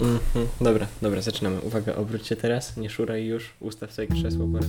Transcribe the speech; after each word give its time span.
Mhm. 0.00 0.48
Dobra, 0.60 0.86
dobra, 1.02 1.22
zaczynamy. 1.22 1.60
Uwaga, 1.60 1.94
obróć 1.94 2.26
się 2.26 2.36
teraz, 2.36 2.76
nie 2.76 2.90
szuraj 2.90 3.24
już, 3.24 3.50
ustaw 3.60 3.92
sobie 3.92 4.08
krzesło, 4.08 4.48
pora 4.48 4.64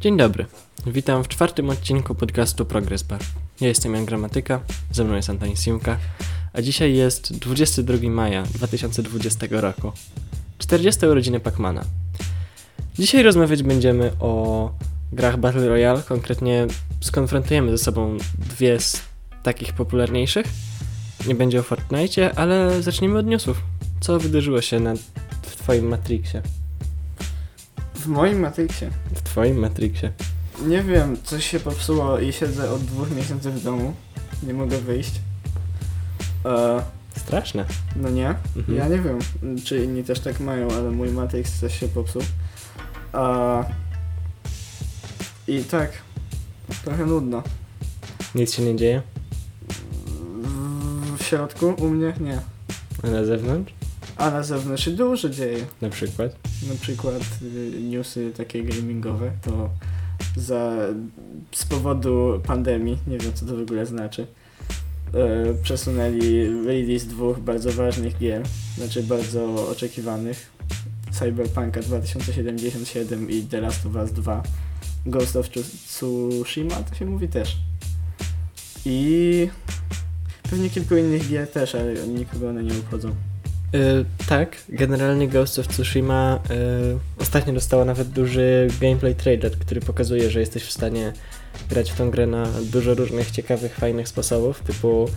Dzień 0.00 0.16
dobry. 0.16 0.46
Witam 0.86 1.24
w 1.24 1.28
czwartym 1.28 1.70
odcinku 1.70 2.14
podcastu 2.14 2.64
Progress 2.64 3.02
Bar. 3.02 3.20
Ja 3.60 3.68
jestem 3.68 3.94
Jan 3.94 4.04
Gramatyka, 4.04 4.60
ze 4.92 5.04
mną 5.04 5.14
jest 5.14 5.30
Antoni 5.30 5.56
Simka, 5.56 5.98
a 6.52 6.62
dzisiaj 6.62 6.94
jest 6.94 7.38
22 7.38 8.10
maja 8.10 8.42
2020 8.42 9.46
roku. 9.50 9.92
40 10.58 11.06
urodziny 11.06 11.40
Pacmana. 11.40 11.84
Dzisiaj 12.98 13.22
rozmawiać 13.22 13.62
będziemy 13.62 14.12
o 14.20 14.70
grach 15.12 15.36
Battle 15.36 15.68
Royale, 15.68 16.02
konkretnie 16.02 16.66
skonfrontujemy 17.00 17.70
ze 17.70 17.84
sobą 17.84 18.16
dwie 18.38 18.80
z 18.80 19.02
takich 19.42 19.72
popularniejszych. 19.72 20.46
Nie 21.26 21.34
będzie 21.34 21.60
o 21.60 21.62
Fortnite, 21.62 22.38
ale 22.38 22.82
zaczniemy 22.82 23.18
od 23.18 23.26
newsów. 23.26 23.60
Co 24.00 24.18
wydarzyło 24.18 24.60
się 24.60 24.80
na, 24.80 24.94
w 25.42 25.56
twoim 25.56 25.88
Matrixie? 25.88 26.42
W 27.94 28.06
moim 28.06 28.40
Matrixie? 28.40 28.90
W 29.14 29.22
twoim 29.22 29.56
Matrixie. 29.58 30.12
Nie 30.66 30.82
wiem, 30.82 31.16
coś 31.24 31.50
się 31.50 31.60
popsuło 31.60 32.18
i 32.18 32.32
siedzę 32.32 32.70
od 32.70 32.84
dwóch 32.84 33.10
miesięcy 33.10 33.50
w 33.50 33.62
domu. 33.62 33.94
Nie 34.42 34.54
mogę 34.54 34.78
wyjść. 34.78 35.20
E, 36.44 36.82
Straszne. 37.16 37.64
no 37.96 38.10
nie? 38.10 38.34
Mhm. 38.56 38.78
Ja 38.78 38.88
nie 38.88 38.98
wiem, 38.98 39.18
czy 39.64 39.84
inni 39.84 40.04
też 40.04 40.20
tak 40.20 40.40
mają, 40.40 40.68
ale 40.70 40.90
mój 40.90 41.08
Matrix 41.08 41.60
coś 41.60 41.80
się 41.80 41.88
popsuł. 41.88 42.22
A, 43.12 43.64
I 45.48 45.64
tak, 45.64 45.92
trochę 46.84 47.06
nudno. 47.06 47.42
Nic 48.34 48.54
się 48.54 48.62
nie 48.62 48.76
dzieje? 48.76 49.02
W, 51.18 51.22
środku 51.24 51.74
u 51.78 51.88
mnie 51.88 52.12
nie. 52.20 52.40
A 53.02 53.06
na 53.06 53.24
zewnątrz? 53.24 53.72
A 54.16 54.30
na 54.30 54.42
zewnątrz 54.42 54.84
się 54.84 54.90
dużo 54.90 55.28
dzieje. 55.28 55.66
Na 55.80 55.90
przykład? 55.90 56.36
Na 56.68 56.74
przykład 56.80 57.22
y, 57.42 57.80
newsy 57.82 58.32
takie 58.36 58.64
gamingowe 58.64 59.30
to 59.42 59.70
za, 60.36 60.76
z 61.52 61.64
powodu 61.64 62.40
pandemii, 62.46 62.98
nie 63.06 63.18
wiem 63.18 63.32
co 63.34 63.46
to 63.46 63.56
w 63.56 63.60
ogóle 63.60 63.86
znaczy, 63.86 64.26
e, 65.14 65.54
przesunęli 65.62 66.46
release 66.66 67.06
dwóch 67.06 67.38
bardzo 67.38 67.72
ważnych 67.72 68.18
gier, 68.18 68.42
znaczy 68.76 69.02
bardzo 69.02 69.68
oczekiwanych. 69.68 70.50
Cyberpunka 71.12 71.80
2077 71.80 73.30
i 73.30 73.42
The 73.42 73.60
Last 73.60 73.86
of 73.86 73.94
Us 73.94 74.12
2. 74.12 74.42
Ghost 75.06 75.36
of 75.36 75.48
Tsushima 75.86 76.74
to 76.74 76.94
się 76.94 77.06
mówi 77.06 77.28
też. 77.28 77.56
I 78.84 79.48
pewnie 80.50 80.70
kilku 80.70 80.96
innych 80.96 81.28
gier 81.28 81.48
też, 81.48 81.74
ale 81.74 82.08
nikogo 82.08 82.48
one 82.48 82.62
nie 82.62 82.72
obchodzą. 82.72 83.14
Yy, 83.72 84.04
tak, 84.28 84.56
generalnie 84.68 85.28
Ghost 85.28 85.58
of 85.58 85.68
Tsushima 85.68 86.38
yy, 86.48 86.98
ostatnio 87.20 87.52
dostała 87.52 87.84
nawet 87.84 88.08
duży 88.08 88.68
gameplay 88.80 89.14
trailer, 89.14 89.58
który 89.58 89.80
pokazuje, 89.80 90.30
że 90.30 90.40
jesteś 90.40 90.62
w 90.62 90.72
stanie 90.72 91.12
grać 91.70 91.92
w 91.92 91.96
tą 91.96 92.10
grę 92.10 92.26
na 92.26 92.46
dużo 92.62 92.94
różnych 92.94 93.30
ciekawych, 93.30 93.74
fajnych 93.74 94.08
sposobów, 94.08 94.60
typu 94.60 95.08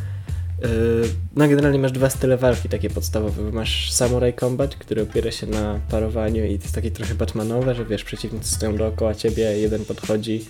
no 1.35 1.47
generalnie 1.47 1.79
masz 1.79 1.91
dwa 1.91 2.09
style 2.09 2.37
walki 2.37 2.69
takie 2.69 2.89
podstawowe. 2.89 3.51
Masz 3.51 3.91
Samurai 3.91 4.33
Combat, 4.33 4.75
który 4.75 5.01
opiera 5.01 5.31
się 5.31 5.47
na 5.47 5.79
parowaniu 5.89 6.45
i 6.45 6.57
to 6.57 6.63
jest 6.63 6.75
takie 6.75 6.91
trochę 6.91 7.15
Batmanowe, 7.15 7.75
że 7.75 7.85
wiesz, 7.85 8.03
przeciwnicy 8.03 8.55
stoją 8.55 8.77
dookoła 8.77 9.15
ciebie, 9.15 9.43
jeden 9.43 9.85
podchodzi 9.85 10.45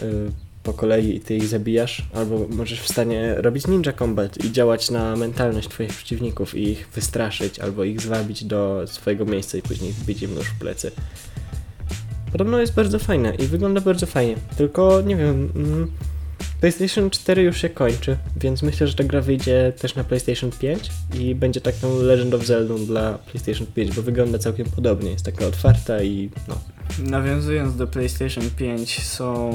yy, 0.00 0.30
po 0.62 0.72
kolei 0.72 1.16
i 1.16 1.20
ty 1.20 1.36
ich 1.36 1.46
zabijasz, 1.46 2.02
albo 2.14 2.46
możesz 2.48 2.80
w 2.80 2.88
stanie 2.88 3.34
robić 3.34 3.66
ninja 3.66 3.92
combat 3.92 4.44
i 4.44 4.52
działać 4.52 4.90
na 4.90 5.16
mentalność 5.16 5.68
twoich 5.68 5.90
przeciwników 5.90 6.54
i 6.54 6.68
ich 6.68 6.88
wystraszyć, 6.94 7.58
albo 7.58 7.84
ich 7.84 8.00
zwabić 8.00 8.44
do 8.44 8.82
swojego 8.86 9.24
miejsca 9.24 9.58
i 9.58 9.62
później 9.62 9.92
wbić 9.92 10.22
im 10.22 10.34
nóż 10.34 10.46
w 10.46 10.58
plecy. 10.58 10.90
Podobno 12.32 12.58
jest 12.60 12.74
bardzo 12.74 12.98
fajne 12.98 13.34
i 13.34 13.46
wygląda 13.46 13.80
bardzo 13.80 14.06
fajnie, 14.06 14.36
tylko 14.56 15.00
nie 15.00 15.16
wiem, 15.16 15.52
mm, 15.56 15.90
PlayStation 16.60 17.10
4 17.10 17.42
już 17.42 17.60
się 17.60 17.68
kończy, 17.68 18.16
więc 18.36 18.62
myślę, 18.62 18.86
że 18.86 18.94
ta 18.94 19.04
gra 19.04 19.20
wyjdzie 19.20 19.72
też 19.80 19.94
na 19.94 20.04
PlayStation 20.04 20.50
5 20.50 20.90
i 21.14 21.34
będzie 21.34 21.60
taką 21.60 21.98
Legend 21.98 22.34
of 22.34 22.46
Zelda 22.46 22.74
dla 22.74 23.18
PlayStation 23.18 23.66
5, 23.66 23.94
bo 23.96 24.02
wygląda 24.02 24.38
całkiem 24.38 24.66
podobnie, 24.66 25.10
jest 25.10 25.24
taka 25.24 25.46
otwarta 25.46 26.02
i 26.02 26.30
no, 26.48 26.60
Nawiązując 26.98 27.76
do 27.76 27.86
PlayStation 27.86 28.50
5 28.50 29.02
są 29.02 29.50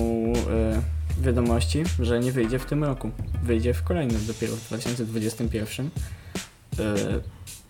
e, 0.50 0.82
wiadomości, 1.22 1.84
że 2.00 2.20
nie 2.20 2.32
wyjdzie 2.32 2.60
w 2.60 2.66
tym 2.66 2.84
roku. 2.84 3.12
Wyjdzie 3.44 3.74
w 3.74 3.84
kolejnym 3.84 4.26
dopiero 4.28 4.56
w 4.56 4.68
2021. 4.68 5.86
E, 5.86 5.90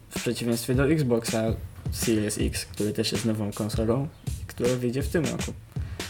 w 0.09 0.15
przeciwieństwie 0.15 0.75
do 0.75 0.87
Xboxa 0.87 1.43
Series 1.91 2.37
X, 2.41 2.65
który 2.65 2.93
też 2.93 3.11
jest 3.11 3.25
nową 3.25 3.51
konsolą, 3.51 4.07
która 4.47 4.75
wyjdzie 4.75 5.03
w 5.03 5.09
tym 5.09 5.25
roku. 5.25 5.53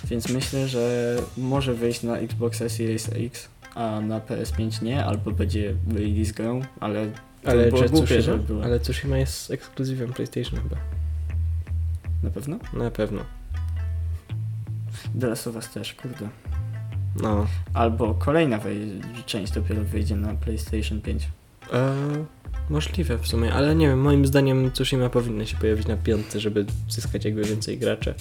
Więc 0.06 0.29
myślę, 0.29 0.67
że 0.67 1.16
może 1.38 1.73
wyjść 1.73 2.03
na 2.03 2.17
Xboxa 2.17 2.69
Series 2.69 3.09
X, 3.13 3.47
a 3.75 4.01
na 4.01 4.19
PS5 4.19 4.84
nie, 4.84 5.06
albo 5.06 5.31
będzie 5.31 5.75
release 5.94 6.31
grą, 6.31 6.62
ale 6.79 7.07
to 7.44 7.50
ale 7.51 7.67
było 7.69 7.81
że 7.84 7.89
głupie, 7.89 8.22
żeby 8.22 8.44
było. 8.44 8.63
ale 8.63 8.79
Tsushima 8.79 9.17
jest 9.17 9.51
ekskluzywem 9.51 10.13
PlayStation 10.13 10.59
chyba, 10.63 10.78
Na 12.23 12.29
pewno? 12.29 12.59
na 12.73 12.91
pewno. 12.91 13.22
The 15.19 15.28
Last 15.28 15.47
of 15.47 15.56
Us 15.56 15.69
też, 15.69 15.94
kurde. 15.94 16.29
No, 17.22 17.47
Albo 17.73 18.13
kolejna 18.13 18.59
część 19.25 19.51
dopiero 19.53 19.84
wyjdzie 19.84 20.16
na 20.16 20.34
PlayStation 20.34 21.01
5. 21.01 21.28
E, 21.73 21.95
możliwe 22.72 23.18
w 23.18 23.28
sumie, 23.28 23.54
ale 23.54 23.76
nie 23.76 23.88
wiem, 23.88 24.02
moim 24.02 24.26
zdaniem 24.26 24.72
Tsushima 24.72 25.09
powinna 25.09 25.46
się 25.46 25.58
pojawić 25.58 25.88
na 25.88 25.98
piątce, 25.98 26.40
żeby 26.40 26.66
zyskać 26.90 27.26
jakby 27.26 27.44
więcej 27.44 27.78
graczy. 27.78 28.14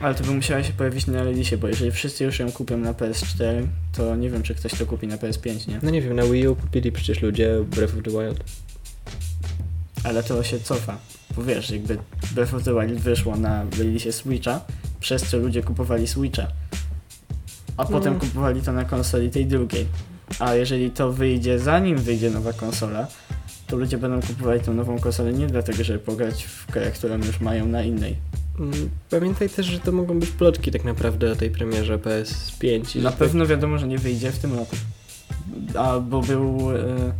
Ale 0.00 0.14
to 0.14 0.24
by 0.24 0.30
musiała 0.30 0.62
się 0.62 0.72
pojawić 0.72 1.06
na 1.06 1.24
release, 1.24 1.56
bo 1.56 1.68
jeżeli 1.68 1.90
wszyscy 1.90 2.24
już 2.24 2.38
ją 2.38 2.52
kupią 2.52 2.78
na 2.78 2.92
PS4, 2.92 3.66
to 3.92 4.16
nie 4.16 4.30
wiem, 4.30 4.42
czy 4.42 4.54
ktoś 4.54 4.72
to 4.72 4.86
kupi 4.86 5.06
na 5.06 5.16
PS5, 5.16 5.68
nie? 5.68 5.78
No 5.82 5.90
nie 5.90 6.02
wiem, 6.02 6.16
na 6.16 6.22
Wii 6.22 6.48
U 6.48 6.56
kupili 6.56 6.92
przecież 6.92 7.22
ludzie 7.22 7.64
Breath 7.64 7.94
of 7.96 8.02
the 8.02 8.10
Wild. 8.10 8.44
Ale 10.04 10.22
to 10.22 10.42
się 10.42 10.60
cofa. 10.60 10.98
Bo 11.36 11.42
wiesz, 11.42 11.70
jakby 11.70 11.98
Breath 12.34 12.54
of 12.54 12.62
the 12.62 12.74
Wild 12.74 13.00
wyszło 13.00 13.36
na 13.36 13.64
release 13.78 14.12
Switcha, 14.12 14.60
przez 15.00 15.22
co 15.22 15.38
ludzie 15.38 15.62
kupowali 15.62 16.06
Switcha. 16.06 16.46
A 17.76 17.84
potem 17.84 18.18
kupowali 18.18 18.62
to 18.62 18.72
na 18.72 18.84
konsoli 18.84 19.30
tej 19.30 19.46
drugiej. 19.46 19.86
A 20.38 20.54
jeżeli 20.54 20.90
to 20.90 21.12
wyjdzie 21.12 21.58
zanim 21.58 21.98
wyjdzie 21.98 22.30
nowa 22.30 22.52
konsola, 22.52 23.06
to 23.70 23.76
ludzie 23.76 23.98
będą 23.98 24.20
kupowali 24.26 24.60
tą 24.60 24.74
nową 24.74 24.98
konsolę 24.98 25.32
nie 25.32 25.46
dlatego, 25.46 25.84
żeby 25.84 25.98
pograć 25.98 26.44
w 26.44 26.72
grę, 26.72 26.90
którą 26.90 27.16
już 27.16 27.40
mają 27.40 27.66
na 27.66 27.82
innej. 27.82 28.16
Mm, 28.58 28.90
Pamiętaj 29.10 29.48
też, 29.48 29.66
że 29.66 29.80
to 29.80 29.92
mogą 29.92 30.20
być 30.20 30.30
plotki 30.30 30.70
tak 30.70 30.84
naprawdę 30.84 31.32
o 31.32 31.36
tej 31.36 31.50
premierze 31.50 31.98
PS5. 31.98 32.98
i 32.98 33.02
Na 33.02 33.12
pewno 33.12 33.46
wiadomo, 33.46 33.78
że 33.78 33.88
nie 33.88 33.98
wyjdzie 33.98 34.32
w 34.32 34.38
tym 34.38 34.54
roku. 34.54 34.76
A 35.78 35.98
bo 36.00 36.20
był. 36.20 36.70
E, 36.70 37.12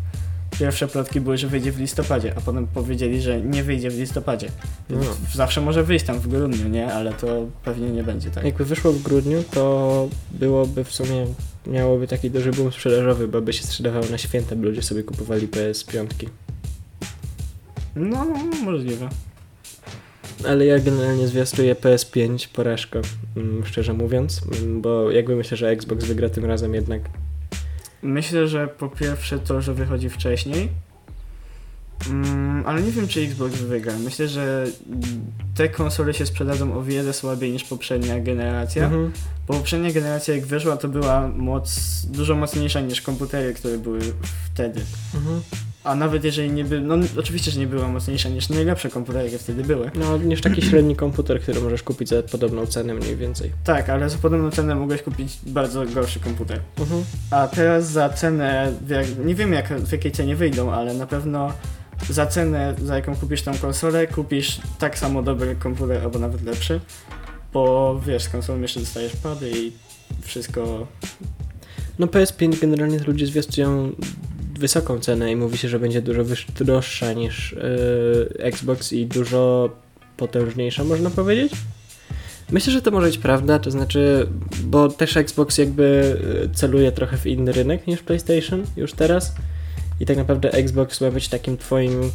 pierwsze 0.59 0.89
plotki 0.89 1.21
były, 1.21 1.39
że 1.39 1.49
wyjdzie 1.49 1.73
w 1.73 1.79
listopadzie, 1.79 2.35
a 2.37 2.41
potem 2.41 2.67
powiedzieli, 2.67 3.21
że 3.21 3.41
nie 3.41 3.63
wyjdzie 3.63 3.91
w 3.91 3.99
listopadzie. 3.99 4.49
Więc 4.91 5.07
No. 5.07 5.13
Zawsze 5.35 5.61
może 5.61 5.85
wyjść 5.85 6.05
tam 6.05 6.19
w 6.19 6.29
grudniu, 6.29 6.69
nie? 6.69 6.93
Ale 6.93 7.13
to 7.13 7.47
pewnie 7.65 7.91
nie 7.91 8.03
będzie 8.03 8.31
tak. 8.31 8.45
Jakby 8.45 8.65
wyszło 8.65 8.93
w 8.93 9.03
grudniu, 9.03 9.45
to 9.51 10.09
byłoby 10.31 10.85
w 10.85 10.93
sumie, 10.93 11.27
miałoby 11.67 12.07
taki 12.07 12.31
duży 12.31 12.51
boom 12.51 12.73
sprzedażowy, 12.73 13.29
bo 13.29 13.41
by 13.41 13.53
się 13.53 13.63
sprzedawało 13.63 14.07
na 14.11 14.19
święta, 14.19 14.57
by 14.57 14.67
ludzie 14.67 14.83
sobie 14.83 15.03
kupowali 15.03 15.49
PS5. 15.49 16.07
No, 17.97 18.27
możliwe. 18.65 19.09
Ale 20.49 20.67
ja 20.67 20.79
generalnie 20.79 21.29
zwiastuję 21.29 21.75
PS5 21.75 22.49
porażkę, 22.49 23.01
mm, 23.37 23.67
szczerze 23.67 23.93
mówiąc, 23.93 24.41
bo 24.81 25.11
jakby 25.11 25.37
myślę, 25.37 25.57
że 25.57 25.69
Xbox 25.69 26.05
wygra 26.05 26.29
tym 26.29 26.45
razem 26.45 26.75
jednak. 26.75 27.03
Myślę, 28.03 28.49
że 28.49 28.69
po 28.69 28.89
pierwsze 28.89 29.39
to, 29.39 29.63
że 29.63 29.75
wychodzi 29.75 30.11
wcześniej. 30.11 30.69
Mm, 32.09 32.67
ale 32.67 32.83
nie 32.83 32.93
wiem, 32.93 33.09
czy 33.09 33.21
Xbox 33.21 33.55
wygra. 33.55 33.93
Myślę, 33.99 34.29
że 34.29 34.67
te 35.55 35.69
konsole 35.69 36.15
się 36.15 36.27
sprzedadzą 36.27 36.79
o 36.79 36.83
wiele 36.83 37.13
słabiej 37.13 37.53
niż 37.53 37.65
poprzednia 37.65 38.21
generacja. 38.21 38.85
Mhm. 38.85 39.13
Bo 39.49 39.55
poprzednia 39.55 39.93
generacja 39.93 40.35
jak 40.35 40.47
wyszła, 40.47 40.77
to 40.77 40.89
była 40.89 41.29
moc 41.29 41.81
dużo 42.05 42.35
mocniejsza 42.35 42.81
niż 42.81 43.01
komputery, 43.01 43.55
które 43.55 43.79
były 43.79 44.01
wtedy. 44.55 44.81
Mhm. 45.15 45.41
A 45.85 45.95
nawet 45.95 46.25
jeżeli 46.25 46.51
nie 46.51 46.65
by, 46.65 46.81
no 46.81 46.95
oczywiście, 47.19 47.51
że 47.51 47.61
nie 47.61 47.67
była 47.67 47.89
mocniejsza 47.89 48.29
niż 48.29 48.49
najlepsze 48.49 48.91
komputery, 48.91 49.25
jakie 49.25 49.39
wtedy 49.39 49.65
były. 49.65 49.91
No, 49.95 50.19
niż 50.19 50.41
taki 50.41 50.63
średni 50.63 50.97
komputer, 50.97 51.41
który 51.41 51.61
możesz 51.61 51.83
kupić 51.83 52.09
za 52.09 52.23
podobną 52.23 52.67
cenę 52.67 52.95
mniej 52.95 53.17
więcej. 53.17 53.53
Tak, 53.65 53.89
ale 53.89 54.11
za 54.11 54.19
podobną 54.19 54.51
cenę 54.51 54.75
mogłeś 54.75 55.03
kupić 55.03 55.39
bardzo 55.47 55.87
gorszy 55.87 56.21
komputer. 56.21 56.61
Mhm. 56.79 57.05
A 57.31 57.49
teraz 57.49 57.91
za 57.91 58.09
cenę, 58.09 58.73
nie 59.25 59.35
wiem 59.35 59.53
jak, 59.53 59.69
w 59.69 59.93
jakiej 59.93 60.13
cenie 60.13 60.37
wyjdą, 60.37 60.73
ale 60.73 60.95
na 60.95 61.07
pewno 61.07 61.53
za 62.11 62.27
cenę, 62.27 62.75
za 62.85 62.97
jaką 62.97 63.17
kupisz 63.17 63.43
tą 63.43 63.59
konsolę, 63.59 64.07
kupisz 64.07 64.61
tak 64.79 64.99
samo 64.99 65.23
dobry 65.23 65.57
komputer 65.57 66.03
albo 66.03 66.19
nawet 66.19 66.43
lepszy. 66.43 66.81
Bo 67.53 68.01
wiesz, 68.07 68.23
z 68.23 68.29
konsolą 68.29 68.61
jeszcze 68.61 68.81
dostajesz 68.81 69.17
pady 69.17 69.51
i 69.51 69.73
wszystko. 70.23 70.87
No 71.99 72.07
PS5 72.07 72.61
generalnie 72.61 72.99
ludzie 72.99 73.27
zwiastują 73.27 73.93
wysoką 74.61 75.01
cenę 75.01 75.33
i 75.33 75.37
mówi 75.37 75.59
się, 75.59 75.69
że 75.69 75.79
będzie 75.79 76.03
dużo 76.03 76.23
droższa 76.61 77.13
niż 77.13 77.53
yy, 77.53 78.45
Xbox 78.45 78.93
i 78.93 79.07
dużo 79.07 79.71
potężniejsza, 80.17 80.85
można 80.85 81.11
powiedzieć. 81.11 81.53
Myślę, 82.51 82.73
że 82.73 82.83
to 82.83 82.91
może 82.91 83.07
być 83.07 83.19
prawda, 83.19 83.59
to 83.59 83.71
znaczy, 83.71 84.27
bo 84.65 84.89
też 84.89 85.17
Xbox 85.17 85.59
jakby 85.59 86.17
yy, 86.43 86.51
celuje 86.55 86.93
trochę 86.93 87.17
w 87.17 87.27
inny 87.27 87.53
rynek 87.53 87.87
niż 87.87 88.03
PlayStation 88.03 88.63
już 88.77 88.93
teraz 88.93 89.35
i 90.01 90.07
tak 90.07 90.17
naprawdę 90.17 90.53
Xbox 90.53 91.01
ma 91.01 91.11
być 91.11 91.29
takim 91.29 91.57
twoim 91.57 92.11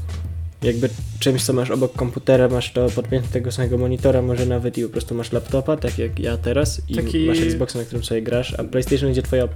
jakby 0.63 0.89
czymś, 1.19 1.43
co 1.43 1.53
masz 1.53 1.71
obok 1.71 1.93
komputera, 1.93 2.47
masz 2.47 2.73
to 2.73 2.89
podpięte 2.89 3.27
tego 3.27 3.51
samego 3.51 3.77
monitora, 3.77 4.21
może 4.21 4.45
nawet 4.45 4.77
i 4.77 4.83
po 4.83 4.89
prostu 4.89 5.15
masz 5.15 5.31
laptopa, 5.31 5.77
tak 5.77 5.97
jak 5.97 6.19
ja 6.19 6.37
teraz 6.37 6.81
i 6.89 6.95
Taki- 6.95 7.27
masz 7.27 7.39
Xboxa, 7.39 7.79
na 7.79 7.85
którym 7.85 8.03
sobie 8.03 8.21
grasz, 8.21 8.53
a 8.53 8.63
PlayStation 8.63 9.07
będzie 9.07 9.21
twoja 9.21 9.47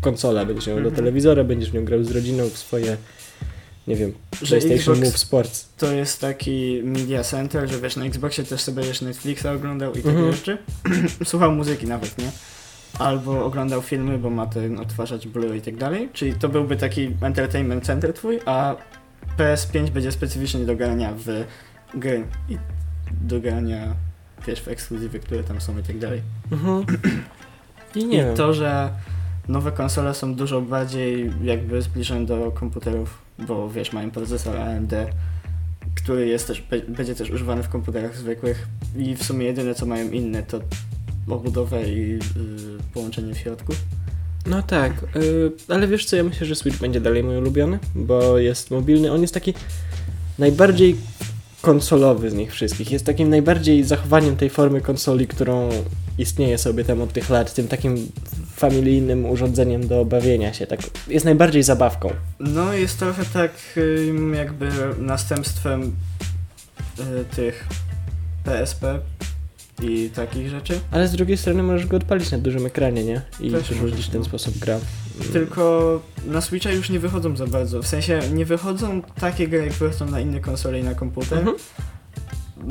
konsola, 0.00 0.44
będziesz 0.44 0.66
miał 0.66 0.76
do 0.76 0.80
Mhm. 0.82 0.96
telewizora, 0.96 1.44
będziesz 1.44 1.70
w 1.70 1.74
nią 1.74 1.84
grał 1.84 2.04
z 2.04 2.10
rodziną 2.10 2.48
w 2.48 2.58
swoje, 2.58 2.96
nie 3.86 3.96
wiem, 3.96 4.12
Że 4.42 4.46
PlayStation 4.60 4.94
Xbox- 4.94 5.04
Move 5.04 5.18
Sports. 5.18 5.68
To 5.78 5.92
jest 5.92 6.20
taki 6.20 6.80
media 6.84 7.22
center, 7.24 7.70
że 7.70 7.80
wiesz, 7.80 7.96
na 7.96 8.04
Xboxie 8.04 8.44
też 8.44 8.60
sobie 8.60 8.86
już 8.86 9.00
Netflixa 9.00 9.46
oglądał 9.56 9.92
i 9.92 9.96
takie 9.96 10.08
Mhm. 10.10 10.32
rzeczy. 10.32 10.58
Słuchał 11.24 11.52
muzyki 11.52 11.86
nawet, 11.86 12.18
nie? 12.18 12.30
Albo 12.98 13.44
oglądał 13.44 13.82
filmy, 13.82 14.18
bo 14.18 14.30
ma 14.30 14.46
ten 14.46 14.78
odtwarzacz 14.80 15.26
Blu 15.26 15.54
i 15.54 15.60
tak 15.60 15.76
dalej. 15.76 16.08
Czyli 16.12 16.32
to 16.34 16.48
byłby 16.48 16.76
taki 16.76 17.10
entertainment 17.22 17.84
center 17.86 18.12
twój, 18.14 18.38
a 18.46 18.76
PS5 19.38 19.90
będzie 19.90 20.12
specyficznie 20.12 20.64
do 20.66 20.76
grania 20.76 21.12
w 21.26 21.44
gry 21.98 22.24
i 22.48 22.58
do 23.20 23.40
grania, 23.40 23.94
wiesz, 24.46 24.60
w 24.60 24.68
ekskluzywy, 24.68 25.18
które 25.20 25.44
tam 25.44 25.60
są 25.60 25.78
i 25.78 25.82
tak 25.82 25.98
dalej. 25.98 26.22
Mhm. 26.52 26.84
I 27.96 28.04
nie 28.04 28.18
I 28.18 28.24
wiem. 28.24 28.36
to, 28.36 28.54
że 28.54 28.90
nowe 29.50 29.72
konsole 29.72 30.14
są 30.14 30.34
dużo 30.34 30.60
bardziej 30.60 31.32
jakby 31.42 31.82
zbliżone 31.82 32.26
do 32.26 32.50
komputerów, 32.50 33.18
bo 33.38 33.70
wiesz, 33.70 33.92
mają 33.92 34.10
procesor 34.10 34.56
AMD, 34.56 34.92
który 35.94 36.26
jest 36.26 36.46
też, 36.46 36.64
będzie 36.88 37.14
też 37.14 37.30
używany 37.30 37.62
w 37.62 37.68
komputerach 37.68 38.16
zwykłych 38.16 38.68
i 38.96 39.16
w 39.16 39.24
sumie 39.24 39.46
jedyne 39.46 39.74
co 39.74 39.86
mają 39.86 40.10
inne 40.10 40.42
to 40.42 40.60
obudowę 41.28 41.82
i 41.82 42.14
y, 42.14 42.18
połączenie 42.94 43.34
w 43.34 43.38
środku. 43.38 43.72
No 44.46 44.62
tak, 44.62 44.92
y, 45.16 45.52
ale 45.68 45.86
wiesz 45.86 46.04
co, 46.04 46.16
ja 46.16 46.24
myślę, 46.24 46.46
że 46.46 46.54
Switch 46.54 46.78
będzie 46.78 47.00
dalej 47.00 47.24
mój 47.24 47.36
ulubiony, 47.36 47.78
bo 47.94 48.38
jest 48.38 48.70
mobilny. 48.70 49.12
On 49.12 49.20
jest 49.20 49.34
taki 49.34 49.54
najbardziej 50.38 50.96
konsolowy 51.60 52.30
z 52.30 52.34
nich 52.34 52.52
wszystkich. 52.52 52.90
Jest 52.90 53.06
takim 53.06 53.30
najbardziej 53.30 53.84
zachowaniem 53.84 54.36
tej 54.36 54.50
formy 54.50 54.80
konsoli, 54.80 55.26
którą 55.26 55.68
istnieje 56.18 56.58
sobie 56.58 56.84
tam 56.84 57.02
od 57.02 57.12
tych 57.12 57.30
lat, 57.30 57.54
tym 57.54 57.68
takim 57.68 58.08
familijnym 58.56 59.26
urządzeniem 59.26 59.88
do 59.88 60.04
bawienia 60.04 60.52
się. 60.52 60.66
Tak, 60.66 60.80
jest 61.08 61.24
najbardziej 61.24 61.62
zabawką. 61.62 62.10
No 62.40 62.72
jest 62.72 62.98
trochę 62.98 63.24
tak 63.24 63.52
jakby 64.34 64.70
następstwem 64.98 65.82
y, 65.82 67.24
tych 67.36 67.66
PSP 68.44 69.00
i 69.82 70.10
takich 70.14 70.48
rzeczy. 70.48 70.80
Ale 70.90 71.08
z 71.08 71.12
drugiej 71.12 71.36
strony 71.36 71.62
możesz 71.62 71.86
go 71.86 71.96
odpalić 71.96 72.30
na 72.30 72.38
dużym 72.38 72.66
ekranie, 72.66 73.04
nie? 73.04 73.22
I 73.40 73.50
Też 73.50 73.70
w 73.70 74.10
ten 74.10 74.20
no. 74.20 74.24
sposób 74.24 74.58
gra. 74.58 74.78
Tylko 75.32 76.02
na 76.26 76.40
Switcha 76.40 76.72
już 76.72 76.90
nie 76.90 77.00
wychodzą 77.00 77.36
za 77.36 77.46
bardzo. 77.46 77.82
W 77.82 77.86
sensie 77.86 78.20
nie 78.32 78.44
wychodzą 78.44 79.02
takie 79.20 79.48
gry, 79.48 79.58
jak 79.58 79.72
wychodzą 79.72 80.06
na 80.06 80.20
inne 80.20 80.40
konsole 80.40 80.80
i 80.80 80.84
na 80.84 80.94
komputer. 80.94 81.38
Mhm. 81.38 81.56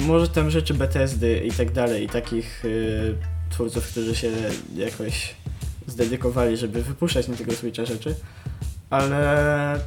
Może 0.08 0.28
tam 0.28 0.52
rzeczy 0.52 0.74
Bethesdy 0.74 1.42
i 1.46 1.52
tak 1.52 1.72
dalej, 1.72 2.04
i 2.04 2.10
takich 2.10 2.66
y, 2.66 3.16
twórców, 3.50 3.88
którzy 3.88 4.16
się 4.16 4.32
jakoś 4.76 5.36
zdedykowali, 5.88 6.58
żeby 6.58 6.84
wypuszczać 6.84 7.28
na 7.28 7.36
tego 7.36 7.52
Switcha 7.52 7.86
rzeczy. 7.86 8.16
Ale 8.90 9.80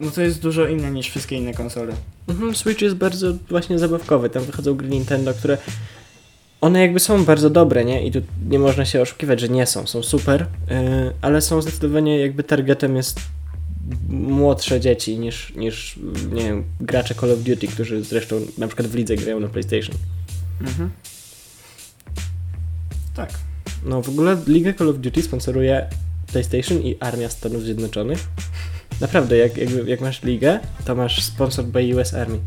no 0.00 0.10
to 0.10 0.22
jest 0.22 0.42
dużo 0.42 0.66
inne 0.66 0.90
niż 0.90 1.08
wszystkie 1.10 1.36
inne 1.36 1.54
konsole. 1.54 1.92
Mhm, 2.28 2.54
Switch 2.54 2.82
jest 2.82 2.96
bardzo 2.96 3.34
właśnie 3.48 3.78
zabawkowy. 3.78 4.30
Tam 4.30 4.44
wychodzą 4.44 4.74
gry 4.74 4.88
Nintendo, 4.88 5.34
które 5.34 5.58
one 6.60 6.80
jakby 6.80 7.00
są 7.00 7.24
bardzo 7.24 7.50
dobre, 7.50 7.84
nie? 7.84 8.06
I 8.06 8.12
tu 8.12 8.20
nie 8.48 8.58
można 8.58 8.84
się 8.84 9.02
oszukiwać, 9.02 9.40
że 9.40 9.48
nie 9.48 9.66
są. 9.66 9.86
Są 9.86 10.02
super, 10.02 10.46
yy, 10.70 10.76
ale 11.20 11.40
są 11.40 11.62
zdecydowanie 11.62 12.18
jakby 12.18 12.42
targetem 12.42 12.96
jest 12.96 13.20
młodsze 14.08 14.80
dzieci 14.80 15.18
niż, 15.18 15.52
niż 15.56 15.98
nie 16.32 16.42
wiem, 16.42 16.64
gracze 16.80 17.14
Call 17.14 17.32
of 17.32 17.38
Duty, 17.38 17.68
którzy 17.68 18.04
zresztą 18.04 18.40
na 18.58 18.66
przykład 18.66 18.88
w 18.88 18.94
lidze 18.94 19.16
grają 19.16 19.40
na 19.40 19.48
PlayStation. 19.48 19.96
Mhm. 20.60 20.90
Tak. 23.14 23.30
No 23.84 24.02
w 24.02 24.08
ogóle 24.08 24.36
Ligę 24.46 24.74
Call 24.74 24.88
of 24.88 24.98
Duty 24.98 25.22
sponsoruje 25.22 25.86
PlayStation 26.32 26.82
i 26.82 26.96
Armia 27.00 27.28
Stanów 27.28 27.62
Zjednoczonych. 27.62 28.26
Naprawdę, 29.00 29.36
jak, 29.36 29.56
jak, 29.56 29.70
jak 29.86 30.00
masz 30.00 30.22
ligę, 30.22 30.60
to 30.84 30.94
masz 30.94 31.24
sponsored 31.24 31.70
by 31.70 31.96
US 31.96 32.14
Army. 32.14 32.38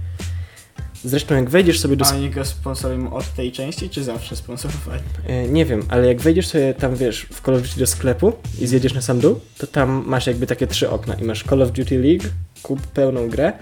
Zresztą 1.04 1.36
jak 1.36 1.50
wejdziesz 1.50 1.80
sobie 1.80 1.96
do 1.96 2.06
A 2.06 2.10
oni 2.10 2.30
go 2.30 2.46
sponsorują 2.46 3.13
od 3.13 3.34
tej 3.34 3.51
części, 3.51 3.90
czy 3.90 4.04
zawsze 4.04 4.36
sponsorowali? 4.36 5.01
E, 5.28 5.48
Nie 5.48 5.66
wiem, 5.66 5.84
ale 5.90 6.07
jak 6.07 6.22
wejdziesz 6.22 6.48
sobie 6.48 6.74
tam, 6.74 6.96
wiesz, 6.96 7.28
w 7.31 7.42
Call 7.42 7.56
of 7.56 7.62
Duty 7.62 7.80
do 7.80 7.88
sklepu 7.88 8.34
i 8.60 8.68
zjedziesz 8.68 8.94
na 8.94 9.01
sam 9.01 9.19
dół, 9.19 9.40
to 9.57 9.68
tam 9.68 10.04
masz 10.06 10.28
jakby 10.28 10.48
takie 10.48 10.68
trzy 10.68 10.90
okna 10.90 11.13
i 11.13 11.24
masz 11.24 11.44
Call 11.44 11.62
of 11.62 11.72
Duty 11.72 12.00
League, 12.00 12.24
kup 12.63 12.88
pełną 12.88 13.30
grę 13.30 13.54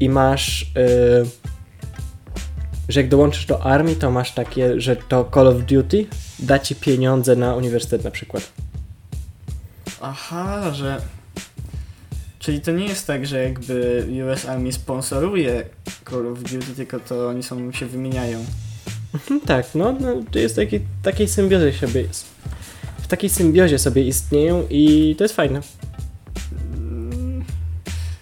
i 0.00 0.08
masz, 0.08 0.62
e, 0.76 1.24
że 2.88 3.00
jak 3.00 3.08
dołączysz 3.08 3.46
do 3.46 3.62
armii, 3.62 3.96
to 3.96 4.10
masz 4.10 4.32
takie, 4.32 4.80
że 4.80 4.96
to 4.96 5.30
Call 5.34 5.48
of 5.48 5.56
Duty 5.56 6.06
da 6.38 6.58
ci 6.58 6.74
pieniądze 6.76 7.36
na 7.36 7.54
uniwersytet 7.54 8.04
na 8.04 8.10
przykład. 8.10 8.52
Aha, 10.00 10.74
że... 10.74 11.00
Czyli 12.46 12.60
to 12.60 12.72
nie 12.72 12.84
jest 12.84 13.06
tak, 13.06 13.26
że 13.26 13.42
jakby 13.42 14.06
US 14.24 14.44
Army 14.44 14.72
sponsoruje 14.72 15.64
Call 16.10 16.26
of 16.26 16.38
Duty, 16.42 16.74
tylko 16.76 17.00
to 17.00 17.28
oni 17.28 17.42
są, 17.42 17.72
się 17.72 17.86
wymieniają. 17.86 18.44
Mhm, 19.14 19.40
tak, 19.40 19.66
no, 19.74 19.96
no 20.00 20.22
to 20.30 20.38
jest 20.38 20.56
taki, 20.56 20.80
takiej 21.02 21.28
symbiozie 21.28 21.72
sobie. 21.72 22.04
W 22.98 23.06
takiej 23.06 23.30
symbiozie 23.30 23.78
sobie 23.78 24.02
istnieją 24.02 24.66
i 24.70 25.14
to 25.18 25.24
jest 25.24 25.36
fajne. 25.36 25.60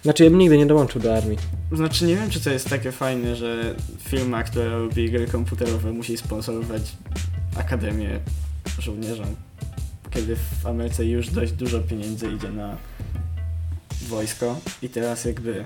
Znaczy 0.03 0.23
ja 0.23 0.29
bym 0.29 0.39
nigdy 0.39 0.57
nie 0.57 0.65
dołączył 0.65 1.01
do 1.01 1.17
armii. 1.17 1.37
Znaczy 1.71 2.05
nie 2.05 2.15
wiem, 2.15 2.29
czy 2.29 2.41
to 2.41 2.49
jest 2.49 2.69
takie 2.69 2.91
fajne, 2.91 3.35
że 3.35 3.75
firma, 3.99 4.43
która 4.43 4.69
robi 4.69 5.11
gry 5.11 5.27
komputerowe 5.27 5.91
musi 5.91 6.17
sponsorować 6.17 6.81
Akademię 7.57 8.19
Żołnierzom, 8.79 9.35
kiedy 10.11 10.35
w 10.35 10.65
Ameryce 10.65 11.05
już 11.05 11.29
dość 11.29 11.51
dużo 11.51 11.79
pieniędzy 11.79 12.31
idzie 12.31 12.49
na 12.49 12.77
wojsko 14.07 14.59
i 14.81 14.89
teraz 14.89 15.25
jakby 15.25 15.65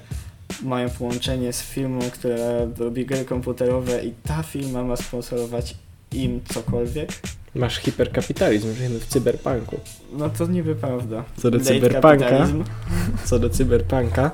mają 0.64 0.90
połączenie 0.90 1.54
z 1.54 1.62
firmą, 1.62 2.00
która 2.14 2.38
robi 2.78 3.06
gry 3.06 3.26
komputerowe 3.26 4.04
i 4.06 4.14
ta 4.24 4.44
firma 4.44 4.84
ma 4.84 4.96
sponsorować 4.96 5.76
im 6.12 6.42
cokolwiek, 6.54 7.10
Masz 7.56 7.78
hiperkapitalizm, 7.78 8.74
żyjemy 8.76 9.00
w 9.00 9.06
cyberpunku. 9.06 9.80
no 10.18 10.30
to 10.30 10.48
niby 10.48 10.76
prawda. 10.76 11.24
Co 11.38 11.52
do 11.52 11.58
Late 11.58 11.70
cyberpunka, 11.74 12.18
kapitalizm. 12.18 12.64
co 13.26 13.40
do 13.40 13.50
cyberpunka, 13.50 14.32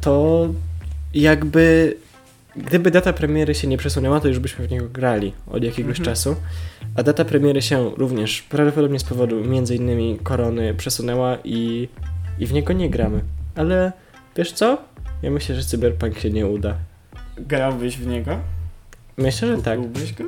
to 0.00 0.48
jakby 1.14 1.96
gdyby 2.56 2.90
data 2.90 3.12
premiery 3.12 3.54
się 3.54 3.68
nie 3.68 3.78
przesunęła, 3.78 4.20
to 4.20 4.28
już 4.28 4.38
byśmy 4.38 4.66
w 4.68 4.70
niego 4.70 4.88
grali 4.88 5.32
od 5.50 5.64
jakiegoś 5.64 5.98
Mhm. 5.98 6.04
czasu. 6.04 6.36
A 6.94 7.02
data 7.02 7.24
premiery 7.24 7.62
się 7.62 7.90
również 7.96 8.42
prawdopodobnie 8.42 8.98
z 8.98 9.04
powodu 9.04 9.44
między 9.44 9.74
innymi 9.76 10.18
korony 10.22 10.74
przesunęła 10.74 11.38
i, 11.44 11.88
i 12.38 12.46
w 12.46 12.52
niego 12.52 12.72
nie 12.72 12.90
gramy. 12.90 13.20
Ale 13.56 13.92
wiesz 14.36 14.52
co? 14.52 14.78
Ja 15.22 15.30
myślę, 15.30 15.54
że 15.54 15.62
cyberpunk 15.64 16.18
się 16.18 16.30
nie 16.30 16.46
uda. 16.46 16.74
Grałbyś 17.38 17.96
w 17.96 18.06
niego? 18.06 18.38
Myślę, 19.16 19.56
że 19.56 19.62
tak. 19.62 19.78
Kupiłbyś 19.78 20.12
go? 20.12 20.24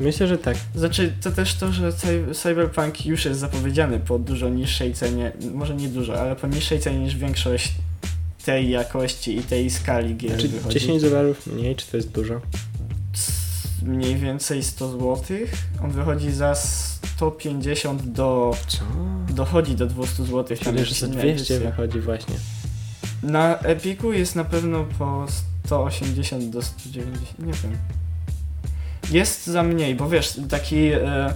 Myślę, 0.00 0.26
że 0.26 0.38
tak. 0.38 0.56
Znaczy, 0.74 1.12
to 1.22 1.30
też 1.30 1.54
to, 1.54 1.72
że 1.72 1.92
cy- 1.92 2.34
Cyberpunk 2.34 3.06
już 3.06 3.24
jest 3.24 3.40
zapowiedziany 3.40 4.00
po 4.00 4.18
dużo 4.18 4.48
niższej 4.48 4.94
cenie, 4.94 5.32
może 5.54 5.74
nie 5.74 5.88
dużo, 5.88 6.20
ale 6.20 6.36
po 6.36 6.46
niższej 6.46 6.80
cenie 6.80 6.98
niż 6.98 7.16
większość 7.16 7.72
tej 8.44 8.70
jakości 8.70 9.36
i 9.36 9.42
tej 9.42 9.70
skali 9.70 10.16
gier 10.16 10.38
Czy 10.38 10.48
wychodzi. 10.48 10.80
10 10.80 11.02
dolarów 11.02 11.46
mniej, 11.46 11.76
czy 11.76 11.86
to 11.90 11.96
jest 11.96 12.10
dużo? 12.10 12.40
Mniej 13.84 14.16
więcej 14.16 14.62
100 14.62 14.88
zł. 14.88 15.16
On 15.84 15.90
wychodzi 15.90 16.32
za 16.32 16.54
150 16.54 18.02
do... 18.02 18.56
Co? 18.66 18.84
dochodzi 19.34 19.74
do 19.74 19.86
200 19.86 20.24
zł. 20.24 20.56
Czyli, 20.62 20.84
że 20.84 20.94
za 20.94 21.06
inne 21.06 21.16
200 21.16 21.30
edycje. 21.30 21.60
wychodzi 21.60 22.00
właśnie. 22.00 22.34
Na 23.22 23.58
Epiku 23.58 24.12
jest 24.12 24.36
na 24.36 24.44
pewno 24.44 24.84
po 24.98 25.26
180 25.66 26.44
do 26.44 26.62
190, 26.62 27.38
nie 27.38 27.52
wiem. 27.52 27.78
Jest 29.10 29.46
za 29.46 29.62
mniej, 29.62 29.94
bo 29.94 30.08
wiesz, 30.08 30.40
taki 30.48 30.76
e, 30.76 31.34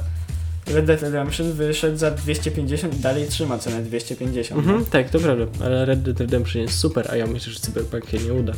Red 0.66 0.84
Dead 0.84 1.02
Redemption 1.02 1.52
wyszedł 1.52 1.96
za 1.96 2.10
250 2.10 2.94
i 2.94 2.98
dalej 2.98 3.28
trzyma 3.28 3.58
cenę 3.58 3.82
250. 3.82 4.60
Mhm, 4.60 4.84
tak, 4.84 5.10
to 5.10 5.18
prawda, 5.18 5.44
ale 5.64 5.84
Red 5.84 6.02
Dead 6.02 6.20
Redemption 6.20 6.62
jest 6.62 6.78
super, 6.78 7.10
a 7.10 7.16
ja 7.16 7.26
myślę, 7.26 7.52
że 7.52 7.60
Cyberpunk 7.60 8.10
się 8.10 8.18
nie 8.18 8.32
uda. 8.32 8.52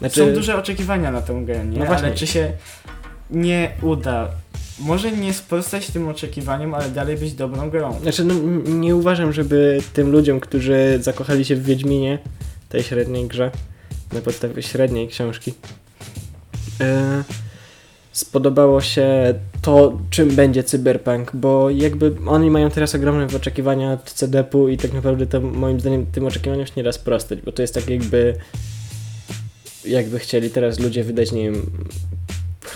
Znaczy, 0.00 0.20
Są 0.20 0.34
duże 0.34 0.56
oczekiwania 0.56 1.10
na 1.10 1.22
tę 1.22 1.42
grę, 1.44 1.64
nie? 1.64 1.78
No 1.78 1.84
właśnie. 1.84 2.06
ale 2.06 2.16
czy 2.16 2.26
się 2.26 2.52
nie 3.30 3.70
uda? 3.82 4.28
Może 4.78 5.12
nie 5.12 5.34
sprostać 5.34 5.86
tym 5.86 6.08
oczekiwaniom, 6.08 6.74
ale 6.74 6.88
dalej 6.90 7.16
być 7.16 7.32
dobrą 7.32 7.70
grą. 7.70 8.00
Znaczy, 8.02 8.24
no, 8.24 8.34
nie 8.70 8.96
uważam, 8.96 9.32
żeby 9.32 9.80
tym 9.92 10.10
ludziom, 10.10 10.40
którzy 10.40 10.98
zakochali 11.00 11.44
się 11.44 11.56
w 11.56 11.64
Wiedźminie, 11.64 12.18
tej 12.68 12.82
średniej 12.82 13.26
grze, 13.26 13.50
na 14.12 14.20
podstawie 14.20 14.62
średniej 14.62 15.08
książki, 15.08 15.54
e, 16.80 17.24
spodobało 18.12 18.80
się 18.80 19.34
to, 19.62 19.98
czym 20.10 20.28
będzie 20.36 20.62
cyberpunk, 20.62 21.30
bo 21.36 21.70
jakby 21.70 22.14
oni 22.26 22.50
mają 22.50 22.70
teraz 22.70 22.94
ogromne 22.94 23.26
oczekiwania 23.36 23.92
od 23.92 24.12
CDP-u 24.12 24.68
i 24.68 24.76
tak 24.76 24.92
naprawdę 24.92 25.26
to 25.26 25.40
moim 25.40 25.80
zdaniem 25.80 26.06
tym 26.06 26.26
oczekiwaniom 26.26 26.66
się 26.66 26.72
nie 26.76 26.82
da 26.82 26.92
sprostać, 26.92 27.40
bo 27.40 27.52
to 27.52 27.62
jest 27.62 27.74
tak 27.74 27.90
jakby 27.90 28.34
jakby 29.84 30.18
chcieli 30.18 30.50
teraz 30.50 30.78
ludzie 30.78 31.04
wydać, 31.04 31.32
nie 31.32 31.42
wiem, 31.50 31.70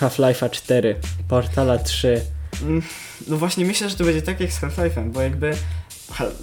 Half-Life'a 0.01 0.51
4, 0.51 0.97
Portala 1.29 1.79
3, 1.79 2.21
Mm, 2.63 2.83
No 3.29 3.37
właśnie 3.37 3.65
myślę, 3.65 3.91
że 3.91 3.97
to 3.97 4.05
będzie 4.05 4.23
tak 4.23 4.41
jak 4.41 4.53
z 4.53 4.61
Half-Life'em, 4.61 5.11
bo 5.11 5.21
jakby 5.23 5.55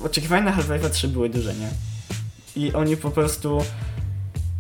oczekiwania 0.04 0.44
na 0.44 0.52
Half-Life'a 0.58 0.90
3 0.90 1.08
były 1.08 1.30
duże, 1.30 1.54
nie? 1.56 1.70
I 2.56 2.74
oni 2.74 2.98
po 2.98 3.12
prostu 3.12 3.64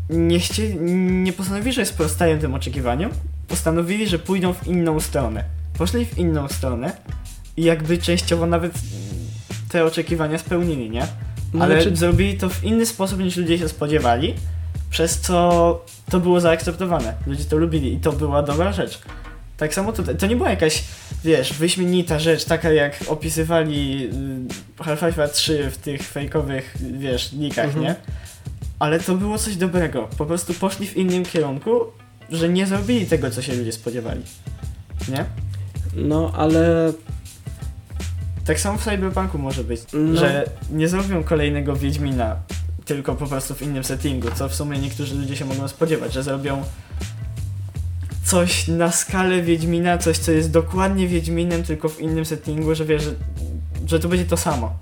nie 0.10 0.40
chcieli, 0.40 0.76
nie 1.24 1.34
postanowili, 1.34 1.74
że 1.74 1.86
sprostają 1.86 2.40
tym 2.40 2.54
oczekiwaniom, 2.54 3.12
postanowili, 3.48 4.08
że 4.08 4.20
pójdą 4.20 4.54
w 4.54 4.68
inną 4.68 5.00
stronę. 5.00 5.44
Poszli 5.78 6.06
w 6.06 6.18
inną 6.18 6.48
stronę 6.48 6.98
i 7.58 7.64
jakby 7.64 7.98
częściowo 7.98 8.46
nawet 8.46 8.74
te 9.70 9.86
oczekiwania 9.86 10.38
spełnili, 10.38 10.90
nie? 10.90 11.08
Ale 11.60 11.82
znaczy- 11.82 11.96
zrobili 11.96 12.38
to 12.38 12.50
w 12.50 12.64
inny 12.64 12.86
sposób 12.86 13.20
niż 13.20 13.38
ludzie 13.38 13.58
się 13.58 13.70
spodziewali, 13.70 14.34
przez 14.92 15.20
co 15.20 15.86
to 16.10 16.20
było 16.20 16.40
zaakceptowane. 16.40 17.14
Ludzie 17.28 17.46
to 17.46 17.58
lubili 17.58 17.94
i 17.94 18.00
to 18.00 18.12
była 18.12 18.44
dobra 18.44 18.74
rzecz. 18.74 19.00
Tak 19.58 19.74
samo 19.74 19.94
tutaj, 19.94 20.16
to 20.18 20.28
nie 20.28 20.36
była 20.36 20.50
jakaś, 20.50 20.84
wiesz, 21.24 21.54
wyśmienita 21.54 22.20
rzecz, 22.20 22.46
taka 22.46 22.72
jak 22.72 22.96
opisywali 23.08 24.10
y, 24.80 24.84
Half-Life 24.84 25.28
3 25.28 25.70
w 25.72 25.78
tych 25.78 26.02
fejkowych, 26.04 26.76
wiesz, 27.00 27.32
nikach, 27.32 27.66
Mhm. 27.66 27.84
nie? 27.84 27.96
Ale 28.80 29.00
to 29.00 29.16
było 29.16 29.38
coś 29.38 29.56
dobrego. 29.56 30.08
Po 30.18 30.26
prostu 30.26 30.54
poszli 30.54 30.88
w 30.88 30.98
innym 30.98 31.26
kierunku, 31.26 31.72
że 32.30 32.50
nie 32.50 32.68
zrobili 32.68 33.06
tego, 33.06 33.32
co 33.32 33.42
się 33.42 33.56
ludzie 33.56 33.72
spodziewali. 33.72 34.22
Nie? 35.10 35.26
No, 35.96 36.32
ale 36.36 36.94
Tak 38.46 38.60
samo 38.60 38.78
w 38.78 38.84
Cyberpunku 38.84 39.38
może 39.38 39.64
być, 39.64 39.82
No. 39.94 40.20
że 40.20 40.46
nie 40.72 40.88
zrobią 40.88 41.24
kolejnego 41.24 41.76
Wiedźmina, 41.76 42.36
tylko 42.86 43.16
po 43.16 43.28
prostu 43.28 43.56
w 43.56 43.62
innym 43.62 43.84
settingu, 43.84 44.28
co 44.36 44.50
w 44.50 44.56
sumie 44.56 44.78
niektórzy 44.78 45.16
ludzie 45.16 45.36
się 45.36 45.46
mogą 45.46 45.68
spodziewać, 45.68 46.14
że 46.14 46.24
zrobią 46.24 46.64
coś 48.26 48.68
na 48.68 48.92
skalę 48.92 49.42
Wiedźmina, 49.42 49.98
coś 49.98 50.18
co 50.18 50.32
jest 50.32 50.52
dokładnie 50.52 51.08
Wiedźminem, 51.08 51.64
tylko 51.64 51.90
w 51.90 52.00
innym 52.00 52.26
settingu, 52.26 52.76
że 52.76 52.86
wiesz, 52.86 53.04
że, 53.04 53.12
że 53.88 54.00
to 54.00 54.08
będzie 54.08 54.26
to 54.26 54.38
samo. 54.38 54.74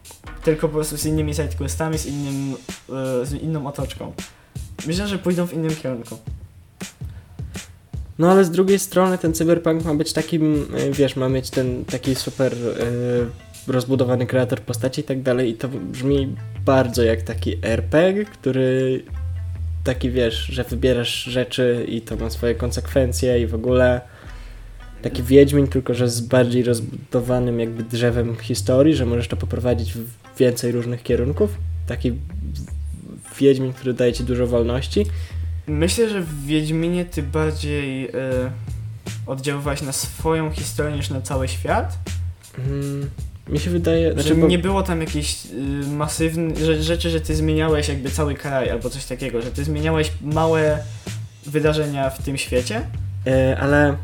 Tylko 0.44 0.68
po 0.68 0.74
prostu 0.74 0.98
z 0.98 1.06
innymi 1.06 1.34
sidequestami, 1.34 1.98
z 1.98 2.06
innym, 2.06 2.56
e, 2.90 3.26
z 3.26 3.34
inną 3.34 3.68
otoczką. 3.68 4.14
Myślę, 4.88 5.08
że 5.08 5.20
pójdą 5.20 5.48
w 5.48 5.54
innym 5.54 5.76
kierunku. 5.76 6.18
No 8.20 8.32
ale 8.32 8.46
z 8.46 8.52
drugiej 8.52 8.80
strony 8.80 9.18
ten 9.18 9.34
cyberpunk 9.34 9.86
ma 9.86 9.96
być 9.96 10.14
takim, 10.14 10.76
y, 10.76 10.92
wiesz, 10.92 11.16
ma 11.16 11.30
mieć 11.30 11.50
ten 11.50 11.86
taki 11.86 12.16
super 12.16 12.54
y, 12.54 13.28
rozbudowany 13.68 14.26
kreator 14.26 14.60
postaci 14.60 15.02
i 15.02 15.04
tak 15.04 15.22
dalej 15.22 15.50
i 15.50 15.54
to 15.54 15.68
brzmi 15.68 16.36
bardzo 16.66 17.04
jak 17.04 17.22
taki 17.22 17.58
RPG, 17.62 18.26
który 18.26 19.04
taki 19.84 20.12
wiesz, 20.12 20.46
że 20.46 20.64
wybierasz 20.64 21.24
rzeczy 21.24 21.86
i 21.88 22.02
to 22.02 22.16
ma 22.16 22.30
swoje 22.30 22.56
konsekwencje 22.56 23.42
i 23.42 23.48
w 23.48 23.56
ogóle 23.56 24.02
taki 25.02 25.24
Wiedźmin, 25.24 25.68
tylko 25.68 25.94
że 25.94 26.10
z 26.10 26.22
bardziej 26.22 26.64
rozbudowanym 26.64 27.60
jakby 27.60 27.84
drzewem 27.84 28.36
historii, 28.36 28.96
że 28.96 29.06
możesz 29.06 29.28
to 29.28 29.38
poprowadzić 29.38 29.94
w 29.94 30.06
więcej 30.40 30.72
różnych 30.72 31.04
kierunków. 31.04 31.58
Taki 31.88 32.14
Wiedźmin, 33.40 33.74
który 33.74 33.94
daje 33.94 34.14
ci 34.14 34.24
dużo 34.24 34.48
wolności. 34.48 35.06
Myślę, 35.68 36.10
że 36.10 36.22
w 36.22 36.46
Wiedźminie 36.46 37.06
ty 37.06 37.24
bardziej 37.24 38.06
e, 38.06 38.12
oddziaływałeś 39.26 39.82
na 39.82 39.92
swoją 39.92 40.52
historię 40.52 40.96
niż 40.96 41.10
na 41.10 41.22
cały 41.22 41.48
świat. 41.48 41.98
Mm, 42.58 43.10
mi 43.50 43.60
się 43.60 43.70
wydaje, 43.70 44.14
Znaczy, 44.14 44.36
bo, 44.36 44.48
nie 44.48 44.60
było 44.60 44.84
tam 44.84 45.02
jakichś 45.02 45.46
y, 45.46 45.88
masywnych 45.88 46.58
że, 46.58 46.84
rzeczy, 46.84 47.10
że 47.10 47.22
ty 47.22 47.36
zmieniałeś 47.36 47.88
jakby 47.88 48.10
cały 48.10 48.36
kraj 48.36 48.70
albo 48.70 48.90
coś 48.90 49.06
takiego, 49.06 49.42
że 49.42 49.52
ty 49.52 49.64
zmieniałeś 49.64 50.12
małe 50.22 50.84
wydarzenia 51.46 52.10
w 52.10 52.24
tym 52.24 52.38
świecie. 52.38 52.82
e, 53.28 53.58
ale 53.60 53.96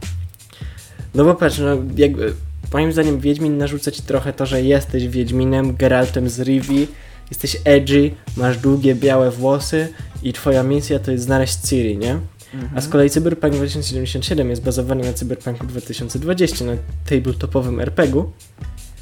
no 1.15 1.23
bo 1.23 1.35
patrz, 1.35 1.57
no 1.59 1.77
jakby 1.97 2.33
moim 2.73 2.91
zdaniem 2.91 3.19
Wiedźmin 3.19 3.57
narzuca 3.57 3.91
ci 3.91 4.01
trochę 4.01 4.33
to, 4.33 4.45
że 4.45 4.61
jesteś 4.61 5.07
Wiedźminem, 5.07 5.75
Geraltem 5.75 6.29
z 6.29 6.39
Rivi, 6.39 6.87
jesteś 7.29 7.57
edgy, 7.63 8.11
masz 8.37 8.57
długie 8.57 8.95
białe 8.95 9.31
włosy 9.31 9.87
i 10.23 10.33
twoja 10.33 10.63
misja 10.63 10.99
to 10.99 11.11
jest 11.11 11.23
znaleźć 11.23 11.55
Ciri, 11.55 11.97
nie? 11.97 12.19
A 12.75 12.81
z 12.81 12.87
kolei 12.87 13.09
Cyberpunk 13.09 13.53
2077 13.53 14.49
jest 14.49 14.61
bazowany 14.63 15.03
na 15.03 15.13
Cyberpunku 15.13 15.67
2020, 15.67 16.65
na 16.65 16.71
tabletopowym 17.09 17.79
RPG-u, 17.79 18.31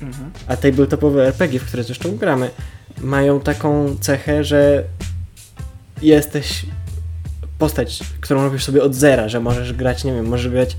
Mhm. 0.03 0.31
a 0.47 0.57
tabletopowe 0.57 1.27
RPG, 1.27 1.59
w 1.59 1.65
które 1.65 1.83
zresztą 1.83 2.17
gramy, 2.17 2.49
mają 3.01 3.39
taką 3.39 3.95
cechę, 4.01 4.43
że 4.43 4.83
jesteś 6.01 6.65
postać, 7.57 7.99
którą 8.21 8.43
robisz 8.43 8.63
sobie 8.63 8.83
od 8.83 8.95
zera, 8.95 9.29
że 9.29 9.39
możesz 9.39 9.73
grać, 9.73 10.03
nie 10.03 10.13
wiem, 10.13 10.25
możesz 10.25 10.51
grać 10.51 10.77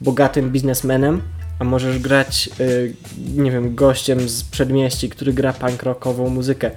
bogatym 0.00 0.50
biznesmenem, 0.50 1.22
a 1.58 1.64
możesz 1.64 1.98
grać, 1.98 2.50
y, 2.60 2.94
nie 3.34 3.50
wiem, 3.50 3.74
gościem 3.74 4.28
z 4.28 4.44
przedmieści, 4.44 5.08
który 5.08 5.32
gra 5.32 5.52
punk 5.52 5.82
rockową 5.82 6.28
muzykę. 6.28 6.70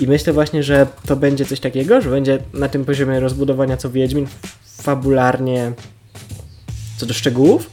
I 0.00 0.06
myślę 0.06 0.32
właśnie, 0.32 0.62
że 0.62 0.86
to 1.06 1.16
będzie 1.16 1.44
coś 1.44 1.60
takiego, 1.60 2.00
że 2.00 2.10
będzie 2.10 2.38
na 2.52 2.68
tym 2.68 2.84
poziomie 2.84 3.20
rozbudowania 3.20 3.76
co 3.76 3.90
Wiedźmin, 3.90 4.26
fabularnie 4.64 5.72
co 6.96 7.06
do 7.06 7.14
szczegółów, 7.14 7.70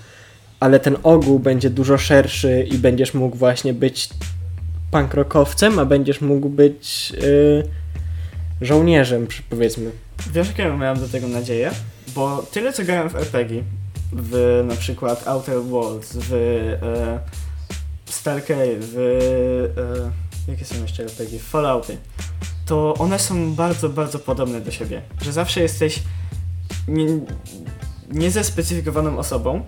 ale 0.59 0.79
ten 0.79 0.97
ogół 1.03 1.39
będzie 1.39 1.69
dużo 1.69 1.97
szerszy 1.97 2.67
i 2.71 2.77
będziesz 2.77 3.13
mógł 3.13 3.37
właśnie 3.37 3.73
być 3.73 4.09
punk 4.91 5.13
rockowcem, 5.13 5.79
a 5.79 5.85
będziesz 5.85 6.21
mógł 6.21 6.49
być 6.49 7.13
y, 7.23 7.63
żołnierzem, 8.61 9.27
powiedzmy. 9.49 9.91
Wiesz, 10.33 10.47
jaką 10.47 10.63
ja 10.63 10.77
miałem 10.77 10.99
do 10.99 11.07
tego 11.07 11.27
nadzieję? 11.27 11.71
Bo 12.15 12.45
tyle, 12.51 12.73
co 12.73 12.83
grałem 12.83 13.09
w 13.09 13.15
RPG, 13.15 13.63
w 14.13 14.63
na 14.67 14.75
przykład 14.75 15.27
Outer 15.27 15.61
Worlds, 15.61 16.17
w 16.17 16.33
e, 16.33 17.19
Starcade, 18.05 18.79
w... 18.79 18.97
E, 20.47 20.51
jakie 20.51 20.65
są 20.65 20.81
jeszcze 20.81 21.03
RPG? 21.03 21.39
Fallouty. 21.39 21.97
To 22.65 22.93
one 22.93 23.19
są 23.19 23.53
bardzo, 23.53 23.89
bardzo 23.89 24.19
podobne 24.19 24.61
do 24.61 24.71
siebie. 24.71 25.01
Że 25.21 25.31
zawsze 25.31 25.61
jesteś 25.61 25.99
nie, 26.87 27.05
niezespecyfikowaną 28.11 29.17
osobą, 29.17 29.61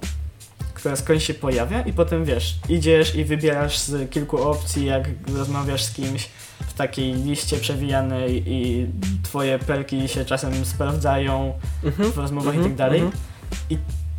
która 0.86 0.96
skądś 0.96 1.25
się 1.25 1.34
pojawia 1.34 1.82
i 1.82 1.94
potem 1.94 2.25
wiesz, 2.25 2.56
idziesz 2.70 3.15
i 3.15 3.25
wybierasz 3.25 3.80
z 3.80 4.10
kilku 4.10 4.44
opcji, 4.44 4.86
jak 4.86 5.10
rozmawiasz 5.34 5.84
z 5.84 5.92
kimś 5.94 6.30
w 6.68 6.74
takiej 6.74 7.13
liście 7.13 7.58
przewijanej 7.58 8.44
i 8.48 8.88
twoje 9.24 9.60
perki 9.60 10.08
się 10.08 10.25
czasem 10.25 10.65
sprawdzają 10.65 11.54
Mhm, 11.84 12.12
w 12.12 12.18
rozmowach 12.18 12.56
mhm, 12.56 12.65
i 12.65 12.70
tak 12.70 12.77
dalej. 12.77 13.00
mhm. 13.01 13.22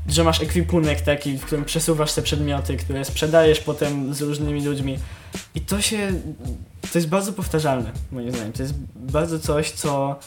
Że 0.08 0.25
masz 0.25 0.40
ekwipunek 0.40 1.00
taki, 1.00 1.38
w 1.38 1.44
którym 1.44 1.64
przesuwasz 1.64 2.12
te 2.12 2.23
przedmioty, 2.23 2.76
które 2.76 3.04
sprzedajesz 3.04 3.61
potem 3.61 4.14
z 4.14 4.23
różnymi 4.23 4.64
ludźmi. 4.64 4.99
I 5.54 5.61
to 5.61 5.80
się. 5.80 6.12
To 6.92 6.99
jest 6.99 7.08
bardzo 7.08 7.32
powtarzalne, 7.32 7.92
moim 8.12 8.32
zdaniem. 8.32 8.52
To 8.52 8.62
jest 8.62 8.75
bardzo 8.96 9.38
coś, 9.38 9.70
co. 9.70 10.18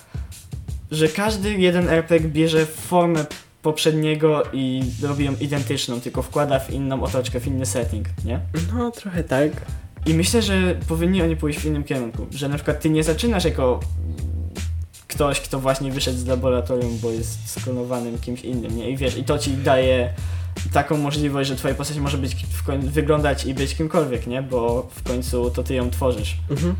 że 0.91 1.07
każdy 1.07 1.53
jeden 1.53 1.89
RPG 1.89 2.29
bierze 2.29 2.65
formę 2.65 3.25
poprzedniego 3.61 4.43
i 4.53 4.83
robi 5.01 5.25
ją 5.25 5.35
identyczną, 5.41 6.01
tylko 6.01 6.21
wkłada 6.21 6.59
w 6.59 6.71
inną 6.71 7.03
otoczkę, 7.03 7.39
w 7.39 7.47
inny 7.47 7.65
setting, 7.65 8.07
nie? 8.25 8.39
No, 8.73 8.91
trochę 8.91 9.23
tak. 9.23 9.51
I 10.05 10.13
myślę, 10.13 10.41
że 10.41 10.75
powinni 10.87 11.21
oni 11.21 11.35
pójść 11.35 11.59
w 11.59 11.65
innym 11.65 11.83
kierunku. 11.83 12.27
Że 12.31 12.49
na 12.49 12.55
przykład 12.55 12.81
ty 12.81 12.89
nie 12.89 13.03
zaczynasz 13.03 13.45
jako 13.45 13.79
ktoś, 15.07 15.41
kto 15.41 15.59
właśnie 15.59 15.91
wyszedł 15.91 16.17
z 16.17 16.25
laboratorium, 16.25 16.97
bo 17.01 17.11
jest 17.11 17.49
sklonowanym 17.49 18.17
kimś 18.17 18.41
innym, 18.41 18.77
nie? 18.77 18.89
I 18.89 18.97
wiesz, 18.97 19.17
i 19.17 19.23
to 19.23 19.39
ci 19.39 19.57
daje 19.57 20.13
taką 20.73 20.97
możliwość, 20.97 21.49
że 21.49 21.55
twoja 21.55 21.75
postać 21.75 21.97
może 21.97 22.17
być 22.17 22.35
wyglądać 22.79 23.45
i 23.45 23.53
być 23.53 23.75
kimkolwiek, 23.75 24.27
nie? 24.27 24.41
Bo 24.41 24.89
w 24.95 25.03
końcu 25.03 25.51
to 25.51 25.63
ty 25.63 25.73
ją 25.75 25.89
tworzysz. 25.89 26.37
Mhm. 26.49 26.75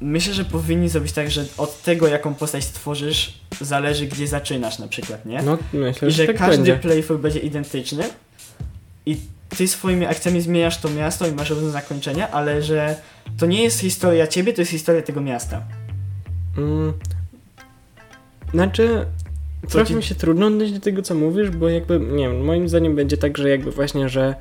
Myślę, 0.00 0.34
że 0.34 0.44
powinni 0.44 0.88
zrobić 0.88 1.12
tak, 1.12 1.30
że 1.30 1.44
od 1.58 1.82
tego, 1.82 2.06
jaką 2.08 2.34
postać 2.34 2.64
stworzysz, 2.64 3.40
zależy, 3.60 4.06
gdzie 4.06 4.26
zaczynasz 4.26 4.78
na 4.78 4.88
przykład, 4.88 5.26
nie? 5.26 5.42
No, 5.42 5.58
myślę, 5.72 6.08
I 6.08 6.10
że 6.10 6.16
że 6.16 6.26
tak 6.26 6.36
każdy 6.36 6.56
będzie. 6.56 6.76
playthrough 6.76 7.22
będzie 7.22 7.38
identyczny 7.40 8.04
i 9.06 9.16
ty 9.56 9.68
swoimi 9.68 10.06
akcjami 10.06 10.40
zmieniasz 10.40 10.78
to 10.80 10.90
miasto 10.90 11.26
i 11.26 11.32
masz 11.32 11.50
różne 11.50 11.70
zakończenia, 11.70 12.30
ale 12.30 12.62
że 12.62 12.96
to 13.38 13.46
nie 13.46 13.62
jest 13.62 13.80
historia 13.80 14.26
ciebie, 14.26 14.52
to 14.52 14.60
jest 14.62 14.70
historia 14.70 15.02
tego 15.02 15.20
miasta. 15.20 15.62
Mm. 16.58 16.92
Znaczy, 18.50 19.06
Trochę 19.68 19.86
ci- 19.86 19.94
mi 19.94 20.02
się 20.02 20.14
trudno 20.14 20.46
odnieść 20.46 20.72
do 20.72 20.80
tego, 20.80 21.02
co 21.02 21.14
mówisz, 21.14 21.50
bo 21.50 21.68
jakby, 21.68 22.00
nie 22.00 22.28
wiem, 22.28 22.44
moim 22.44 22.68
zdaniem 22.68 22.96
będzie 22.96 23.16
tak, 23.16 23.38
że 23.38 23.48
jakby 23.48 23.70
właśnie, 23.70 24.08
że 24.08 24.34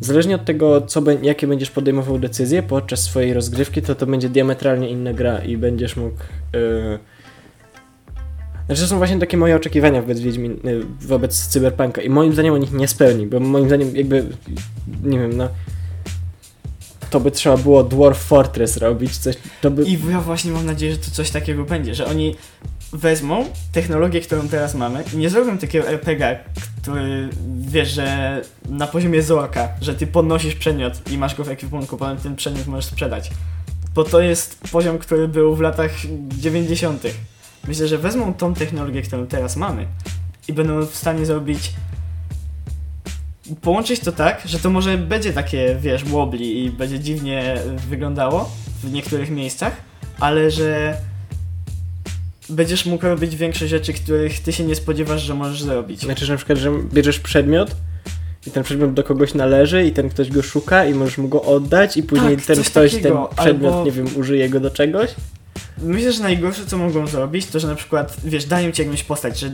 zależnie 0.00 0.34
od 0.34 0.44
tego, 0.44 0.80
co, 0.80 1.02
jakie 1.22 1.46
będziesz 1.46 1.70
podejmował 1.70 2.18
decyzje 2.18 2.62
podczas 2.62 3.02
swojej 3.02 3.34
rozgrywki, 3.34 3.82
to 3.82 3.94
to 3.94 4.06
będzie 4.06 4.28
diametralnie 4.28 4.88
inna 4.88 5.12
gra 5.12 5.38
i 5.38 5.56
będziesz 5.56 5.96
mógł... 5.96 6.16
Yy... 6.52 6.98
Znaczy, 8.66 8.82
to 8.82 8.88
są 8.88 8.98
właśnie 8.98 9.18
takie 9.18 9.36
moje 9.36 9.56
oczekiwania 9.56 10.00
wobec, 10.02 10.20
Wiedźmin, 10.20 10.60
yy, 10.64 10.86
wobec 11.00 11.46
Cyberpunka 11.46 12.02
i 12.02 12.08
moim 12.08 12.32
zdaniem 12.32 12.54
on 12.54 12.62
ich 12.62 12.72
nie 12.72 12.88
spełni, 12.88 13.26
bo 13.26 13.40
moim 13.40 13.66
zdaniem 13.66 13.96
jakby, 13.96 14.26
nie 15.04 15.18
wiem, 15.18 15.36
no... 15.36 15.48
To 17.10 17.20
by 17.20 17.30
trzeba 17.30 17.56
było 17.56 17.84
Dwarf 17.84 18.18
Fortress 18.18 18.76
robić, 18.76 19.18
coś, 19.18 19.36
to 19.60 19.70
by... 19.70 19.82
I 19.82 19.98
ja 20.10 20.20
właśnie 20.20 20.52
mam 20.52 20.66
nadzieję, 20.66 20.92
że 20.92 20.98
to 20.98 21.10
coś 21.10 21.30
takiego 21.30 21.64
będzie, 21.64 21.94
że 21.94 22.06
oni 22.06 22.36
wezmą 22.92 23.44
technologię, 23.72 24.20
którą 24.20 24.48
teraz 24.48 24.74
mamy 24.74 25.04
i 25.14 25.16
nie 25.16 25.30
zrobią 25.30 25.58
takiego 25.58 25.88
RPG, 25.88 26.38
który 26.82 27.28
wiesz, 27.58 27.90
że 27.90 28.40
na 28.68 28.86
poziomie 28.86 29.22
Zoaka, 29.22 29.68
że 29.80 29.94
ty 29.94 30.06
podnosisz 30.06 30.54
przedmiot 30.54 31.10
i 31.10 31.18
masz 31.18 31.34
go 31.34 31.44
w 31.44 31.48
ekwipunku, 31.48 31.96
potem 31.96 32.16
ten 32.16 32.36
przedmiot 32.36 32.66
możesz 32.66 32.84
sprzedać. 32.84 33.30
Bo 33.94 34.04
to 34.04 34.20
jest 34.20 34.60
poziom, 34.72 34.98
który 34.98 35.28
był 35.28 35.56
w 35.56 35.60
latach 35.60 35.90
90. 36.38 37.02
Myślę, 37.68 37.88
że 37.88 37.98
wezmą 37.98 38.34
tą 38.34 38.54
technologię, 38.54 39.02
którą 39.02 39.26
teraz 39.26 39.56
mamy 39.56 39.86
i 40.48 40.52
będą 40.52 40.86
w 40.86 40.96
stanie 40.96 41.26
zrobić 41.26 41.72
połączyć 43.60 44.00
to 44.00 44.12
tak, 44.12 44.42
że 44.44 44.58
to 44.58 44.70
może 44.70 44.98
będzie 44.98 45.32
takie, 45.32 45.76
wiesz, 45.80 46.04
wobbly 46.04 46.44
i 46.44 46.70
będzie 46.70 47.00
dziwnie 47.00 47.56
wyglądało 47.88 48.50
w 48.82 48.92
niektórych 48.92 49.30
miejscach, 49.30 49.76
ale 50.20 50.50
że 50.50 50.96
będziesz 52.50 52.86
mógł 52.86 53.04
robić 53.04 53.36
większe 53.36 53.68
rzeczy, 53.68 53.92
których 53.92 54.40
ty 54.40 54.52
się 54.52 54.64
nie 54.64 54.74
spodziewasz, 54.74 55.22
że 55.22 55.34
możesz 55.34 55.62
zrobić. 55.62 56.00
Znaczy, 56.00 56.26
że 56.26 56.32
na 56.32 56.36
przykład, 56.36 56.58
że 56.58 56.72
bierzesz 56.92 57.20
przedmiot 57.20 57.76
i 58.46 58.50
ten 58.50 58.62
przedmiot 58.62 58.94
do 58.94 59.04
kogoś 59.04 59.34
należy 59.34 59.84
i 59.84 59.92
ten 59.92 60.08
ktoś 60.08 60.30
go 60.30 60.42
szuka 60.42 60.86
i 60.86 60.94
możesz 60.94 61.18
mu 61.18 61.28
go 61.28 61.42
oddać 61.42 61.96
i 61.96 62.02
później 62.02 62.36
Tak, 62.36 62.46
ten 62.46 62.64
ktoś 62.64 62.92
takiego, 62.92 63.30
ten 63.36 63.44
przedmiot, 63.44 63.72
albo- 63.72 63.84
nie 63.84 63.92
wiem, 63.92 64.06
użyje 64.16 64.48
go 64.48 64.60
do 64.60 64.70
czegoś. 64.70 65.10
Myślę, 65.82 66.12
że 66.12 66.22
najgorsze, 66.22 66.66
co 66.66 66.78
mogą 66.78 67.06
zrobić, 67.06 67.46
to 67.46 67.60
że 67.60 67.68
na 67.68 67.74
przykład, 67.74 68.16
wiesz, 68.24 68.44
dają 68.44 68.72
ci 68.72 68.82
jakąś 68.82 69.02
postać, 69.02 69.38
że 69.40 69.52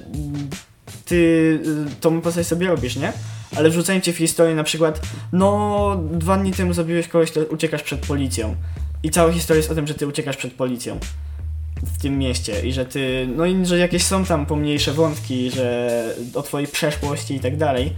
ty 1.05 1.15
y, 1.15 2.01
tą 2.01 2.21
postać 2.21 2.47
sobie 2.47 2.67
robisz, 2.67 2.97
nie? 2.97 3.13
Ale 3.57 3.71
wrzucają 3.71 4.01
cię 4.01 4.13
w 4.13 4.17
historię 4.17 4.55
na 4.55 4.65
przykład, 4.65 5.01
no, 5.33 6.01
dwa 6.13 6.37
dni 6.37 6.53
temu 6.53 6.73
zabiłeś 6.73 7.09
kogoś, 7.09 7.31
to 7.31 7.41
uciekasz 7.41 7.83
przed 7.83 8.01
policją. 8.07 8.55
I 9.03 9.11
cała 9.11 9.33
historia 9.33 9.57
jest 9.59 9.71
o 9.71 9.75
tym, 9.75 9.87
że 9.87 9.95
ty 9.95 10.07
uciekasz 10.07 10.37
przed 10.37 10.53
policją 10.53 10.99
w 11.95 12.03
tym 12.03 12.19
mieście 12.19 12.61
i 12.67 12.73
że 12.73 12.85
ty, 12.87 13.29
no 13.37 13.47
i 13.47 13.67
że 13.67 13.79
jakieś 13.79 14.03
są 14.05 14.25
tam 14.25 14.47
pomniejsze 14.47 14.93
wątki, 14.93 15.51
że 15.51 16.15
o 16.35 16.43
twojej 16.43 16.69
przeszłości 16.69 17.35
i 17.35 17.41
tak 17.41 17.57
dalej. 17.57 17.93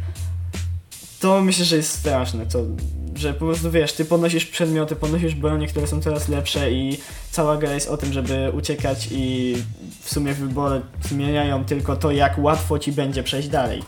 To 1.21 1.40
myślę, 1.40 1.64
że 1.64 1.76
jest 1.76 1.92
straszne, 1.92 2.47
to, 2.47 2.64
że 3.14 3.33
po 3.35 3.47
prostu 3.47 3.71
wiesz, 3.71 3.92
ty 3.92 4.04
podnosisz 4.04 4.47
przedmioty, 4.47 4.97
podnosisz 4.97 5.35
bronie, 5.35 5.66
które 5.66 5.87
są 5.87 6.00
coraz 6.02 6.28
lepsze 6.28 6.73
i 6.73 6.99
cała 7.30 7.57
gra 7.57 7.73
jest 7.75 7.88
o 7.88 7.97
tym, 7.97 8.12
żeby 8.12 8.50
uciekać 8.54 9.09
i 9.11 9.57
w 10.00 10.11
sumie 10.12 10.35
wybory 10.35 10.80
zmieniają 11.09 11.64
tylko 11.64 11.97
to, 11.97 12.11
jak 12.11 12.38
łatwo 12.38 12.78
ci 12.78 12.92
będzie 12.92 13.23
przejść 13.23 13.49
dalej. 13.49 13.83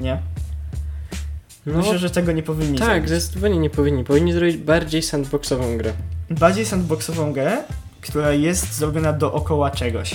Nie? 0.00 0.22
No, 1.66 1.78
Myślę, 1.78 1.98
że 1.98 2.10
tego 2.10 2.32
nie 2.32 2.42
powinni 2.42 2.78
tak, 2.78 2.88
zrobić. 2.88 3.08
zdecydowanie 3.08 3.58
nie 3.58 3.70
powinni. 3.70 4.04
Powinni 4.04 4.32
zrobić 4.32 4.56
bardziej 4.56 5.02
sandboxową 5.02 5.76
grę. 5.78 5.92
Bardziej 6.30 6.66
sandboxową 6.66 7.32
grę, 7.32 7.58
która 8.08 8.32
jest 8.32 8.74
zrobiona 8.74 9.12
dookoła 9.12 9.70
czegoś. 9.70 10.14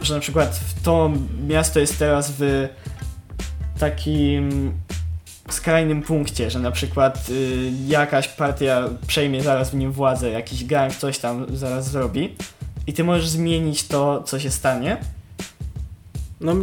Że 0.00 0.14
na 0.14 0.20
przykład 0.20 0.60
to 0.82 1.10
miasto 1.46 1.80
jest 1.80 1.98
teraz 1.98 2.32
w 2.38 2.68
takim 3.78 4.72
skrajnym 5.50 6.02
punkcie, 6.02 6.50
że 6.50 6.58
na 6.58 6.70
przykład 6.70 7.28
y, 7.28 7.72
jakaś 7.86 8.28
partia 8.28 8.88
przejmie 9.06 9.42
zaraz 9.42 9.70
w 9.70 9.74
nim 9.74 9.92
władzę, 9.92 10.30
jakiś 10.30 10.64
gang 10.64 10.94
coś 10.94 11.18
tam 11.18 11.46
zaraz 11.56 11.90
zrobi 11.90 12.36
i 12.86 12.92
ty 12.92 13.04
możesz 13.04 13.28
zmienić 13.28 13.88
to, 13.88 14.22
co 14.22 14.38
się 14.40 14.50
stanie. 14.50 14.96
No 16.40 16.54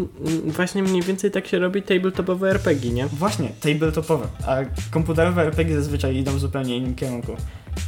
właśnie 0.46 0.84
mniej 0.84 1.02
więcej 1.02 1.32
tak 1.32 1.48
się 1.48 1.60
robi 1.60 1.82
tabletopowe 1.82 2.50
RPG, 2.50 2.92
nie? 2.92 3.08
Właśnie, 3.08 3.50
tabletopowe, 3.60 4.28
a 4.48 4.58
komputerowe 4.92 5.42
RPG 5.42 5.76
zazwyczaj 5.76 6.18
idą 6.18 6.36
w 6.36 6.40
zupełnie 6.40 6.78
innym 6.78 6.96
kierunku, 6.96 7.36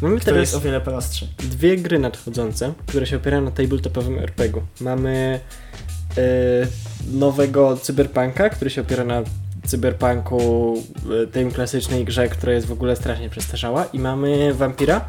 Mamy 0.02 0.20
który 0.20 0.40
jest 0.40 0.54
o 0.54 0.58
teraz 0.58 0.66
wiele 0.66 0.82
prostszy. 0.82 1.28
dwie 1.38 1.78
gry 1.78 2.00
nadchodzące, 2.00 2.74
które 2.88 3.06
się 3.06 3.18
opierają 3.18 3.44
na 3.44 3.52
tabletopowym 3.52 4.20
RPG-u. 4.20 4.84
Mamy 4.84 5.40
e, 6.18 6.22
nowego 7.14 7.78
Cyberpunka, 7.78 8.50
który 8.50 8.70
się 8.70 8.82
opiera 8.82 9.04
na 9.04 9.22
Cyberpunku, 9.66 10.74
e, 11.24 11.28
tej 11.28 11.52
klasycznej 11.52 12.06
grze, 12.06 12.28
która 12.28 12.54
jest 12.54 12.68
w 12.68 12.72
ogóle 12.72 12.96
strasznie 12.96 13.30
przestarzała 13.30 13.86
i 13.86 14.00
mamy 14.00 14.54
Vampira, 14.54 15.06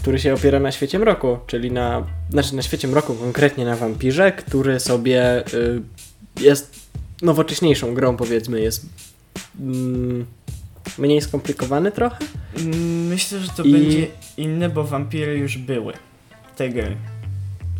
który 0.00 0.18
się 0.18 0.34
opiera 0.34 0.60
na 0.60 0.72
świecie 0.72 0.98
mroku, 0.98 1.38
czyli 1.46 1.72
na, 1.72 2.06
znaczy 2.30 2.56
na 2.56 2.62
świecie 2.62 2.88
mroku, 2.88 3.14
konkretnie 3.14 3.64
na 3.64 3.76
wampirze, 3.76 4.32
który 4.32 4.80
sobie 4.80 5.22
e, 5.22 5.44
jest 6.40 6.90
nowocześniejszą 7.22 7.94
grą, 7.94 8.16
powiedzmy, 8.16 8.60
jest 8.60 8.86
mm, 9.60 10.26
mniej 10.98 11.20
skomplikowany 11.20 11.92
trochę. 11.92 12.24
Myślę, 13.08 13.38
że 13.38 13.48
to 13.48 13.62
I- 13.62 13.72
będzie 13.72 14.06
inne, 14.36 14.68
bo 14.68 14.84
wampiry 14.84 15.38
już 15.38 15.58
były. 15.58 15.92
Te 16.56 16.68
gry. 16.68 16.96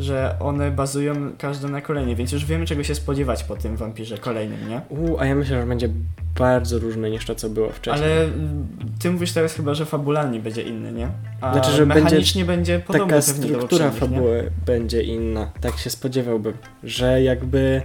Że 0.01 0.37
one 0.41 0.71
bazują 0.71 1.15
każde 1.39 1.69
na 1.69 1.81
kolejnej, 1.81 2.17
więc 2.17 2.33
już 2.33 2.45
wiemy 2.45 2.67
czego 2.67 2.85
się 2.85 2.95
spodziewać 2.95 3.45
po 3.45 3.57
tym 3.57 3.77
wampirze 3.77 4.19
kolejnym, 4.19 4.69
nie? 4.69 4.81
U, 4.89 5.19
a 5.19 5.27
ja 5.27 5.35
myślę, 5.35 5.61
że 5.61 5.67
będzie 5.67 5.89
bardzo 6.39 6.79
różne 6.79 7.11
niż 7.11 7.27
to, 7.27 7.35
co 7.35 7.51
było 7.51 7.71
wcześniej. 7.71 8.13
Ale 8.13 8.25
mm, 8.25 8.69
ty 8.99 9.11
mówisz 9.11 9.33
teraz 9.33 9.55
chyba, 9.55 9.75
że 9.75 9.87
fabularnie 9.87 10.41
będzie 10.41 10.63
inny, 10.63 10.93
nie? 10.93 11.09
A 11.41 11.53
Znaczy, 11.53 11.71
że 11.73 11.87
mechanicznie 11.87 12.45
będzie, 12.45 12.79
podobny 12.79 13.09
Taka 13.09 13.23
struktura 13.23 13.61
poprzednich, 13.61 13.93
nie? 14.11 14.17
fabuły 14.17 14.51
będzie 14.67 15.03
inna. 15.03 15.51
Tak 15.61 15.79
się 15.79 15.91
spodziewałbym, 15.91 16.55
że 16.83 17.23
jakby. 17.23 17.83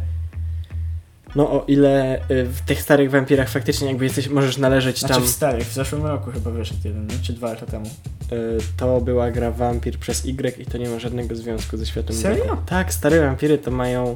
No 1.36 1.51
o 1.51 1.65
ile 1.67 2.19
y, 2.31 2.45
w 2.45 2.62
tych 2.62 2.81
starych 2.81 3.12
wampirach 3.12 3.49
faktycznie 3.49 3.88
jakby 3.88 4.03
jesteś, 4.03 4.29
możesz 4.29 4.58
należeć 4.58 4.99
Znaczy 4.99 5.13
tam. 5.13 5.23
w 5.23 5.27
starych, 5.27 5.67
w 5.67 5.73
zeszłym 5.73 6.05
roku 6.05 6.31
chyba 6.31 6.51
wyszedł 6.51 6.79
jeden, 6.86 7.08
nie? 7.08 7.19
Czy 7.23 7.34
dwa 7.34 7.49
lata 7.49 7.65
temu. 7.65 7.86
y, 8.31 8.58
To 8.77 9.01
była 9.01 9.31
gra 9.31 9.51
Vampir 9.51 9.99
przez 9.99 10.25
Y 10.25 10.62
i 10.62 10.65
to 10.65 10.77
nie 10.77 10.89
ma 10.89 10.99
żadnego 10.99 11.36
związku 11.36 11.77
ze 11.77 11.86
światem 11.86 12.15
Serio? 12.15 12.58
Tak, 12.65 12.93
stare 12.93 13.21
wampiry 13.21 13.58
to 13.58 13.71
mają 13.71 14.15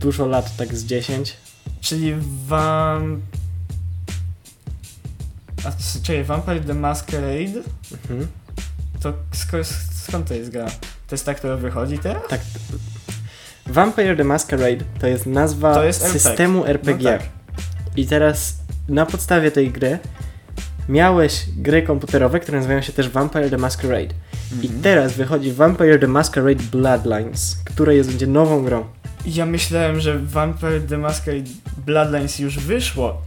dużo 0.00 0.26
lat, 0.26 0.56
tak 0.56 0.74
z 0.74 0.84
10. 0.84 1.36
Czyli 1.84 2.14
wam... 2.46 3.22
A 5.64 5.70
c- 5.70 6.00
czekaj, 6.02 6.24
Vampire 6.24 6.60
the 6.64 6.74
Masquerade? 6.74 7.62
Mhm. 7.92 8.26
To 9.00 9.12
sk- 9.32 9.64
skąd 10.06 10.28
to 10.28 10.34
jest 10.34 10.50
gra? 10.50 10.66
To 11.06 11.14
jest 11.14 11.26
ta, 11.26 11.34
która 11.34 11.56
wychodzi 11.56 11.98
teraz? 11.98 12.22
Tak. 12.28 12.40
Vampire 13.66 14.16
the 14.16 14.24
Masquerade 14.24 14.84
to 15.00 15.06
jest 15.06 15.26
nazwa 15.26 15.74
To 15.74 15.84
jest 15.84 16.02
systemu 16.12 16.64
RPG. 16.66 17.12
No 17.12 17.18
tak. 17.18 17.28
I 17.96 18.06
teraz 18.06 18.56
na 18.88 19.06
podstawie 19.06 19.50
tej 19.50 19.70
gry 19.70 19.98
miałeś 20.88 21.44
gry 21.56 21.82
komputerowe, 21.82 22.40
które 22.40 22.58
nazywają 22.58 22.82
się 22.82 22.92
też 22.92 23.08
Vampire 23.08 23.50
the 23.50 23.58
Masquerade. 23.58 24.14
I 24.62 24.66
Mhm. 24.66 24.82
teraz 24.82 25.12
wychodzi 25.12 25.52
Vampire 25.52 25.98
the 25.98 26.06
Masquerade 26.08 26.62
Bloodlines, 26.72 27.56
które 27.64 27.94
jest 27.96 28.10
będzie 28.10 28.26
nową 28.26 28.64
grą. 28.64 28.84
Ja 29.26 29.46
myślałem, 29.46 30.00
że 30.00 30.18
Vampire 30.18 30.80
the 30.88 30.98
Masquerade 30.98 31.50
Bloodlines 31.86 32.38
już 32.38 32.58
wyszło, 32.58 33.22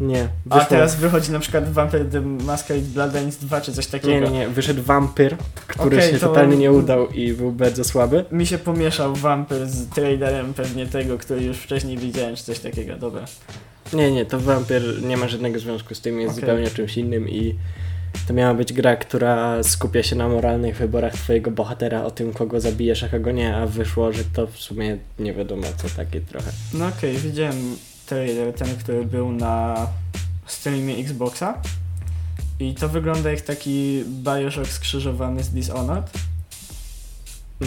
Nie, 0.00 0.28
a 0.50 0.54
wyszło... 0.54 0.70
teraz 0.70 0.96
wychodzi 0.96 1.32
na 1.32 1.38
przykład 1.40 1.72
Vampire 1.72 2.04
the 2.04 2.20
Masquerade 2.20 2.86
Bloodlines 2.86 3.36
2 3.36 3.60
czy 3.60 3.72
coś 3.72 3.86
takiego. 3.86 4.26
Nie, 4.30 4.38
nie, 4.38 4.48
wyszedł 4.48 4.82
Vampyr, 4.82 5.36
który 5.66 5.96
Okej, 5.96 6.12
się 6.12 6.18
to- 6.18 6.28
totalnie 6.28 6.56
nie 6.56 6.72
udał 6.72 7.08
i 7.08 7.32
był 7.32 7.52
bardzo 7.52 7.84
słaby. 7.84 8.24
Mi 8.32 8.46
się 8.46 8.58
pomieszał 8.58 9.14
Vampire 9.14 9.68
z 9.68 9.88
trailerem 9.88 10.54
pewnie 10.54 10.86
tego, 10.86 11.18
który 11.18 11.42
już 11.42 11.56
wcześniej 11.56 11.98
widziałem, 11.98 12.36
czy 12.36 12.44
coś 12.44 12.58
takiego, 12.58 12.96
dobra. 12.96 13.22
Nie, 13.92 14.10
nie, 14.10 14.26
to 14.26 14.40
Vampyr 14.40 15.02
nie 15.02 15.16
ma 15.16 15.28
żadnego 15.28 15.58
związku 15.58 15.94
z 15.94 16.00
tym, 16.00 16.20
jest 16.20 16.32
Okej. 16.32 16.40
zupełnie 16.40 16.70
czymś 16.70 16.96
innym 16.96 17.28
i 17.28 17.54
to 18.28 18.34
miała 18.34 18.54
być 18.54 18.72
gra, 18.72 18.96
która 18.96 19.62
skupia 19.62 20.02
się 20.02 20.16
na 20.16 20.28
moralnych 20.28 20.76
wyborach 20.76 21.12
twojego 21.12 21.50
bohatera, 21.50 22.04
o 22.04 22.10
tym 22.10 22.32
kogo 22.32 22.60
zabijesz, 22.60 23.02
a 23.02 23.08
kogo 23.08 23.30
nie, 23.30 23.56
a 23.56 23.66
wyszło, 23.66 24.12
że 24.12 24.24
to 24.24 24.46
w 24.46 24.56
sumie 24.56 24.98
nie 25.18 25.32
wiadomo 25.34 25.62
co 25.76 25.88
takie 25.96 26.20
trochę. 26.20 26.50
No 26.74 26.86
okej, 26.86 27.16
widziałem 27.16 27.76
trailer, 28.06 28.54
ten, 28.54 28.76
który 28.76 29.04
był 29.04 29.32
na 29.32 29.86
streamie 30.46 30.96
Xboxa 30.96 31.62
i 32.60 32.74
to 32.74 32.88
wygląda 32.88 33.30
jak 33.30 33.40
taki 33.40 34.04
Bioshock 34.06 34.68
skrzyżowany 34.68 35.42
z 35.42 35.48
Dishonored, 35.48 36.10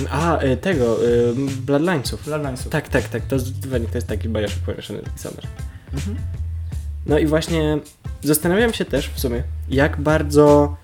A, 0.09 0.43
y, 0.43 0.57
tego, 0.57 1.07
y, 1.07 1.33
Bloodlinesów. 1.65 2.25
Bloodlinesów. 2.25 2.71
Tak, 2.71 2.89
tak, 2.89 3.09
tak, 3.09 3.25
to 3.25 3.39
zdecydowanie 3.39 3.85
to 3.85 3.97
jest 3.97 4.07
taki 4.07 4.29
Bioshock 4.29 4.59
pomieszany 4.59 4.99
z 4.99 5.13
Dishonored. 5.13 5.72
Mhm. 5.93 6.15
No 7.05 7.19
i 7.19 7.25
właśnie 7.25 7.77
zastanawiam 8.23 8.73
się 8.73 8.85
też 8.85 9.09
w 9.09 9.19
sumie, 9.19 9.43
jak 9.69 10.01
bardzo, 10.01 10.77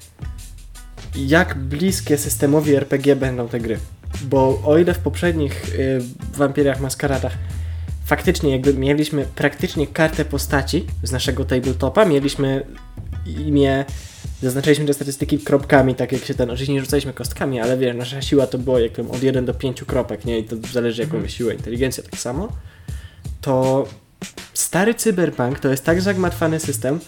jak 1.16 1.58
bliskie 1.58 2.18
systemowi 2.18 2.76
RPG 2.76 3.16
będą 3.16 3.48
te 3.48 3.60
gry. 3.60 3.78
Bo 4.22 4.62
o 4.66 4.78
ile 4.78 4.94
w 4.94 5.00
poprzednich 5.00 5.76
y, 5.76 6.02
Wampirach 6.38 6.80
Maskaradach 6.80 7.38
faktycznie 8.06 8.52
jakby 8.52 8.74
mieliśmy 8.74 9.26
praktycznie 9.36 9.88
kartę 9.88 10.26
postaci 10.26 10.86
z 11.04 11.12
naszego 11.12 11.46
tabletopa, 11.46 12.06
mieliśmy 12.06 12.66
imię, 13.26 13.86
zaznaczyliśmy 14.42 14.86
te 14.86 14.94
statystyki 14.94 15.40
kropkami, 15.40 15.96
tak 15.96 16.12
jak 16.12 16.26
się 16.26 16.34
ten, 16.34 16.50
oczywiście 16.50 16.74
nie 16.74 16.82
rzucaliśmy 16.82 17.14
kostkami, 17.14 17.60
ale 17.60 17.78
wiesz, 17.78 17.96
nasza 17.96 18.22
siła 18.22 18.48
to 18.48 18.58
było 18.58 18.80
jak 18.80 19.00
od 19.00 19.24
1 19.24 19.46
do 19.46 19.54
5 19.54 19.84
kropek, 19.84 20.26
nie? 20.26 20.40
I 20.40 20.44
to 20.44 20.56
zależy 20.74 21.02
jaką 21.02 21.14
Mhm. 21.14 21.30
siłę, 21.30 21.54
inteligencja 21.54 22.04
tak 22.04 22.20
samo. 22.20 22.48
To 23.42 23.88
stary 24.60 24.94
cyberpunk 24.94 25.60
to 25.60 25.70
jest 25.70 25.86
tak 25.86 26.02
zagmatwany 26.02 26.60
system, 26.60 27.00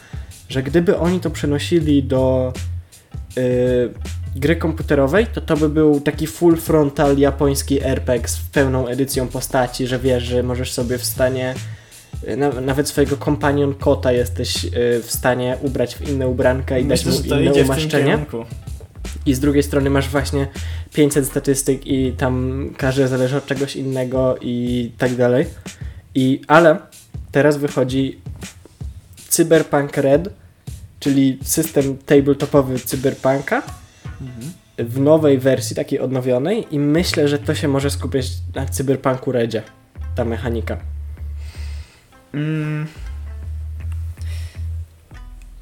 że 0.50 0.64
gdyby 0.64 0.98
oni 0.98 1.20
to 1.20 1.30
przenosili 1.30 2.04
do 2.04 2.54
yy, 3.36 3.94
gry 4.36 4.56
komputerowej, 4.56 5.28
to 5.28 5.42
to 5.42 5.58
by 5.58 5.70
był 5.70 6.02
taki 6.02 6.28
full 6.28 6.58
frontal 6.58 7.18
japoński 7.18 7.84
RPG 7.84 8.28
z 8.28 8.40
pełną 8.40 8.88
edycją 8.88 9.28
postaci, 9.28 9.88
że 9.88 10.00
wiesz, 10.00 10.24
że 10.24 10.44
możesz 10.44 10.72
sobie 10.72 10.98
w 10.98 11.06
stanie 11.06 11.56
na, 12.38 12.50
nawet 12.50 12.88
swojego 12.88 13.18
companion 13.18 13.74
kota 13.74 14.12
jesteś 14.12 14.64
yy, 14.64 14.72
w 15.02 15.12
stanie 15.12 15.58
ubrać 15.62 15.96
w 15.96 16.10
inne 16.10 16.28
ubranka 16.28 16.78
i 16.78 16.86
Myślę, 16.86 17.12
dać 17.12 17.30
mu 17.30 17.36
inne 17.36 17.54
umaszczenie. 17.54 18.26
I 19.26 19.34
z 19.34 19.40
drugiej 19.40 19.64
strony 19.64 19.90
masz 19.90 20.10
właśnie 20.10 20.48
500 20.94 21.26
statystyk 21.26 21.88
i 21.88 22.12
tam 22.12 22.66
każde 22.78 23.08
zależy 23.08 23.38
od 23.38 23.46
czegoś 23.46 23.76
innego 23.76 24.36
i 24.42 24.92
tak 24.98 25.16
dalej. 25.16 25.46
I, 26.16 26.42
ale 26.48 26.78
teraz 27.32 27.58
wychodzi 27.58 28.20
Cyberpunk 29.28 29.98
Red, 29.98 30.30
czyli 31.00 31.40
system 31.44 31.98
tabletopowy 31.98 32.80
Cyberpunka 32.80 33.62
Mhm. 34.22 34.54
w 34.78 35.00
nowej 35.00 35.40
wersji, 35.40 35.76
takiej 35.76 36.00
odnowionej 36.00 36.68
i 36.72 36.80
myślę, 36.80 37.28
że 37.28 37.40
to 37.40 37.56
się 37.56 37.68
może 37.68 37.90
skupiać 37.90 38.26
na 38.56 38.66
Cyberpunku 38.66 39.32
Redzie, 39.32 39.64
ta 40.16 40.26
mechanika. 40.26 40.78
Mm. 42.34 42.88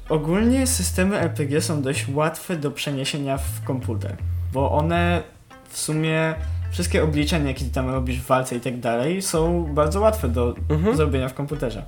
Ogólnie 0.08 0.66
systemy 0.66 1.20
RPG 1.20 1.60
są 1.60 1.82
dość 1.82 2.06
łatwe 2.08 2.56
do 2.56 2.70
przeniesienia 2.70 3.38
w 3.38 3.64
komputer, 3.64 4.16
bo 4.52 4.72
one 4.72 5.22
w 5.68 5.78
sumie 5.78 6.34
wszystkie 6.70 7.04
obliczenia, 7.04 7.48
jakie 7.48 7.64
tam 7.64 7.90
robisz 7.90 8.18
w 8.20 8.26
walce 8.26 8.56
i 8.56 8.60
tak 8.60 8.80
dalej, 8.80 9.22
są 9.22 9.64
bardzo 9.74 10.00
łatwe 10.00 10.28
do 10.28 10.54
Mhm. 10.68 10.96
zrobienia 10.96 11.28
w 11.28 11.34
komputerze. 11.34 11.82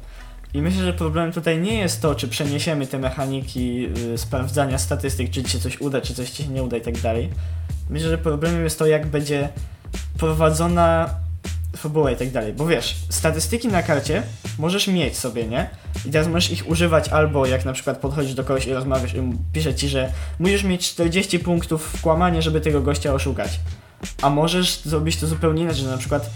I 0.55 0.63
myślę, 0.63 0.85
że 0.85 0.93
problemem 0.93 1.33
tutaj 1.33 1.59
nie 1.59 1.79
jest 1.79 2.03
to, 2.03 2.15
czy 2.15 2.29
przeniesiemy 2.29 2.87
te 2.87 2.99
mechaniki 2.99 3.89
y, 4.15 4.19
sprawdzania 4.19 4.79
statystyk, 4.79 5.31
czy 5.31 5.43
ci 5.43 5.51
się 5.51 5.59
coś 5.59 5.81
uda, 5.81 6.01
czy 6.01 6.15
coś 6.15 6.31
ci 6.31 6.43
się 6.43 6.49
nie 6.49 6.63
uda 6.63 6.77
i 6.77 6.81
tak 6.81 6.99
dalej. 6.99 7.31
Myślę, 7.91 8.09
że 8.09 8.19
problemem 8.19 8.65
jest 8.65 8.79
to, 8.79 8.87
jak 8.87 9.07
będzie 9.07 9.49
prowadzona 10.19 11.11
fabuła 11.77 12.11
i 12.11 12.17
tak 12.17 12.31
dalej. 12.31 12.53
Bo 12.53 12.67
wiesz, 12.67 12.97
statystyki 13.09 13.69
na 13.69 13.83
karcie 13.83 14.23
możesz 14.59 14.89
mieć 14.89 15.19
sobie, 15.19 15.47
nie? 15.47 15.71
I 16.07 16.11
teraz 16.11 16.29
możesz 16.29 16.51
ich 16.51 16.69
używać 16.69 17.09
albo 17.09 17.47
jak 17.47 17.65
na 17.65 17.73
przykład 17.73 17.99
podchodzisz 17.99 18.35
do 18.35 18.45
kogoś 18.45 18.67
i 18.67 18.73
rozmawiasz 18.73 19.15
i 19.15 19.23
pisze 19.53 19.75
ci, 19.75 19.89
że 19.89 20.13
musisz 20.39 20.65
mieć 20.65 20.91
40 20.91 21.39
punktów 21.39 21.93
w 21.93 22.01
kłamanie, 22.01 22.43
żeby 22.43 22.61
tego 22.61 22.81
gościa 22.81 23.15
oszukać. 23.15 23.61
A 24.23 24.31
możesz 24.31 24.81
zrobić 24.85 25.17
to 25.17 25.27
zupełnie 25.27 25.63
inaczej, 25.63 25.83
że 25.83 25.91
na 25.91 25.99
przykład 25.99 26.31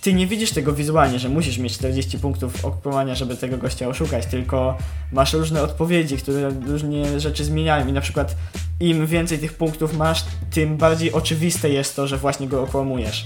ty 0.00 0.12
nie 0.14 0.26
widzisz 0.26 0.50
tego 0.50 0.72
wizualnie, 0.72 1.18
że 1.18 1.28
musisz 1.28 1.58
mieć 1.58 1.72
40 1.74 2.18
punktów 2.18 2.64
okłamania, 2.64 3.14
żeby 3.14 3.36
tego 3.36 3.58
gościa 3.58 3.88
oszukać, 3.88 4.26
tylko 4.26 4.78
masz 5.12 5.32
różne 5.32 5.62
odpowiedzi, 5.62 6.16
które 6.16 6.50
różnie 6.66 7.20
rzeczy 7.20 7.44
zmieniają 7.44 7.88
i 7.88 7.92
na 7.92 8.00
przykład 8.00 8.36
im 8.80 9.06
więcej 9.06 9.38
tych 9.38 9.54
punktów 9.54 9.96
masz, 9.96 10.24
tym 10.50 10.76
bardziej 10.76 11.12
oczywiste 11.12 11.70
jest 11.70 11.96
to, 11.96 12.06
że 12.06 12.18
właśnie 12.18 12.48
go 12.48 12.62
okłamujesz. 12.62 13.24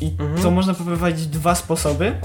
I 0.00 0.06
Mhm. 0.06 0.42
to 0.42 0.50
można 0.50 0.74
poprowadzić 0.74 1.26
dwa 1.26 1.54
sposoby, 1.54 2.16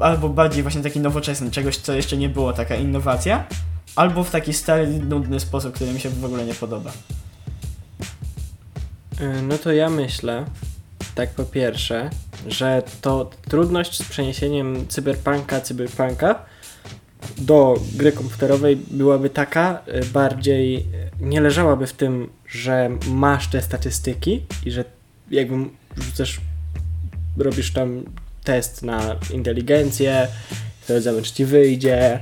albo 0.00 0.28
bardziej 0.28 0.62
właśnie 0.62 0.82
taki 0.82 1.00
nowoczesny, 1.00 1.50
czegoś 1.50 1.76
co 1.76 1.92
jeszcze 1.92 2.16
nie 2.16 2.28
było, 2.28 2.52
taka 2.52 2.74
innowacja, 2.76 3.44
albo 3.96 4.24
w 4.24 4.30
taki 4.30 4.52
stary, 4.52 4.86
nudny 4.86 5.40
sposób, 5.40 5.74
który 5.74 5.92
mi 5.92 6.00
się 6.00 6.10
w 6.10 6.24
ogóle 6.24 6.44
nie 6.44 6.54
podoba. 6.54 6.92
Y, 9.20 9.42
No 9.42 9.58
to 9.58 9.72
ja 9.72 9.90
myślę, 9.90 10.44
tak 11.14 11.30
po 11.30 11.44
pierwsze, 11.44 12.10
że 12.46 12.82
to 13.00 13.30
trudność 13.48 13.98
z 13.98 14.08
przeniesieniem 14.08 14.88
cyberpunka, 14.88 15.60
cyberpunka 15.60 16.44
do 17.38 17.80
gry 17.94 18.12
komputerowej 18.12 18.76
byłaby 18.76 19.30
taka, 19.30 19.82
y, 19.88 20.06
bardziej 20.06 20.76
y, 20.76 20.84
nie 21.20 21.40
leżałaby 21.40 21.86
w 21.86 21.92
tym, 21.92 22.30
że 22.48 22.90
masz 23.06 23.48
te 23.48 23.62
statystyki 23.62 24.42
i 24.66 24.70
że 24.70 24.84
jakby 25.30 25.56
rzucasz, 25.96 26.40
robisz 27.36 27.72
tam 27.72 28.02
test 28.44 28.82
na 28.82 29.16
inteligencję, 29.34 30.28
sprawdzamy 30.82 31.22
czy 31.22 31.32
ci 31.32 31.44
wyjdzie, 31.44 32.20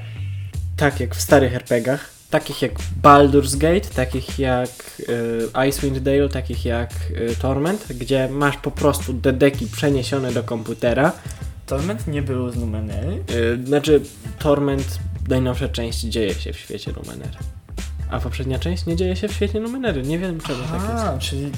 tak 0.76 1.00
jak 1.00 1.14
w 1.14 1.20
starych 1.20 1.54
RPGach, 1.54 2.15
takich 2.30 2.62
jak 2.62 2.72
Baldur's 3.02 3.56
Gate, 3.56 3.88
takich 3.94 4.38
jak 4.38 4.70
y, 5.08 5.68
Icewind 5.68 5.98
Dale, 5.98 6.28
takich 6.28 6.64
jak 6.64 6.90
y, 7.10 7.36
Torment, 7.36 7.86
gdzie 7.92 8.28
masz 8.28 8.56
po 8.56 8.70
prostu 8.70 9.12
dedeki 9.12 9.66
przeniesione 9.66 10.32
do 10.32 10.42
komputera. 10.42 11.12
Torment 11.66 12.06
nie 12.06 12.22
był 12.22 12.50
z 12.50 12.56
Numenery. 12.56 13.24
Y, 13.30 13.66
znaczy, 13.66 14.00
Torment, 14.38 14.98
najnowsza 15.28 15.68
część 15.68 16.00
dzieje 16.00 16.34
się 16.34 16.52
w 16.52 16.56
świecie 16.56 16.92
Numenery. 16.92 17.36
A 18.10 18.20
poprzednia 18.20 18.58
część 18.58 18.86
nie 18.86 18.96
dzieje 18.96 19.16
się 19.16 19.28
w 19.28 19.32
świecie 19.32 19.60
Numenery. 19.60 20.02
Nie 20.02 20.18
wiem 20.18 20.40
czemu 20.40 20.62
tak 20.62 20.82
jest. 20.82 21.04
A, 21.04 21.18
czyli 21.18 21.50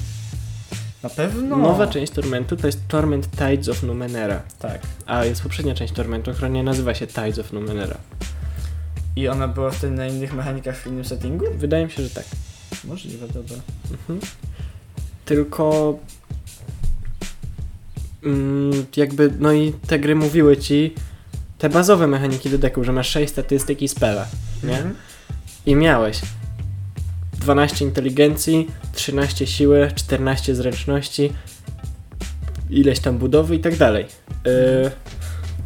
na 1.03 1.09
pewno. 1.09 1.57
Nowa 1.57 1.87
część 1.87 2.11
Tormentu 2.11 2.57
to 2.57 2.67
jest 2.67 2.87
Torment 2.87 3.27
Tides 3.31 3.69
of 3.69 3.83
Numenera. 3.83 4.41
Tak. 4.59 4.81
A 5.05 5.25
jest 5.25 5.41
poprzednia 5.41 5.75
część 5.75 5.93
Tormentu, 5.93 6.31
która 6.31 6.47
nie 6.47 6.63
nazywa 6.63 6.93
się 6.93 7.07
Tides 7.07 7.39
of 7.39 7.53
Numenera. 7.53 7.97
I 9.19 9.27
ona 9.27 9.47
była 9.47 9.71
wtedy 9.71 9.93
na 9.93 10.07
innych 10.07 10.33
mechanikach 10.33 10.77
w 10.77 10.87
innym 10.87 11.05
settingu? 11.05 11.45
Wydaje 11.57 11.85
mi 11.85 11.91
się, 11.91 12.03
że 12.03 12.09
tak. 12.09 12.25
Możliwe, 12.83 13.27
dobra. 13.27 13.57
Mhm. 13.91 14.19
Tylko 15.25 15.97
mm, 18.23 18.85
jakby, 18.95 19.31
no 19.39 19.53
i 19.53 19.73
te 19.87 19.99
gry 19.99 20.15
mówiły 20.15 20.57
ci 20.57 20.93
te 21.57 21.69
bazowe 21.69 22.07
mechaniki 22.07 22.49
do 22.49 22.57
deku, 22.57 22.83
że 22.83 22.91
masz 22.91 23.09
6 23.09 23.31
statystyk 23.31 23.81
i 23.81 23.87
spela, 23.87 24.27
nie? 24.63 24.77
Mhm. 24.77 24.95
I 25.65 25.75
miałeś 25.75 26.21
12 27.39 27.85
inteligencji, 27.85 28.67
13 28.93 29.47
siły, 29.47 29.91
14 29.95 30.55
zręczności, 30.55 31.33
ileś 32.69 32.99
tam 32.99 33.17
budowy 33.17 33.55
i 33.55 33.59
tak 33.59 33.77
dalej. 33.77 34.05
Yy, 34.45 34.91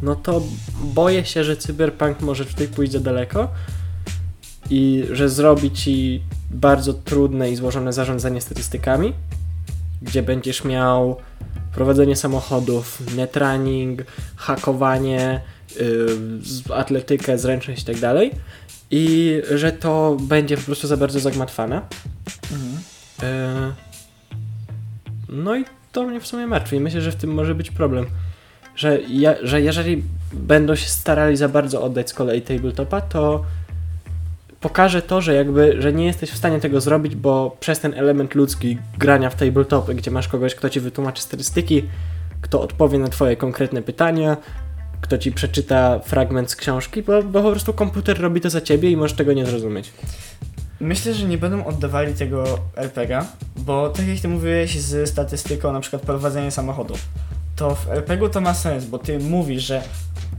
no 0.02 0.14
to 0.14 0.42
boję 0.82 1.24
się, 1.24 1.44
że 1.44 1.56
Cyberpunk 1.56 2.20
może 2.20 2.44
tutaj 2.44 2.68
pójść 2.68 2.92
za 2.92 3.00
daleko 3.00 3.48
i 4.70 5.04
że 5.12 5.28
zrobi 5.28 5.70
ci 5.70 6.22
bardzo 6.50 6.94
trudne 6.94 7.50
i 7.50 7.56
złożone 7.56 7.92
zarządzanie 7.92 8.40
statystykami, 8.40 9.12
gdzie 10.02 10.22
będziesz 10.22 10.64
miał 10.64 11.16
prowadzenie 11.74 12.16
samochodów, 12.16 13.02
netrunning, 13.16 14.02
hakowanie, 14.36 15.40
yy, 16.68 16.74
atletykę, 16.74 17.38
zręczność 17.38 17.82
i 17.82 17.84
tak 17.84 17.98
dalej. 17.98 18.30
I 18.90 19.40
że 19.54 19.72
to 19.72 20.16
będzie 20.20 20.56
po 20.56 20.62
prostu 20.62 20.86
za 20.86 20.96
bardzo 20.96 21.20
zagmatwane. 21.20 21.80
Mhm. 22.52 22.82
Yy, 23.22 23.74
No 25.28 25.56
i 25.56 25.64
to 25.92 26.02
mnie 26.02 26.20
w 26.20 26.26
sumie 26.26 26.46
martwi. 26.46 26.80
Myślę, 26.80 27.00
że 27.00 27.12
w 27.12 27.16
tym 27.16 27.34
może 27.34 27.54
być 27.54 27.70
problem. 27.70 28.06
Że, 28.76 29.00
ja, 29.08 29.34
że 29.42 29.60
jeżeli 29.60 30.02
będą 30.32 30.74
się 30.74 30.88
starali 30.88 31.36
za 31.36 31.48
bardzo 31.48 31.82
oddać 31.82 32.10
z 32.10 32.14
kolei 32.14 32.42
tabletopa, 32.42 33.00
to 33.00 33.44
pokaże 34.60 35.02
to, 35.02 35.20
że 35.20 35.34
jakby, 35.34 35.82
że 35.82 35.92
nie 35.92 36.06
jesteś 36.06 36.30
w 36.30 36.36
stanie 36.36 36.60
tego 36.60 36.80
zrobić, 36.80 37.16
bo 37.16 37.56
przez 37.60 37.80
ten 37.80 37.94
element 37.94 38.34
ludzki 38.34 38.78
grania 38.98 39.30
w 39.30 39.34
tabletopy, 39.34 39.94
gdzie 39.94 40.10
masz 40.10 40.28
kogoś, 40.28 40.54
kto 40.54 40.70
ci 40.70 40.80
wytłumaczy 40.80 41.22
statystyki, 41.22 41.82
kto 42.40 42.60
odpowie 42.60 42.98
na 42.98 43.08
twoje 43.08 43.36
konkretne 43.36 43.82
pytania, 43.82 44.36
kto 45.00 45.18
ci 45.18 45.32
przeczyta 45.32 45.98
fragment 45.98 46.50
z 46.50 46.56
książki, 46.56 47.02
bo, 47.02 47.22
bo 47.22 47.42
po 47.42 47.50
prostu 47.50 47.72
komputer 47.72 48.20
robi 48.20 48.40
to 48.40 48.50
za 48.50 48.60
ciebie 48.60 48.90
i 48.90 48.96
możesz 48.96 49.16
tego 49.16 49.32
nie 49.32 49.46
zrozumieć. 49.46 49.92
Myślę, 50.80 51.14
że 51.14 51.26
nie 51.26 51.38
będą 51.38 51.64
oddawali 51.64 52.14
tego 52.14 52.44
RPG, 52.76 53.24
bo 53.56 53.88
tak 53.88 54.08
jak 54.08 54.20
ty 54.20 54.28
mówiłeś 54.28 54.80
z 54.80 55.08
statystyką 55.08 55.72
na 55.72 55.80
przykład 55.80 56.02
prowadzenia 56.02 56.50
samochodu, 56.50 56.94
to 57.56 57.74
w 57.74 57.88
RPG 57.88 58.28
to 58.28 58.40
ma 58.40 58.54
sens, 58.54 58.84
bo 58.84 58.98
ty 58.98 59.18
mówisz, 59.18 59.62
że 59.62 59.82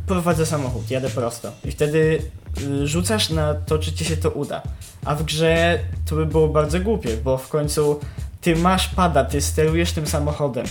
prowadzę 0.07 0.45
samochód, 0.45 0.91
jadę 0.91 1.09
prosto 1.09 1.51
i 1.65 1.71
wtedy 1.71 2.21
y, 2.61 2.87
rzucasz 2.87 3.29
na 3.29 3.53
to, 3.53 3.79
czy 3.79 3.91
ci 3.91 4.05
się 4.05 4.17
to 4.17 4.29
uda. 4.29 4.61
A 5.05 5.15
w 5.15 5.23
grze 5.23 5.79
to 6.09 6.15
by 6.15 6.25
było 6.25 6.47
bardzo 6.47 6.79
głupie, 6.79 7.17
bo 7.17 7.37
w 7.37 7.49
końcu 7.49 7.99
ty 8.41 8.55
masz 8.55 8.87
pada, 8.87 9.25
ty 9.25 9.41
sterujesz 9.41 9.91
tym 9.91 10.07
samochodem 10.07 10.65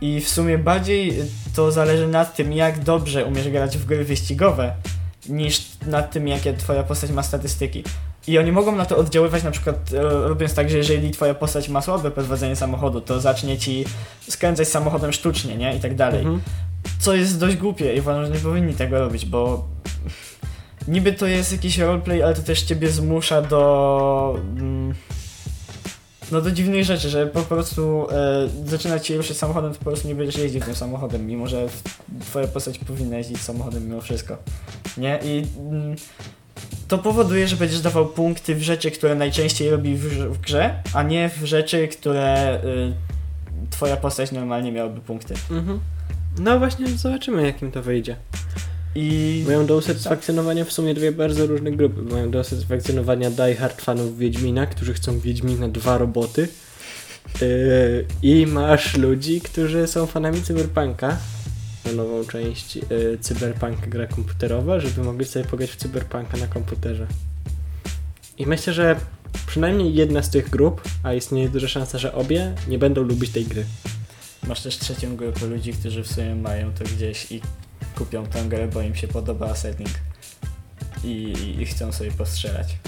i 0.00 0.20
w 0.20 0.28
sumie 0.28 0.58
bardziej 0.58 1.14
to 1.54 1.72
zależy 1.72 2.08
nad 2.08 2.36
tym, 2.36 2.52
jak 2.52 2.84
dobrze 2.84 3.24
umiesz 3.24 3.48
grać 3.48 3.78
w 3.78 3.84
gry 3.84 4.04
wyścigowe 4.04 4.74
niż 5.28 5.62
nad 5.86 6.12
tym, 6.12 6.28
jakie 6.28 6.54
twoja 6.54 6.82
postać 6.82 7.10
ma 7.10 7.22
statystyki. 7.22 7.84
I 8.26 8.38
oni 8.38 8.52
mogą 8.52 8.76
na 8.76 8.86
to 8.86 8.96
oddziaływać 8.96 9.42
na 9.42 9.50
przykład 9.50 9.76
e, 9.92 10.02
robiąc 10.02 10.54
tak, 10.54 10.70
że 10.70 10.76
jeżeli 10.76 11.10
twoja 11.10 11.34
postać 11.34 11.68
ma 11.68 11.82
słabe 11.82 12.10
prowadzenie 12.10 12.56
samochodu, 12.56 13.00
to 13.00 13.20
zacznie 13.20 13.58
ci 13.58 13.84
skręcać 14.28 14.68
samochodem 14.68 15.12
sztucznie, 15.12 15.56
nie? 15.56 15.76
I 15.76 15.80
tak 15.80 15.94
dalej. 15.94 16.20
Mhm. 16.20 16.40
Co 16.98 17.14
jest 17.14 17.38
dość 17.40 17.56
głupie 17.56 17.94
i 17.94 18.00
uważam, 18.00 18.24
że 18.26 18.30
nie 18.30 18.38
powinni 18.38 18.74
tego 18.74 18.98
robić, 18.98 19.26
bo 19.26 19.68
niby 20.88 21.12
to 21.12 21.26
jest 21.26 21.52
jakiś 21.52 21.78
roleplay, 21.78 22.22
ale 22.22 22.34
to 22.34 22.42
też 22.42 22.62
ciebie 22.62 22.88
zmusza 22.90 23.42
do... 23.42 24.38
mm, 24.56 24.94
No 26.32 26.40
do 26.40 26.50
dziwnych 26.50 26.84
rzeczy, 26.84 27.08
że 27.08 27.26
po 27.26 27.42
prostu 27.42 28.06
e, 28.10 28.48
zaczyna 28.64 29.00
ci 29.00 29.16
ruszyć 29.16 29.36
samochodem, 29.38 29.72
to 29.72 29.78
po 29.78 29.84
prostu 29.84 30.08
nie 30.08 30.14
będziesz 30.14 30.36
jeździł 30.36 30.60
tym 30.60 30.74
samochodem, 30.74 31.26
mimo 31.26 31.46
że 31.46 31.66
twoja 32.20 32.46
postać 32.46 32.78
powinna 32.78 33.16
jeździć 33.16 33.40
samochodem 33.40 33.88
mimo 33.88 34.00
wszystko. 34.00 34.36
Nie? 34.96 35.20
I 35.24 35.46
mm, 35.70 35.96
to 36.88 36.98
powoduje, 36.98 37.48
że 37.48 37.56
będziesz 37.56 37.80
dawał 37.80 38.06
punkty 38.06 38.54
w 38.54 38.62
rzeczy, 38.62 38.90
które 38.90 39.14
najczęściej 39.14 39.70
robi 39.70 39.96
w, 39.96 40.40
grze, 40.40 40.74
a 40.94 41.02
nie 41.02 41.28
w 41.28 41.44
rzeczy, 41.44 41.88
które 41.88 42.60
y, 42.64 42.92
twoja 43.70 43.96
postać 43.96 44.32
normalnie 44.32 44.72
miałaby 44.72 45.00
punkty. 45.00 45.34
Mhm. 45.50 45.80
No 46.38 46.58
właśnie, 46.58 46.88
zobaczymy 46.88 47.46
jakim 47.46 47.72
to 47.72 47.82
wyjdzie. 47.82 48.16
I 48.94 49.44
Mają 49.46 49.66
do 49.66 49.76
usatysfakcjonowania 49.76 50.64
w 50.64 50.72
sumie 50.72 50.94
dwie 50.94 51.12
bardzo 51.12 51.46
różne 51.46 51.70
grupy. 51.70 52.02
Mają 52.02 52.30
do 52.30 52.40
usatysfakcjonowania 52.40 53.30
die 53.30 53.56
hard 53.56 53.82
fanów 53.82 54.18
Wiedźmina, 54.18 54.66
którzy 54.66 54.94
chcą 54.94 55.20
Wiedźmina 55.20 55.68
dwa 55.68 55.98
roboty. 55.98 56.48
Yy, 57.40 58.06
I 58.22 58.46
masz 58.46 58.96
ludzi, 58.96 59.40
którzy 59.40 59.86
są 59.86 60.06
fanami 60.06 60.42
Cyberpunka. 60.42 61.16
Na 61.84 61.92
nową 61.92 62.24
część 62.24 62.76
yy, 62.76 63.18
Cyberpunk 63.20 63.88
gra 63.88 64.06
komputerowa, 64.06 64.80
żeby 64.80 65.04
mogli 65.04 65.26
sobie 65.26 65.44
pograć 65.44 65.70
w 65.70 65.76
Cyberpunka 65.76 66.36
na 66.36 66.46
komputerze. 66.46 67.06
I 68.38 68.46
myślę, 68.46 68.72
że 68.72 68.96
przynajmniej 69.46 69.94
jedna 69.94 70.22
z 70.22 70.30
tych 70.30 70.50
grup, 70.50 70.82
a 71.02 71.12
istnieje 71.12 71.48
duża 71.48 71.68
szansa, 71.68 71.98
że 71.98 72.14
obie, 72.14 72.54
nie 72.68 72.78
będą 72.78 73.02
lubić 73.02 73.30
tej 73.30 73.44
gry. 73.44 73.64
masz 74.46 74.62
też 74.62 74.78
trzecią 74.78 75.16
grupę 75.16 75.46
ludzi, 75.46 75.72
którzy 75.72 76.02
w 76.02 76.12
sumie 76.12 76.34
mają 76.34 76.72
to 76.72 76.84
gdzieś 76.84 77.32
i 77.32 77.40
kupią 77.94 78.26
tę 78.26 78.44
grę, 78.48 78.68
bo 78.68 78.82
im 78.82 78.94
się 78.94 79.08
podoba 79.08 79.54
setting. 79.54 79.90
I, 81.04 81.34
i 81.58 81.66
chcą 81.66 81.92
sobie 81.92 82.10
postrzelać. 82.10 82.78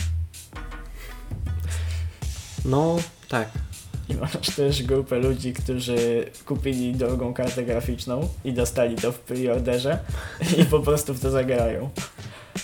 No, 2.65 2.97
tak. 3.29 3.51
I 4.09 4.15
masz 4.15 4.51
też 4.57 4.83
grupę 4.83 5.19
ludzi, 5.19 5.53
którzy 5.53 6.25
kupili 6.47 6.93
drogą 6.93 7.35
kartę 7.35 7.65
graficzną 7.65 8.29
i 8.45 8.53
dostali 8.53 8.97
to 8.97 9.13
w 9.13 9.19
preorderze 9.19 9.99
i 10.59 10.65
po 10.65 10.81
prostu 10.81 11.15
w 11.15 11.21
to 11.21 11.31
zagrają. 11.31 11.91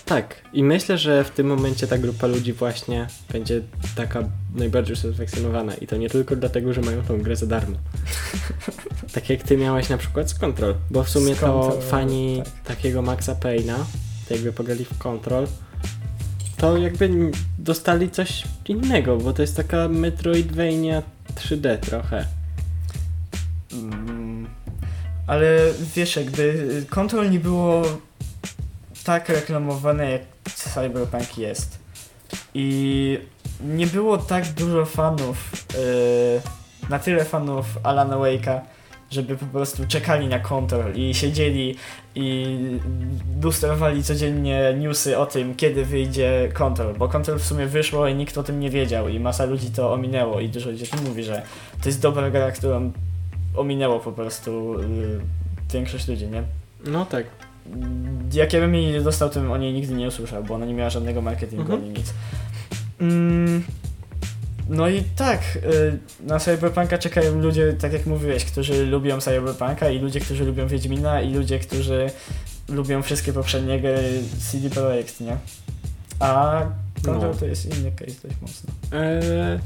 Tak, 0.05 0.43
i 0.53 0.65
myślę, 0.65 0.99
że 0.99 1.25
w 1.25 1.31
tym 1.31 1.47
momencie 1.47 1.87
ta 1.87 1.99
grupa 1.99 2.27
ludzi 2.27 2.53
właśnie 2.53 3.07
będzie 3.33 3.61
taka 3.97 4.25
najbardziej 4.55 4.93
usatysfakcjonowana 4.93 5.75
i 5.75 5.87
to 5.87 5.97
nie 5.97 6.11
tylko 6.11 6.37
dlatego, 6.37 6.73
że 6.73 6.81
mają 6.81 7.03
tą 7.03 7.19
grę 7.19 7.37
za 7.37 7.47
darmo. 7.47 7.77
tak 9.15 9.31
jak 9.31 9.43
ty 9.43 9.57
miałeś 9.57 9.89
na 9.89 9.99
przykład 9.99 10.31
z 10.31 10.35
Control, 10.35 10.75
bo 10.91 11.05
w 11.05 11.11
sumie 11.11 11.35
Z 11.35 11.41
to 11.41 11.47
Control, 11.47 11.83
fani 11.83 12.43
tak. 12.45 12.77
takiego 12.77 13.03
Maxa 13.03 13.35
Payne'a, 13.35 13.77
to 14.29 14.35
jakby 14.35 14.53
pograli 14.53 14.85
w 14.85 14.99
Control, 14.99 15.47
to 16.63 16.77
jakby 16.77 17.11
dostali 17.59 18.11
coś 18.11 18.45
innego, 18.69 19.17
bo 19.17 19.33
to 19.33 19.43
jest 19.43 19.57
taka 19.57 19.89
Metroidvania 19.89 21.03
3D 21.35 21.79
trochę. 21.79 22.27
Mm, 23.73 24.47
ale 25.27 25.59
wiesz, 25.95 26.17
jakby 26.17 26.69
Control 26.91 27.31
nie 27.31 27.41
było 27.41 27.83
tak 29.05 29.29
reklamowane 29.29 30.11
jak 30.11 30.23
Cyberpunk 30.55 31.39
jest. 31.39 31.79
I 32.55 33.19
nie 33.65 33.87
było 33.87 34.19
tak 34.19 34.49
dużo 34.49 34.87
fanów, 34.87 35.67
yy, 35.75 36.89
na 36.89 36.99
tyle 36.99 37.25
fanów 37.25 37.67
Alana 37.83 38.17
Wake'a, 38.17 38.61
żeby 39.13 39.37
po 39.37 39.47
prostu 39.47 39.83
czekali 39.89 40.27
na 40.29 40.39
Control 40.39 40.95
i 40.95 41.15
siedzieli 41.15 41.75
i 42.15 42.47
lustrowali 43.43 44.03
codziennie 44.03 44.75
newsy 44.79 45.19
o 45.19 45.27
tym, 45.27 45.55
kiedy 45.55 45.85
wyjdzie 45.85 46.49
Control, 46.55 46.95
bo 46.95 47.09
Control 47.09 47.39
w 47.39 47.45
sumie 47.45 47.67
wyszło 47.67 48.09
i 48.09 48.15
nikt 48.15 48.39
o 48.39 48.43
tym 48.43 48.61
nie 48.61 48.71
wiedział 48.71 49.09
i 49.09 49.21
masa 49.21 49.45
ludzi 49.45 49.71
to 49.71 49.93
ominęło 49.93 50.41
i 50.41 50.49
dużo 50.49 50.71
ludzi 50.71 50.85
o 50.93 50.97
tym 50.97 51.07
mówi, 51.09 51.25
że 51.25 51.43
to 51.83 51.89
jest 51.89 52.01
dobra 52.01 52.31
gra, 52.31 52.51
którą 52.51 52.93
ominęło 53.57 54.01
po 54.01 54.13
prostu 54.13 54.75
yy, 54.81 55.21
większość 55.73 56.09
ludzi, 56.09 56.27
nie? 56.27 56.43
No 56.87 57.07
tak. 57.07 57.27
Jak 58.33 58.53
ja 58.53 58.61
bym 58.61 58.75
jej 58.75 58.93
nie 58.93 59.01
dostał, 59.01 59.31
to 59.31 59.41
bym 59.41 59.53
o 59.53 59.57
niej 59.57 59.73
nigdy 59.73 59.95
nie 59.95 60.09
usłyszał, 60.09 60.45
bo 60.45 60.55
ona 60.55 60.67
nie 60.67 60.75
miała 60.75 60.91
żadnego 60.91 61.23
marketingu 61.23 61.63
Mhm. 61.63 61.81
ani 61.83 61.91
nic. 61.91 62.15
Mm, 63.01 63.63
no 64.73 64.89
i 64.89 65.03
tak, 65.17 65.41
y, 65.57 65.99
na 66.21 66.39
Cyberpunka 66.39 66.99
czekają 66.99 67.41
ludzie, 67.41 67.73
tak 67.73 67.93
jak 67.93 68.07
mówiłeś, 68.07 68.45
którzy 68.45 68.87
lubią 68.87 69.21
Cyberpunka 69.21 69.91
i 69.91 69.99
ludzie, 69.99 70.21
którzy 70.21 70.45
lubią 70.45 70.69
Wiedźmina 70.69 71.21
i 71.21 71.35
ludzie, 71.35 71.59
którzy 71.59 72.11
lubią 72.69 73.03
wszystkie 73.03 73.33
poprzednie 73.33 73.81
gry 73.81 73.99
CD 74.53 74.71
Projekt, 74.71 75.21
nie? 75.21 75.37
A 76.21 76.63
Control 77.05 77.31
No. 77.31 77.37
to 77.39 77.47
jest 77.47 77.65
inny 77.65 77.93
case 77.93 78.13
dość 78.23 78.35
mocno. 78.43 78.71
Eee... 78.93 79.59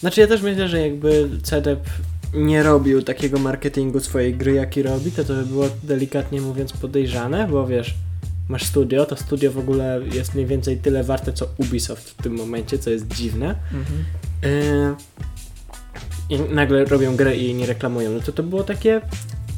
Znaczy 0.00 0.20
ja 0.20 0.26
też 0.26 0.42
myślę, 0.42 0.68
że 0.68 0.80
jakby 0.80 1.28
CDEP 1.42 1.90
nie 2.34 2.62
robił 2.62 3.02
takiego 3.02 3.38
marketingu 3.38 4.00
swojej 4.00 4.34
gry, 4.34 4.52
jaki 4.52 4.82
robi, 4.82 5.12
to 5.12 5.24
to 5.24 5.34
by 5.34 5.46
było 5.46 5.68
delikatnie 5.82 6.40
mówiąc 6.40 6.72
podejrzane, 6.72 7.48
bo 7.48 7.66
wiesz, 7.66 7.94
masz 8.52 8.66
studio, 8.66 9.06
to 9.06 9.16
studio 9.16 9.52
w 9.52 9.58
ogóle 9.58 10.00
jest 10.12 10.34
mniej 10.34 10.46
więcej 10.46 10.76
tyle 10.76 11.04
warte 11.04 11.32
co 11.32 11.48
Ubisoft 11.58 12.10
w 12.10 12.22
tym 12.22 12.34
momencie, 12.34 12.78
co 12.78 12.90
jest 12.90 13.08
dziwne. 13.08 13.54
Mhm. 13.72 14.04
Eee... 14.42 14.94
I 16.28 16.54
nagle 16.54 16.84
robią 16.84 17.16
grę 17.16 17.36
i 17.36 17.54
nie 17.54 17.66
reklamują, 17.66 18.10
no 18.12 18.20
to 18.20 18.32
to 18.32 18.42
było 18.42 18.64
takie 18.64 19.00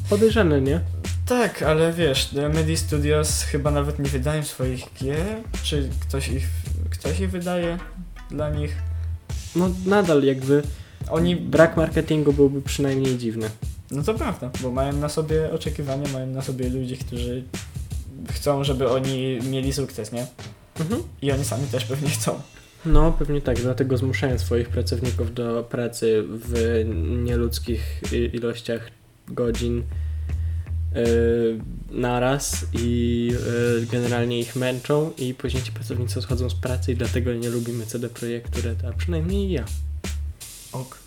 podejrzane, 0.09 0.61
nie? 0.61 0.79
Tak, 1.25 1.61
ale 1.61 1.93
wiesz, 1.93 2.33
Remedy 2.33 2.77
Studios 2.77 3.41
chyba 3.43 3.71
nawet 3.71 3.99
nie 3.99 4.09
wydają 4.09 4.43
swoich 4.43 4.83
gier, 4.99 5.25
czy 5.63 5.89
ktoś 5.99 6.27
ich, 6.27 6.47
ktoś 6.89 7.19
ich 7.19 7.31
wydaje 7.31 7.77
dla 8.31 8.49
nich? 8.49 8.75
No 9.55 9.69
nadal 9.85 10.23
jakby 10.23 10.63
Oni, 11.09 11.35
brak 11.35 11.77
marketingu 11.77 12.33
byłby 12.33 12.61
przynajmniej 12.61 13.17
dziwny. 13.17 13.49
no 13.91 14.03
to 14.03 14.13
prawda, 14.13 14.49
bo 14.61 14.71
mają 14.71 14.93
na 14.93 15.09
sobie 15.09 15.51
oczekiwania, 15.51 16.07
mają 16.13 16.27
na 16.27 16.41
sobie 16.41 16.69
ludzi, 16.69 16.97
którzy 16.97 17.43
chcą, 18.31 18.63
żeby 18.63 18.89
oni 18.89 19.39
mieli 19.51 19.73
sukces, 19.73 20.11
nie? 20.11 20.27
Mhm. 20.79 21.03
I 21.21 21.31
oni 21.31 21.45
sami 21.45 21.67
też 21.67 21.85
pewnie 21.85 22.09
chcą. 22.09 22.41
No, 22.85 23.11
pewnie 23.11 23.41
tak, 23.41 23.59
dlatego 23.59 23.97
zmuszają 23.97 24.39
swoich 24.39 24.69
pracowników 24.69 25.33
do 25.33 25.63
pracy 25.63 26.23
w 26.27 26.83
nieludzkich 27.23 28.01
ilościach 28.33 28.91
godzin 29.27 29.83
yy, 30.95 31.59
naraz 31.91 32.65
i 32.73 33.27
yy, 33.79 33.87
generalnie 33.91 34.39
ich 34.39 34.55
męczą 34.55 35.11
i 35.17 35.33
później 35.33 35.63
ci 35.63 35.71
pracownicy 35.71 36.19
odchodzą 36.19 36.49
z 36.49 36.55
pracy 36.55 36.91
i 36.91 36.95
dlatego 36.95 37.33
nie 37.33 37.49
lubimy 37.49 37.85
CD 37.85 38.09
Projektu 38.09 38.61
Red, 38.61 38.85
a 38.85 38.93
przynajmniej 38.93 39.51
ja. 39.51 39.65
Ok. 40.71 40.99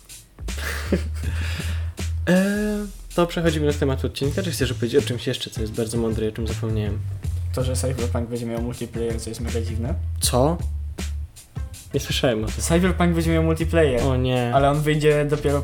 Eee, 2.27 2.87
to 3.15 3.27
przechodzimy 3.27 3.65
do 3.67 3.73
tematu 3.73 4.07
odcinka, 4.07 4.43
czy 4.43 4.51
chcesz 4.51 4.73
powiedzieć 4.73 5.03
o 5.03 5.07
czymś 5.07 5.27
jeszcze, 5.27 5.49
co 5.49 5.61
jest 5.61 5.73
bardzo 5.73 5.97
mądre 5.97 6.25
i 6.25 6.29
o 6.29 6.31
czym 6.31 6.47
zapomniałem? 6.47 6.99
To, 7.53 7.63
że 7.63 7.75
Cyberpunk 7.75 8.29
będzie 8.29 8.45
miał 8.45 8.61
multiplayer, 8.61 9.21
co 9.21 9.29
jest 9.29 9.41
mega 9.41 9.61
dziwne. 9.61 9.93
Co? 10.19 10.57
Nie 11.93 11.99
słyszałem 11.99 12.43
o 12.43 12.47
tym. 12.47 12.55
Cyberpunk 12.63 13.15
będzie 13.15 13.31
miał 13.31 13.43
multiplayer, 13.43 14.03
O 14.03 14.15
nie. 14.17 14.51
ale 14.55 14.69
on 14.69 14.81
wyjdzie 14.81 15.25
dopiero... 15.25 15.63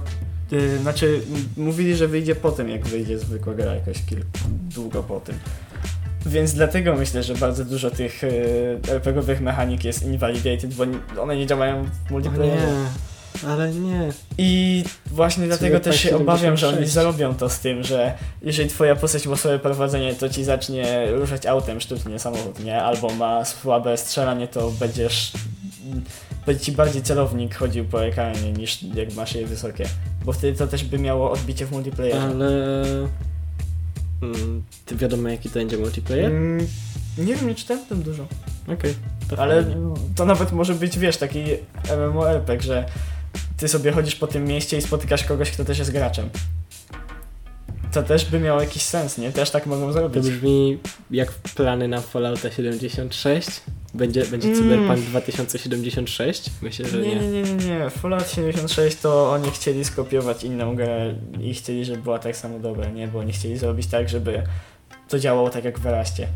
Yy, 0.51 0.77
znaczy, 0.79 1.21
mówili, 1.57 1.95
że 1.95 2.07
wyjdzie 2.07 2.35
po 2.35 2.51
tym, 2.51 2.69
jak 2.69 2.87
wyjdzie 2.87 3.19
zwykła 3.19 3.53
gra, 3.53 3.75
jakoś 3.75 4.03
kilku, 4.05 4.27
długo 4.75 5.03
po 5.03 5.19
tym. 5.19 5.35
Więc 6.25 6.53
dlatego 6.53 6.95
myślę, 6.95 7.23
że 7.23 7.35
bardzo 7.35 7.65
dużo 7.65 7.91
tych 7.91 8.21
yy, 8.23 8.93
RPG-owych 8.93 9.41
mechanik 9.41 9.83
jest 9.83 10.03
invalidated, 10.03 10.73
bo 10.73 10.83
one 11.21 11.35
nie 11.37 11.47
działają 11.47 11.85
w 12.07 12.11
multiplayerze. 12.11 12.67
Ale 13.47 13.71
nie. 13.71 14.09
I 14.37 14.83
właśnie 15.05 15.45
dlatego 15.47 15.79
też 15.79 15.99
się 15.99 16.15
obawiam, 16.15 16.57
że 16.57 16.67
oni 16.67 16.75
76. 16.75 16.93
zarobią 16.93 17.35
to 17.35 17.49
z 17.49 17.59
tym, 17.59 17.83
że 17.83 18.13
jeżeli 18.41 18.69
twoja 18.69 18.95
postać 18.95 19.27
ma 19.27 19.35
słabe 19.35 19.59
prowadzenie, 19.59 20.13
to 20.13 20.29
ci 20.29 20.43
zacznie 20.43 21.11
ruszać 21.11 21.45
autem 21.45 21.81
sztucznie 21.81 22.19
samochód, 22.19 22.63
nie? 22.63 22.83
Albo 22.83 23.09
ma 23.09 23.45
słabe 23.45 23.97
strzelanie, 23.97 24.47
to 24.47 24.71
będziesz... 24.71 25.31
Będzie 26.45 26.63
ci 26.63 26.71
bardziej 26.71 27.01
celownik 27.01 27.55
chodził 27.55 27.85
po 27.85 28.05
ekranie 28.05 28.51
niż 28.51 28.83
jak 28.83 29.13
masz 29.13 29.35
je 29.35 29.47
wysokie. 29.47 29.85
Bo 30.25 30.33
wtedy 30.33 30.57
to 30.57 30.67
też 30.67 30.83
by 30.83 30.99
miało 30.99 31.31
odbicie 31.31 31.65
w 31.65 31.71
multiplayerze. 31.71 32.21
Ale... 32.21 32.73
Mm, 34.21 34.63
ty 34.85 34.95
wiadomo 34.95 35.29
jaki 35.29 35.49
to 35.49 35.53
będzie 35.53 35.77
multiplayer? 35.77 36.31
Mm, 36.31 36.67
nie 37.17 37.35
wiem, 37.35 37.47
nie 37.47 37.55
czytałem 37.55 37.83
o 37.83 37.85
tym 37.85 38.03
dużo. 38.03 38.27
Okej. 38.73 38.95
to 39.29 39.39
Ale 39.39 39.63
fajnie. 39.63 39.93
to 40.15 40.25
nawet 40.25 40.51
może 40.51 40.73
być, 40.73 40.99
wiesz, 40.99 41.17
taki 41.17 41.43
MMORPG, 41.97 42.61
że 42.61 42.85
ty 43.57 43.67
sobie 43.67 43.91
chodzisz 43.91 44.15
po 44.15 44.27
tym 44.27 44.45
mieście 44.45 44.77
i 44.77 44.81
spotykasz 44.81 45.23
kogoś, 45.23 45.51
kto 45.51 45.65
też 45.65 45.79
jest 45.79 45.91
graczem. 45.91 46.29
To 47.91 48.03
też 48.03 48.25
by 48.25 48.39
miało 48.39 48.61
jakiś 48.61 48.81
sens, 48.81 49.17
nie? 49.17 49.31
Też 49.31 49.49
tak 49.51 49.65
mogą 49.65 49.87
To 49.87 49.93
zrobić. 49.93 50.23
brzmi 50.29 50.79
jak 51.11 51.31
plany 51.31 51.87
na 51.87 52.01
Fallouta 52.01 52.51
76. 52.51 53.49
Będzie, 53.93 54.25
będzie 54.25 54.47
Mm. 54.47 54.59
Cyberpunk 54.59 54.99
2076? 54.99 56.49
Myślę, 56.61 56.89
że 56.89 56.97
Nie, 57.01 57.15
nie. 57.15 57.27
nie, 57.31 57.43
nie, 57.43 57.53
nie. 57.65 57.89
Fallout 57.89 58.29
76 58.29 58.97
to 58.97 59.31
oni 59.31 59.51
chcieli 59.51 59.85
skopiować 59.85 60.43
inną 60.43 60.75
grę 60.75 61.15
i 61.41 61.53
chcieli, 61.53 61.85
żeby 61.85 62.01
była 62.01 62.19
tak 62.19 62.37
samo 62.37 62.59
dobra, 62.59 62.89
nie? 62.89 63.07
Bo 63.07 63.19
oni 63.19 63.31
chcieli 63.33 63.57
zrobić 63.57 63.87
tak, 63.87 64.09
żeby 64.09 64.43
to 65.09 65.19
działało 65.19 65.49
tak 65.49 65.63
jak 65.63 65.79
w 65.79 65.85
Eraście. 65.87 66.27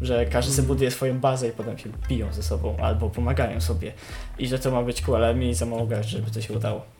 Że 0.00 0.26
każdy 0.26 0.52
sobie 0.52 0.68
buduje 0.68 0.90
swoją 0.90 1.20
bazę 1.20 1.48
i 1.48 1.52
potem 1.52 1.78
się 1.78 1.90
biją 2.08 2.32
ze 2.32 2.42
sobą 2.42 2.76
albo 2.76 3.10
pomagają 3.10 3.60
sobie. 3.60 3.92
I 4.38 4.48
że 4.48 4.58
to 4.58 4.70
ma 4.70 4.82
być 4.82 5.02
cool, 5.02 5.16
ale 5.16 5.34
mieli 5.34 5.54
za 5.54 5.66
mało 5.66 5.86
graczy, 5.86 6.08
żeby 6.08 6.30
to 6.30 6.40
się 6.40 6.54
udało. 6.54 6.94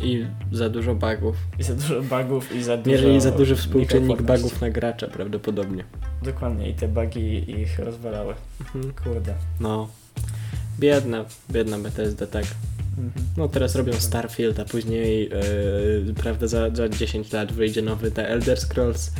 I 0.00 0.26
za 0.52 0.68
dużo 0.68 0.94
bugów. 0.94 1.36
I 1.58 1.62
za 1.62 1.74
dużo 1.74 2.02
bugów 2.02 2.56
i 2.56 2.62
za 2.62 2.76
dużo... 2.76 2.90
Mierzyli 2.90 3.20
za 3.20 3.30
duży 3.30 3.56
współczynnik 3.56 4.22
bugów 4.22 4.60
na 4.60 4.70
gracza 4.70 5.08
prawdopodobnie. 5.08 5.84
Dokładnie 6.22 6.70
i 6.70 6.74
te 6.74 6.88
bugi 6.88 7.50
ich 7.60 7.78
rozwalały. 7.78 8.34
Mhm. 8.60 8.94
Kurde. 9.04 9.34
No. 9.60 9.88
Biedna, 10.78 11.24
biedna 11.50 11.78
Bethesda, 11.78 12.26
tak. 12.26 12.44
Mhm. 12.98 13.26
No 13.36 13.48
teraz 13.48 13.74
robią 13.74 13.92
Starfield, 13.92 14.60
a 14.60 14.64
później, 14.64 15.30
yy, 16.06 16.14
prawda, 16.14 16.46
za, 16.46 16.70
za 16.70 16.88
10 16.88 17.32
lat 17.32 17.52
wyjdzie 17.52 17.82
nowy 17.82 18.10
The 18.10 18.28
Elder 18.28 18.60
Scrolls. 18.60 19.12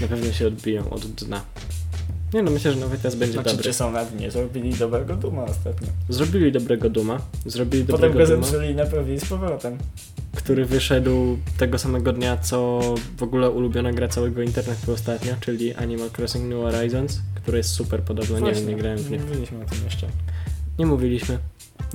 Na 0.00 0.08
pewno 0.08 0.32
się 0.32 0.46
odbiją 0.46 0.90
od 0.90 1.06
dna. 1.06 1.40
Nie 2.34 2.42
no, 2.42 2.50
myślę, 2.50 2.72
że 2.72 2.78
nowy 2.80 2.98
test 2.98 3.16
będzie 3.18 3.32
Znaczy, 3.32 3.48
dobry. 3.50 3.64
czy 3.64 3.72
są 3.72 3.90
na 3.92 4.04
dnie? 4.04 4.30
Zrobili 4.30 4.74
dobrego 4.74 5.16
Duma 5.16 5.44
ostatnio. 5.44 5.88
Zrobili 6.08 6.52
dobrego 6.52 6.90
Duma, 6.90 7.20
zrobili 7.46 7.84
Potem 7.84 8.00
dobrego 8.00 8.18
go 8.30 8.34
Duma, 8.34 8.46
zepsuli 8.46 8.74
naprawili 8.74 9.20
z 9.20 9.24
powrotem. 9.24 9.78
który 10.36 10.64
wyszedł 10.64 11.36
tego 11.58 11.78
samego 11.78 12.12
dnia, 12.12 12.36
co 12.36 12.80
w 13.16 13.22
ogóle 13.22 13.50
ulubiona 13.50 13.92
gra 13.92 14.08
całego 14.08 14.42
internetu 14.42 14.92
ostatnio, 14.92 15.34
czyli 15.40 15.74
Animal 15.74 16.10
Crossing 16.18 16.44
New 16.44 16.58
Horizons, 16.62 17.20
który 17.34 17.58
jest 17.58 17.70
super 17.70 18.02
podobno, 18.02 18.38
nie 18.40 18.52
wiem, 18.52 18.68
nie 18.68 18.76
grałem 18.76 18.98
w 18.98 19.10
nie. 19.10 19.18
Nie 19.18 19.24
mówiliśmy 19.24 19.58
o 19.62 19.64
tym 19.64 19.78
jeszcze. 19.84 20.06
Nie 20.78 20.86
mówiliśmy. 20.86 21.38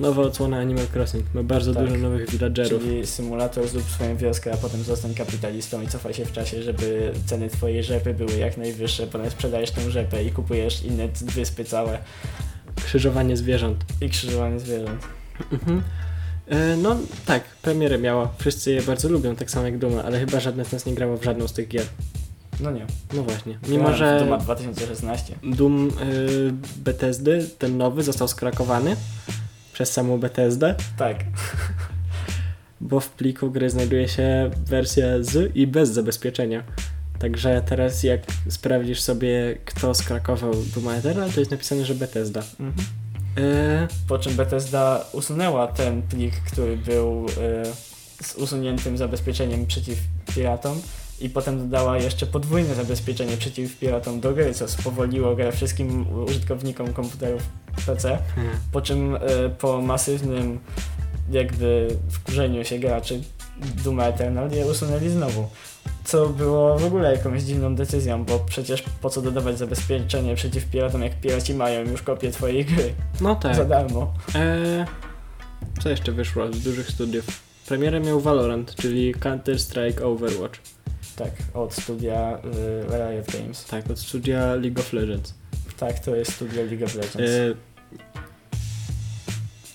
Nowa 0.00 0.22
odsłona 0.22 0.58
Animal 0.58 0.86
Crossing, 0.94 1.24
ma 1.34 1.42
bardzo 1.42 1.74
Tak. 1.74 1.84
dużo 1.84 1.96
nowych 1.96 2.30
villagerów. 2.30 2.82
Czyli 2.82 3.06
symulator 3.06 3.68
zrób 3.68 3.84
swoją 3.84 4.16
wioskę, 4.16 4.52
a 4.52 4.56
potem 4.56 4.82
zostań 4.82 5.14
kapitalistą 5.14 5.82
i 5.82 5.88
cofaj 5.88 6.14
się 6.14 6.24
w 6.24 6.32
czasie, 6.32 6.62
żeby 6.62 7.12
ceny 7.26 7.48
twojej 7.48 7.84
rzepy 7.84 8.14
były 8.14 8.32
jak 8.32 8.56
najwyższe. 8.56 9.06
Potem 9.06 9.30
sprzedajesz 9.30 9.70
tą 9.70 9.90
rzepę 9.90 10.24
i 10.24 10.30
kupujesz 10.30 10.82
inne 10.84 11.08
wyspy 11.22 11.64
całe 11.64 11.98
Krzyżowanie 12.84 13.36
zwierząt. 13.36 13.84
i 14.00 14.10
krzyżowanie 14.10 14.60
zwierząt. 14.60 15.00
Mhm. 15.52 15.82
E, 16.48 16.76
No 16.76 16.96
tak, 17.26 17.44
premierę 17.62 17.98
miała. 17.98 18.32
Wszyscy 18.38 18.72
je 18.72 18.82
bardzo 18.82 19.08
lubią, 19.08 19.36
tak 19.36 19.50
samo 19.50 19.66
jak 19.66 19.78
Duma, 19.78 20.02
ale 20.04 20.20
chyba 20.20 20.40
żadne 20.40 20.64
z 20.64 20.72
nas 20.72 20.86
nie 20.86 20.94
grało 20.94 21.16
w 21.16 21.24
żadną 21.24 21.48
z 21.48 21.52
tych 21.52 21.68
gier. 21.68 21.84
No 22.62 22.70
nie. 22.70 22.86
No 23.12 23.22
właśnie. 23.22 23.58
Mimo, 23.68 23.94
że 23.94 24.20
Duma 24.24 24.38
2016. 24.38 25.34
Doom 25.42 25.88
y, 25.88 26.52
Bethesdy, 26.76 27.48
ten 27.58 27.76
nowy, 27.78 28.02
został 28.02 28.28
skrakowany 28.28 28.96
przez 29.72 29.92
samą 29.92 30.18
Bethesdę, 30.18 30.74
Tak. 30.98 31.24
bo 32.80 33.00
w 33.00 33.08
pliku 33.08 33.50
gry 33.50 33.70
znajduje 33.70 34.08
się 34.08 34.50
wersja 34.66 35.06
z 35.20 35.56
i 35.56 35.66
bez 35.66 35.88
zabezpieczenia. 35.90 36.62
Także 37.18 37.62
teraz 37.66 38.02
jak 38.02 38.20
sprawdzisz 38.48 39.00
sobie, 39.00 39.56
kto 39.64 39.94
skrakował 39.94 40.52
Doom 40.74 40.88
Eternal, 40.88 41.30
to 41.32 41.40
jest 41.40 41.50
napisane, 41.50 41.84
że 41.84 41.94
Bethesda. 41.94 42.42
Mhm. 42.60 42.86
E, 43.38 43.88
Po 44.08 44.18
czym 44.18 44.34
Bethesda 44.34 45.04
usunęła 45.12 45.66
ten 45.66 46.02
plik, 46.02 46.34
który 46.36 46.76
był 46.76 47.26
y, 47.26 47.32
z 48.24 48.34
usuniętym 48.34 48.98
zabezpieczeniem 48.98 49.66
przeciw 49.66 49.98
piratom 50.34 50.80
i 51.20 51.30
potem 51.30 51.58
dodała 51.58 51.98
jeszcze 51.98 52.26
podwójne 52.26 52.74
zabezpieczenie 52.74 53.36
przeciw 53.36 53.78
piratom 53.78 54.20
do 54.20 54.32
gry, 54.32 54.54
co 54.54 54.68
spowoliło 54.68 55.36
grę 55.36 55.52
wszystkim 55.52 56.06
użytkownikom 56.24 56.92
komputerów 56.92 57.42
PC. 57.86 58.18
hmm. 58.34 58.54
Po 58.72 58.80
czym 58.80 59.14
y, 59.14 59.18
po 59.58 59.80
masywnym 59.82 60.60
jakby 61.30 61.96
wkurzeniu 62.10 62.64
się 62.64 62.78
graczy 62.78 63.20
Doom 63.84 64.00
Eternal 64.00 64.50
je 64.50 64.66
usunęli 64.66 65.08
znowu. 65.08 65.48
Co 66.04 66.28
było 66.28 66.78
w 66.78 66.84
ogóle 66.84 67.12
jakąś 67.12 67.42
dziwną 67.42 67.74
decyzją, 67.74 68.24
bo 68.24 68.38
przecież 68.38 68.84
po 69.00 69.10
co 69.10 69.22
dodawać 69.22 69.58
zabezpieczenie 69.58 70.34
przeciw 70.34 70.64
piratom, 70.64 71.02
jak 71.02 71.20
piraci 71.20 71.54
mają 71.54 71.84
już 71.84 72.02
kopię 72.02 72.30
twojej 72.30 72.64
gry 72.64 72.94
No 73.20 73.34
tak. 73.34 73.56
za 73.56 73.64
darmo. 73.64 74.14
E, 74.34 74.86
co 75.82 75.88
jeszcze 75.88 76.12
wyszło 76.12 76.52
z 76.52 76.60
dużych 76.60 76.88
studiów? 76.90 77.24
Premierę 77.68 78.00
miał 78.00 78.20
Valorant, 78.20 78.74
czyli 78.74 79.14
Counter-Strike 79.14 80.02
Overwatch. 80.04 80.60
Tak, 81.20 81.32
od 81.54 81.74
studia 81.74 82.38
y, 82.38 82.98
Riot 82.98 83.26
Games. 83.32 83.64
Tak, 83.64 83.90
od 83.90 83.98
studia 83.98 84.54
League 84.54 84.78
of 84.80 84.92
Legends. 84.92 85.34
Tak, 85.78 85.98
to 85.98 86.16
jest 86.16 86.32
studio 86.32 86.62
League 86.62 86.84
of 86.84 86.94
Legends. 86.94 87.16
E, 87.30 87.54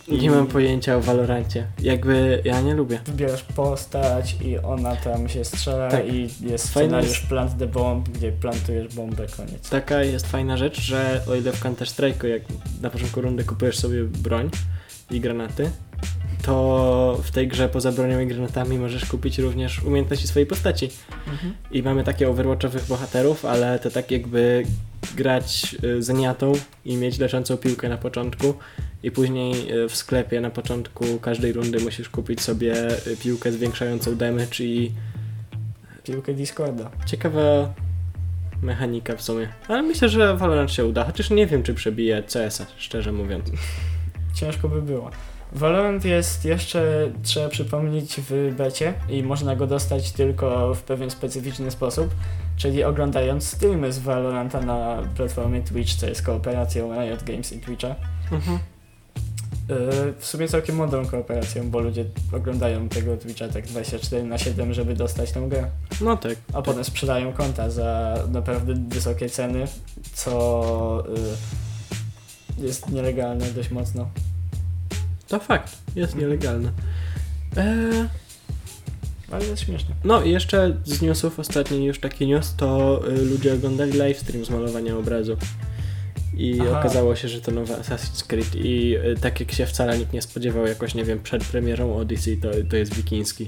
nie 0.07 0.31
mam 0.31 0.47
pojęcia 0.47 0.95
o 0.97 1.01
Valorancie. 1.01 1.67
Jakby 1.81 2.41
ja 2.45 2.61
nie 2.61 2.73
lubię. 2.73 2.99
Wybierasz 3.05 3.43
postać 3.43 4.35
i 4.41 4.57
ona 4.57 4.95
tam 4.95 5.29
się 5.29 5.45
strzela 5.45 5.89
Tak. 5.89 6.13
i 6.13 6.29
jest 6.41 6.69
scenariusz 6.69 7.17
jest- 7.17 7.27
Plant 7.27 7.57
the 7.59 7.67
Bomb, 7.67 8.09
gdzie 8.09 8.31
plantujesz 8.31 8.95
bombę, 8.95 9.27
koniec. 9.37 9.69
Taka 9.69 10.03
jest 10.03 10.27
fajna 10.27 10.57
rzecz, 10.57 10.81
że 10.81 11.21
o 11.29 11.35
ile 11.35 11.51
w 11.51 11.63
Counter-Strike'u 11.63 12.25
jak 12.27 12.41
na 12.81 12.89
początku 12.89 13.21
rundy 13.21 13.43
kupujesz 13.43 13.77
sobie 13.79 14.03
broń 14.03 14.49
i 15.11 15.19
granaty, 15.19 15.71
to 16.45 17.21
w 17.23 17.31
tej 17.31 17.47
grze 17.47 17.69
poza 17.69 17.91
bronią 17.91 18.19
i 18.19 18.27
granatami 18.27 18.77
możesz 18.77 19.05
kupić 19.05 19.37
również 19.37 19.83
umiejętności 19.83 20.27
swojej 20.27 20.47
postaci. 20.47 20.89
I 21.71 21.83
mamy 21.83 22.03
takie 22.03 22.29
overwatchowych 22.29 22.85
bohaterów, 22.85 23.45
ale 23.45 23.79
to 23.79 23.91
tak 23.91 24.11
jakby 24.11 24.63
grać 25.15 25.75
y, 25.83 26.03
zeniatą 26.03 26.53
i 26.85 26.97
mieć 26.97 27.19
leczącą 27.19 27.57
piłkę 27.57 27.89
na 27.89 27.97
początku 27.97 28.53
i 29.03 29.11
później 29.11 29.71
y, 29.71 29.89
w 29.89 29.95
sklepie 29.95 30.41
na 30.41 30.49
początku 30.49 31.05
każdej 31.21 31.53
rundy 31.53 31.79
musisz 31.79 32.09
kupić 32.09 32.41
sobie 32.41 32.87
y, 33.07 33.17
piłkę 33.17 33.51
zwiększającą 33.51 34.15
damage 34.15 34.63
i 34.63 34.91
Piłkę 36.03 36.33
Discorda. 36.33 36.91
ciekawa 37.05 37.73
mechanika 38.61 39.15
w 39.15 39.21
sumie. 39.21 39.47
Ale 39.67 39.81
myślę, 39.81 40.09
że 40.09 40.37
Valorant 40.37 40.71
się 40.71 40.85
uda, 40.85 41.03
chociaż 41.03 41.29
nie 41.29 41.47
wiem 41.47 41.63
czy 41.63 41.73
przebije 41.73 42.23
CS-a, 42.23 42.65
szczerze 42.77 43.11
mówiąc. 43.11 43.45
Ciężko 44.33 44.69
by 44.69 44.81
było. 44.81 45.11
Valorant 45.55 46.05
jest 46.05 46.45
jeszcze, 46.45 47.11
trzeba 47.23 47.49
przypomnieć, 47.49 48.21
w 48.29 48.53
becie 48.57 48.93
i 49.09 49.23
można 49.23 49.55
go 49.55 49.67
dostać 49.67 50.11
tylko 50.11 50.75
w 50.75 50.81
pewien 50.81 51.09
specyficzny 51.09 51.71
sposób, 51.71 52.09
czyli 52.57 52.83
oglądając 52.83 53.47
streamy 53.47 53.93
z 53.93 53.99
Valoranta 53.99 54.61
na 54.61 54.97
platformie 55.15 55.61
Twitch, 55.61 55.93
co 55.93 56.07
jest 56.07 56.21
kooperacją 56.21 56.93
Riot 56.93 57.23
Games 57.23 57.53
i 57.53 57.59
Twitcha. 57.59 57.95
Mhm. 58.31 58.59
Yy, 59.69 59.75
w 60.19 60.25
sumie 60.25 60.47
całkiem 60.47 60.75
mądrą 60.75 61.05
kooperacją, 61.05 61.69
bo 61.69 61.79
ludzie 61.79 62.05
oglądają 62.31 62.89
tego 62.89 63.17
Twitcha 63.17 63.47
tak 63.47 63.65
24 63.65 64.23
na 64.23 64.37
7, 64.37 64.73
żeby 64.73 64.93
dostać 64.93 65.31
tą 65.31 65.49
grę, 65.49 65.69
No 66.01 66.17
tak. 66.17 66.35
a 66.53 66.61
potem 66.61 66.83
sprzedają 66.83 67.33
konta 67.33 67.69
za 67.69 68.17
naprawdę 68.31 68.73
wysokie 68.89 69.29
ceny, 69.29 69.67
co 70.13 71.03
yy, 72.57 72.67
jest 72.67 72.89
nielegalne 72.89 73.45
dość 73.45 73.71
mocno. 73.71 74.09
To 75.27 75.39
fakt, 75.39 75.77
jest 75.95 76.15
nielegalne. 76.15 76.71
Eee, 77.57 78.07
Ale 79.31 79.45
jest 79.45 79.61
śmieszne. 79.63 79.95
no 80.03 80.23
i 80.23 80.31
jeszcze 80.31 80.75
z 80.85 81.01
newsów, 81.01 81.39
ostatni 81.39 81.85
już 81.85 81.99
taki 81.99 82.27
news, 82.27 82.55
to 82.55 83.01
y, 83.09 83.25
ludzie 83.25 83.53
oglądali 83.53 83.91
livestream 83.91 84.45
z 84.45 84.49
malowania 84.49 84.97
obrazu. 84.97 85.37
I 86.37 86.59
Aha. 86.61 86.79
okazało 86.79 87.15
się, 87.15 87.27
że 87.29 87.41
to 87.41 87.51
nowe 87.51 87.73
Assassin's 87.75 88.27
Creed 88.27 88.55
i 88.55 88.95
y, 88.97 89.15
tak 89.21 89.39
jak 89.39 89.51
się 89.51 89.65
wcale 89.65 89.99
nikt 89.99 90.13
nie 90.13 90.21
spodziewał 90.21 90.67
jakoś, 90.67 90.95
nie 90.95 91.03
wiem, 91.03 91.19
przed 91.19 91.43
premierą 91.43 91.95
Odyssey, 91.97 92.37
to, 92.37 92.49
to 92.69 92.75
jest 92.75 92.93
wikiński. 92.93 93.47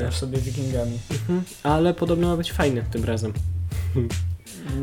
Grasz 0.00 0.16
sobie 0.16 0.38
wikingami. 0.38 0.98
mhm, 1.10 1.42
ale 1.62 1.94
podobno 1.94 2.28
ma 2.28 2.36
być 2.36 2.52
fajny 2.52 2.84
tym 2.92 3.04
razem. 3.04 3.32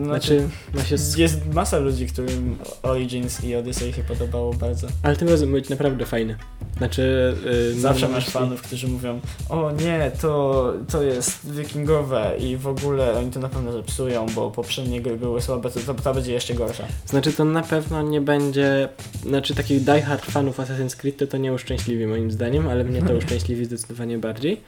Znaczy, 0.03 0.49
Znaczy, 0.73 0.95
sk- 0.97 1.17
jest 1.19 1.53
masa 1.53 1.77
ludzi, 1.77 2.07
którym 2.07 2.57
Origins 2.83 3.43
i 3.43 3.55
Odyssey 3.55 3.93
się 3.93 4.03
podobało 4.03 4.53
bardzo. 4.53 4.87
Ale 5.03 5.15
tym 5.15 5.29
razem 5.29 5.51
być 5.51 5.69
naprawdę 5.69 6.05
fajny. 6.05 6.35
Znaczy... 6.77 7.35
y, 7.75 7.79
Zawsze 7.79 8.05
mam 8.05 8.15
masz 8.15 8.25
myśli- 8.25 8.31
fanów, 8.31 8.61
którzy 8.61 8.87
mówią 8.87 9.19
o 9.49 9.71
nie, 9.71 10.11
to, 10.21 10.73
to 10.91 11.03
jest 11.03 11.51
wikingowe 11.51 12.31
i 12.39 12.57
w 12.57 12.67
ogóle 12.67 13.13
oni 13.19 13.31
to 13.31 13.39
na 13.39 13.49
pewno 13.49 13.71
zepsują, 13.71 14.25
bo 14.35 14.51
poprzednie 14.51 15.01
gry 15.01 15.17
były 15.17 15.41
słabe, 15.41 15.71
to, 15.71 15.79
to 15.79 15.93
ta 15.93 16.13
będzie 16.13 16.31
jeszcze 16.33 16.53
gorsza. 16.53 16.83
Znaczy 17.05 17.33
to 17.33 17.45
na 17.45 17.63
pewno 17.63 18.01
nie 18.01 18.21
będzie, 18.21 18.89
znaczy 19.23 19.55
takich 19.55 19.83
diehard 19.83 20.25
fanów 20.25 20.57
Assassin's 20.59 20.95
Creed 20.95 21.17
to, 21.17 21.27
to 21.27 21.37
nie 21.37 21.53
uszczęśliwi 21.53 22.07
moim 22.07 22.31
zdaniem, 22.31 22.67
ale 22.67 22.83
mnie 22.83 23.01
to 23.01 23.13
uszczęśliwi 23.21 23.65
zdecydowanie 23.65 24.17
bardziej, 24.17 24.61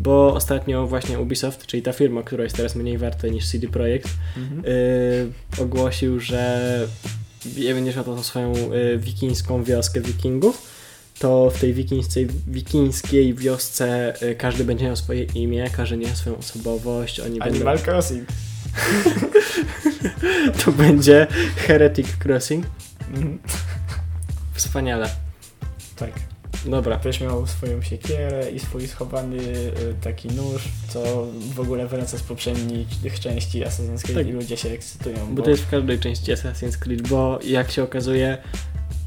bo 0.00 0.34
ostatnio 0.34 0.86
właśnie 0.86 1.20
Ubisoft, 1.20 1.66
czyli 1.66 1.82
ta 1.82 1.92
firma, 1.92 2.22
która 2.22 2.44
jest 2.44 2.56
teraz 2.56 2.74
mniej 2.74 2.98
warta 2.98 3.28
niż 3.28 3.50
CD 3.50 3.68
Projekt, 3.68 4.08
yy, 4.36 5.62
ogłosił, 5.62 6.20
że 6.20 6.86
będzie 7.56 7.92
miał 7.94 8.04
tą 8.04 8.22
swoją 8.22 8.52
yy, 8.52 8.98
wikińską 8.98 9.64
wioskę 9.64 10.00
wikingów 10.00 10.78
to 11.18 11.50
w 11.50 11.60
tej 11.60 11.74
wikińskiej, 11.74 12.28
wikińskiej 12.46 13.34
wiosce 13.34 14.14
y, 14.22 14.34
każdy 14.34 14.64
będzie 14.64 14.84
miał 14.84 14.96
swoje 14.96 15.24
imię, 15.24 15.70
każdy 15.72 15.96
miał 15.96 16.16
swoją 16.16 16.36
osobowość. 16.36 17.20
Oni 17.20 17.40
Animal 17.40 17.76
będą... 17.76 17.92
Crossing. 17.92 18.28
to 20.64 20.72
będzie 20.72 21.26
Heretic 21.56 22.06
Crossing. 22.24 22.66
Mhm. 23.14 23.38
Wspaniale. 24.54 25.10
Tak. 25.96 26.10
Dobra. 26.64 26.96
Będziesz 26.96 27.20
miał 27.20 27.46
swoją 27.46 27.82
siekierę 27.82 28.50
i 28.50 28.58
swój 28.58 28.88
schowany 28.88 29.36
y, 29.36 29.72
taki 30.00 30.28
nóż, 30.28 30.62
co 30.88 31.26
w 31.54 31.60
ogóle 31.60 31.86
wraca 31.86 32.18
z 32.18 32.22
poprzednich 32.22 33.20
części 33.20 33.64
Assassin's 33.64 34.02
Creed 34.02 34.18
Tak. 34.18 34.26
i 34.26 34.32
ludzie 34.32 34.56
się 34.56 34.68
ekscytują. 34.70 35.34
Bo 35.34 35.42
to 35.42 35.50
jest 35.50 35.62
w 35.62 35.70
każdej 35.70 35.98
części 35.98 36.32
Assassin's 36.32 36.76
Creed, 36.76 37.08
bo 37.08 37.38
jak 37.44 37.70
się 37.70 37.82
okazuje, 37.82 38.38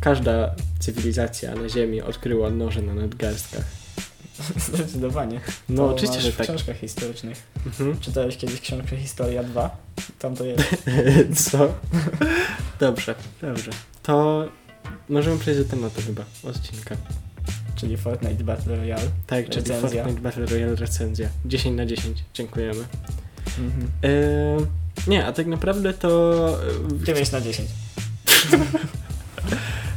każda 0.02 0.56
cywilizacja 0.80 1.56
na 1.56 1.70
Ziemi 1.70 2.02
odkryła 2.02 2.50
noże 2.50 2.82
na 2.82 2.94
nadgarstkach. 2.94 3.64
Zdecydowanie. 4.74 5.42
No 5.70 5.88
To 5.88 5.96
oczywiście, 5.96 6.22
że 6.22 6.32
w 6.32 6.36
tak. 6.38 6.48
książkach 6.48 6.78
historycznych. 6.78 7.44
Mhm. 7.66 8.00
Czytałeś 8.00 8.38
kiedyś 8.38 8.62
książkę 8.62 8.98
Historia 8.98 9.44
2? 9.44 9.78
Tam 10.20 10.36
to 10.36 10.46
jest. 10.46 10.64
Co? 11.52 11.74
Dobrze, 12.80 13.16
dobrze. 13.42 13.72
To 14.04 14.46
możemy 15.10 15.38
przejść 15.40 15.60
do 15.60 15.66
tematu 15.66 16.02
chyba 16.08 16.24
odcinka. 16.44 16.96
Czyli 17.76 17.98
Fortnite 17.98 18.44
Battle 18.44 18.76
Royale. 18.76 19.08
Tak, 19.28 19.50
czyli 19.50 19.56
Recenzja. 19.56 20.04
Fortnite 20.04 20.22
Battle 20.22 20.46
Royale 20.46 20.76
recenzja. 20.76 21.30
10 21.46 21.78
na 21.78 21.86
10. 21.86 22.24
Dziękujemy. 22.34 22.84
Mhm. 23.60 23.92
Eee, 24.04 24.66
nie, 25.08 25.26
a 25.26 25.32
tak 25.32 25.48
naprawdę 25.48 25.94
to... 25.94 26.58
e, 27.02 27.06
9 27.06 27.32
na 27.32 27.42
10. 27.42 27.70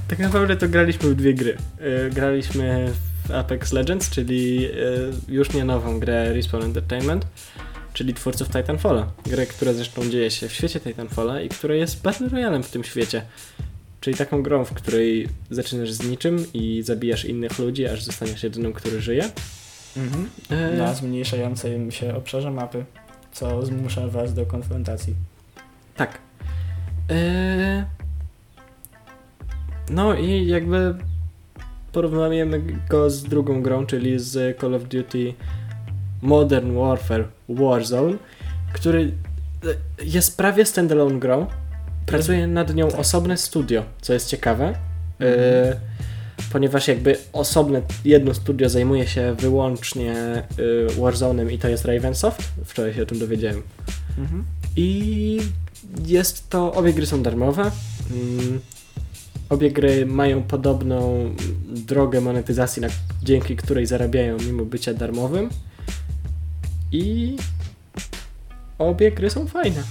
Tak 0.09 0.19
naprawdę 0.19 0.57
to 0.57 0.69
graliśmy 0.69 1.11
w 1.11 1.15
dwie 1.15 1.35
gry. 1.35 1.57
E, 1.79 2.11
graliśmy 2.11 2.93
w 3.29 3.31
Apex 3.31 3.73
Legends, 3.73 4.11
czyli 4.11 4.69
już 5.29 5.53
nie 5.53 5.65
nową 5.65 6.01
grę 6.01 6.33
Respawn 6.33 6.65
Entertainment, 6.65 7.27
czyli 7.93 8.15
twórców 8.15 8.49
Titanfalla. 8.49 9.13
Grę, 9.27 9.47
która 9.47 9.73
zresztą 9.73 10.11
dzieje 10.11 10.31
się 10.31 10.49
w 10.49 10.53
świecie 10.53 10.81
Titanfalla 10.81 11.41
i 11.41 11.49
która 11.49 11.75
jest 11.75 12.03
Battle 12.03 12.29
Royalem 12.29 12.63
w 12.63 12.71
tym 12.71 12.85
świecie. 12.85 13.23
Czyli 14.05 14.17
taką 14.17 14.43
grą, 14.43 14.65
w 14.65 14.73
której 14.73 15.29
zaczynasz 15.51 15.93
z 15.93 16.09
niczym 16.09 16.47
i 16.55 16.83
zabijasz 16.83 17.25
innych 17.25 17.59
ludzi, 17.59 17.87
aż 17.87 18.03
zostaniesz 18.03 18.43
jedynym, 18.43 18.73
który 18.73 19.01
żyje. 19.01 19.31
Mhm. 19.97 20.31
E, 20.51 20.77
Na 20.77 20.95
zmniejszającym 20.95 21.91
się 21.91 22.15
obszarze 22.15 22.51
mapy, 22.51 22.85
co 23.33 23.67
zmusza 23.67 24.09
was 24.09 24.35
do 24.35 24.47
konfrontacji. 24.47 25.15
Tak. 25.97 26.19
Eee... 27.09 27.85
No 29.91 30.15
i 30.15 30.47
jakby 30.47 30.95
porównujemy 31.93 32.63
go 32.89 33.11
z 33.11 33.23
drugą 33.23 33.63
grą, 33.63 33.87
czyli 33.87 34.19
z 34.19 34.61
Call 34.61 34.75
of 34.75 34.85
Duty 34.85 35.35
Modern 36.23 36.75
Warfare 36.75 37.29
Warzone, 37.49 38.17
który 38.73 39.13
jest 40.05 40.37
prawie 40.37 40.67
standalone 40.67 41.19
grą. 41.19 41.47
Pracuje 42.07 42.47
nad 42.47 42.75
nią 42.75 42.89
Tak. 42.91 43.01
osobne 43.01 43.37
studio, 43.37 43.85
co 44.01 44.13
jest 44.13 44.29
ciekawe. 44.29 44.65
Mhm. 44.67 44.79
E, 45.21 45.77
ponieważ 46.53 46.89
jakby 46.89 47.17
osobne 47.33 47.83
jedno 48.05 48.35
studio 48.35 48.69
zajmuje 48.69 49.07
się 49.07 49.35
wyłącznie 49.39 50.13
e, 50.13 50.45
Warzone'em 51.01 51.53
i 51.53 51.59
to 51.59 51.69
jest 51.69 51.85
Ravensoft. 51.85 52.43
Wczoraj 52.65 52.95
się 52.95 53.03
o 53.03 53.07
tym 53.07 53.19
dowiedziałem. 53.19 53.63
Mhm. 54.19 54.45
I 54.77 55.41
jest 56.07 56.51
to, 56.51 56.73
obie 56.73 56.93
gry 56.93 57.07
są 57.07 57.23
darmowe. 57.23 57.71
Mm, 58.11 58.61
Obie 59.49 59.71
gry 59.71 60.07
mają 60.07 60.43
podobną 60.43 61.31
drogę 61.69 62.21
monetyzacji, 62.21 62.83
na, 62.83 62.89
dzięki 63.23 63.57
której 63.57 63.87
zarabiają 63.87 64.37
mimo 64.47 64.65
bycia 64.65 64.95
darmowym. 64.95 65.49
I 66.93 67.37
obie 68.79 69.13
gry 69.13 69.31
są 69.31 69.47
fajne. 69.47 69.83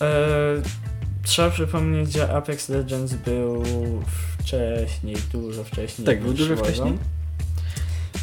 E, 0.00 0.62
trzeba 1.22 1.50
przypomnieć, 1.50 2.12
że 2.12 2.34
Apex 2.34 2.68
Legends 2.68 3.14
był 3.14 3.62
wcześniej, 4.38 5.16
dużo 5.32 5.64
wcześniej. 5.64 6.06
Tak, 6.06 6.22
był 6.22 6.32
dużo 6.32 6.56
wcześniej. 6.56 6.98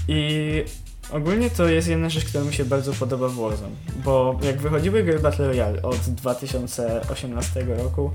I 0.08 0.64
ogólnie 1.12 1.50
to 1.50 1.68
jest 1.68 1.88
jedna 1.88 2.10
rzecz, 2.10 2.26
która 2.26 2.44
mi 2.44 2.54
się 2.54 2.66
bardzo 2.66 2.94
podoba 2.94 3.28
w 3.28 3.36
Warzone, 3.36 3.76
bo 4.06 4.40
jak 4.44 4.62
wychodziły 4.62 5.04
gry 5.04 5.20
Battle 5.20 5.48
Royale 5.48 5.82
od 5.82 5.98
2018 5.98 7.64
roku, 7.64 8.12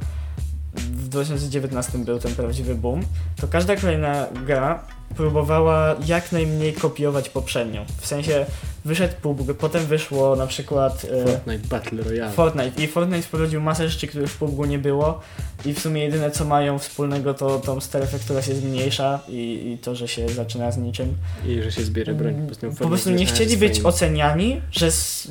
w 0.74 1.08
2019 1.08 1.98
był 1.98 2.18
ten 2.18 2.34
prawdziwy 2.34 2.74
boom, 2.74 3.02
to 3.36 3.48
każda 3.48 3.76
kolejna 3.76 4.26
gra 4.46 4.84
próbowała 5.16 5.96
jak 6.06 6.32
najmniej 6.32 6.72
kopiować 6.72 7.28
poprzednią. 7.28 7.84
W 8.00 8.06
sensie 8.06 8.46
wyszedł 8.84 9.14
PUBG, 9.22 9.54
potem 9.54 9.86
wyszło 9.86 10.36
na 10.36 10.46
przykład 10.46 11.04
e, 11.04 11.24
Fortnite 11.24 11.68
Battle 11.68 12.02
Royale. 12.02 12.32
Fortnite 12.32 12.82
i 12.82 12.86
Fortnite 12.86 13.22
wprowadził 13.22 13.60
masę 13.60 13.88
rzeczy, 13.88 14.06
których 14.06 14.30
w 14.30 14.36
PUBG 14.36 14.68
nie 14.68 14.78
było 14.78 15.20
i 15.64 15.74
w 15.74 15.78
sumie 15.78 16.04
jedyne 16.04 16.30
co 16.30 16.44
mają 16.44 16.78
wspólnego 16.78 17.34
to 17.34 17.58
tą 17.58 17.80
strefę, 17.80 18.18
która 18.18 18.42
się 18.42 18.54
zmniejsza 18.54 19.20
i, 19.28 19.72
i 19.72 19.78
to, 19.78 19.94
że 19.94 20.08
się 20.08 20.28
zaczyna 20.28 20.72
z 20.72 20.78
niczym. 20.78 21.16
I 21.46 21.62
że 21.62 21.72
się 21.72 21.84
zbiera 21.84 22.14
broń. 22.14 22.34
Po 22.40 22.46
prostu, 22.46 22.82
Po 22.82 22.88
prostu 22.88 23.10
nie 23.10 23.26
chcieli 23.26 23.56
być 23.56 23.80
oceniani, 23.84 24.60
że, 24.72 24.90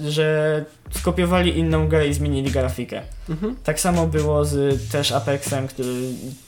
że 0.10 0.66
skopiowali 0.92 1.58
inną 1.58 1.88
grę 1.88 2.08
i 2.08 2.14
zmienili 2.14 2.52
grafikę. 2.52 3.02
Mhm. 3.30 3.56
Tak 3.64 3.80
samo 3.80 4.08
było 4.08 4.46
z 4.46 4.82
też 4.92 5.12
Apexem, 5.12 5.68
który 5.68 5.94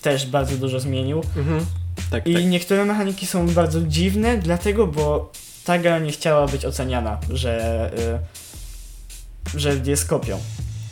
też 0.01 0.25
bardzo 0.25 0.57
dużo 0.57 0.79
zmienił. 0.79 1.21
Mhm. 1.38 1.65
Tak, 2.11 2.27
I 2.27 2.33
tak. 2.33 2.45
niektóre 2.45 2.85
mechaniki 2.85 3.25
są 3.27 3.47
bardzo 3.49 3.81
dziwne, 3.81 4.37
dlatego, 4.37 4.87
bo 4.87 5.31
ta 5.65 5.79
gra 5.79 5.99
nie 5.99 6.11
chciała 6.11 6.47
być 6.47 6.65
oceniana, 6.65 7.19
że, 7.29 7.91
y, 9.55 9.59
że 9.59 9.75
jest 9.85 10.05
kopią. 10.05 10.39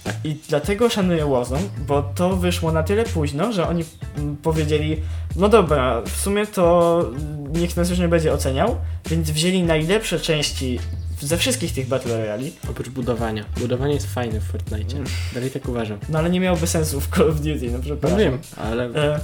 Tak. 0.03 0.15
I 0.23 0.35
dlatego 0.49 0.89
szanuję 0.89 1.25
Warzone, 1.25 1.61
bo 1.87 2.01
to 2.15 2.35
wyszło 2.37 2.71
na 2.71 2.83
tyle 2.83 3.03
późno, 3.03 3.51
że 3.53 3.67
oni 3.67 3.83
mm, 4.17 4.37
powiedzieli, 4.37 4.97
no 5.35 5.49
dobra, 5.49 6.01
w 6.05 6.09
sumie 6.21 6.47
to 6.47 6.99
mm, 7.15 7.53
nikt 7.53 7.77
nas 7.77 7.89
już 7.89 7.99
nie 7.99 8.07
będzie 8.07 8.33
oceniał, 8.33 8.77
więc 9.09 9.31
wzięli 9.31 9.63
najlepsze 9.63 10.19
części 10.19 10.79
ze 11.21 11.37
wszystkich 11.37 11.73
tych 11.73 11.87
Battle 11.87 12.17
Royale, 12.17 12.43
Oprócz 12.69 12.89
budowania. 12.89 13.45
Budowanie 13.59 13.93
jest 13.93 14.13
fajne 14.13 14.39
w 14.39 14.43
Fortnite. 14.43 14.95
Mm. 14.95 15.07
Dalej 15.33 15.51
tak 15.51 15.67
uważam. 15.69 15.97
no 16.09 16.19
ale 16.19 16.29
nie 16.29 16.39
miałoby 16.39 16.67
sensu 16.67 17.01
w 17.01 17.07
Call 17.15 17.29
of 17.29 17.35
Duty, 17.35 17.65
no 17.71 17.77
No 17.77 17.83
przepraszam. 17.83 18.19
wiem, 18.19 18.39
ale 18.57 18.83
E, 18.85 19.19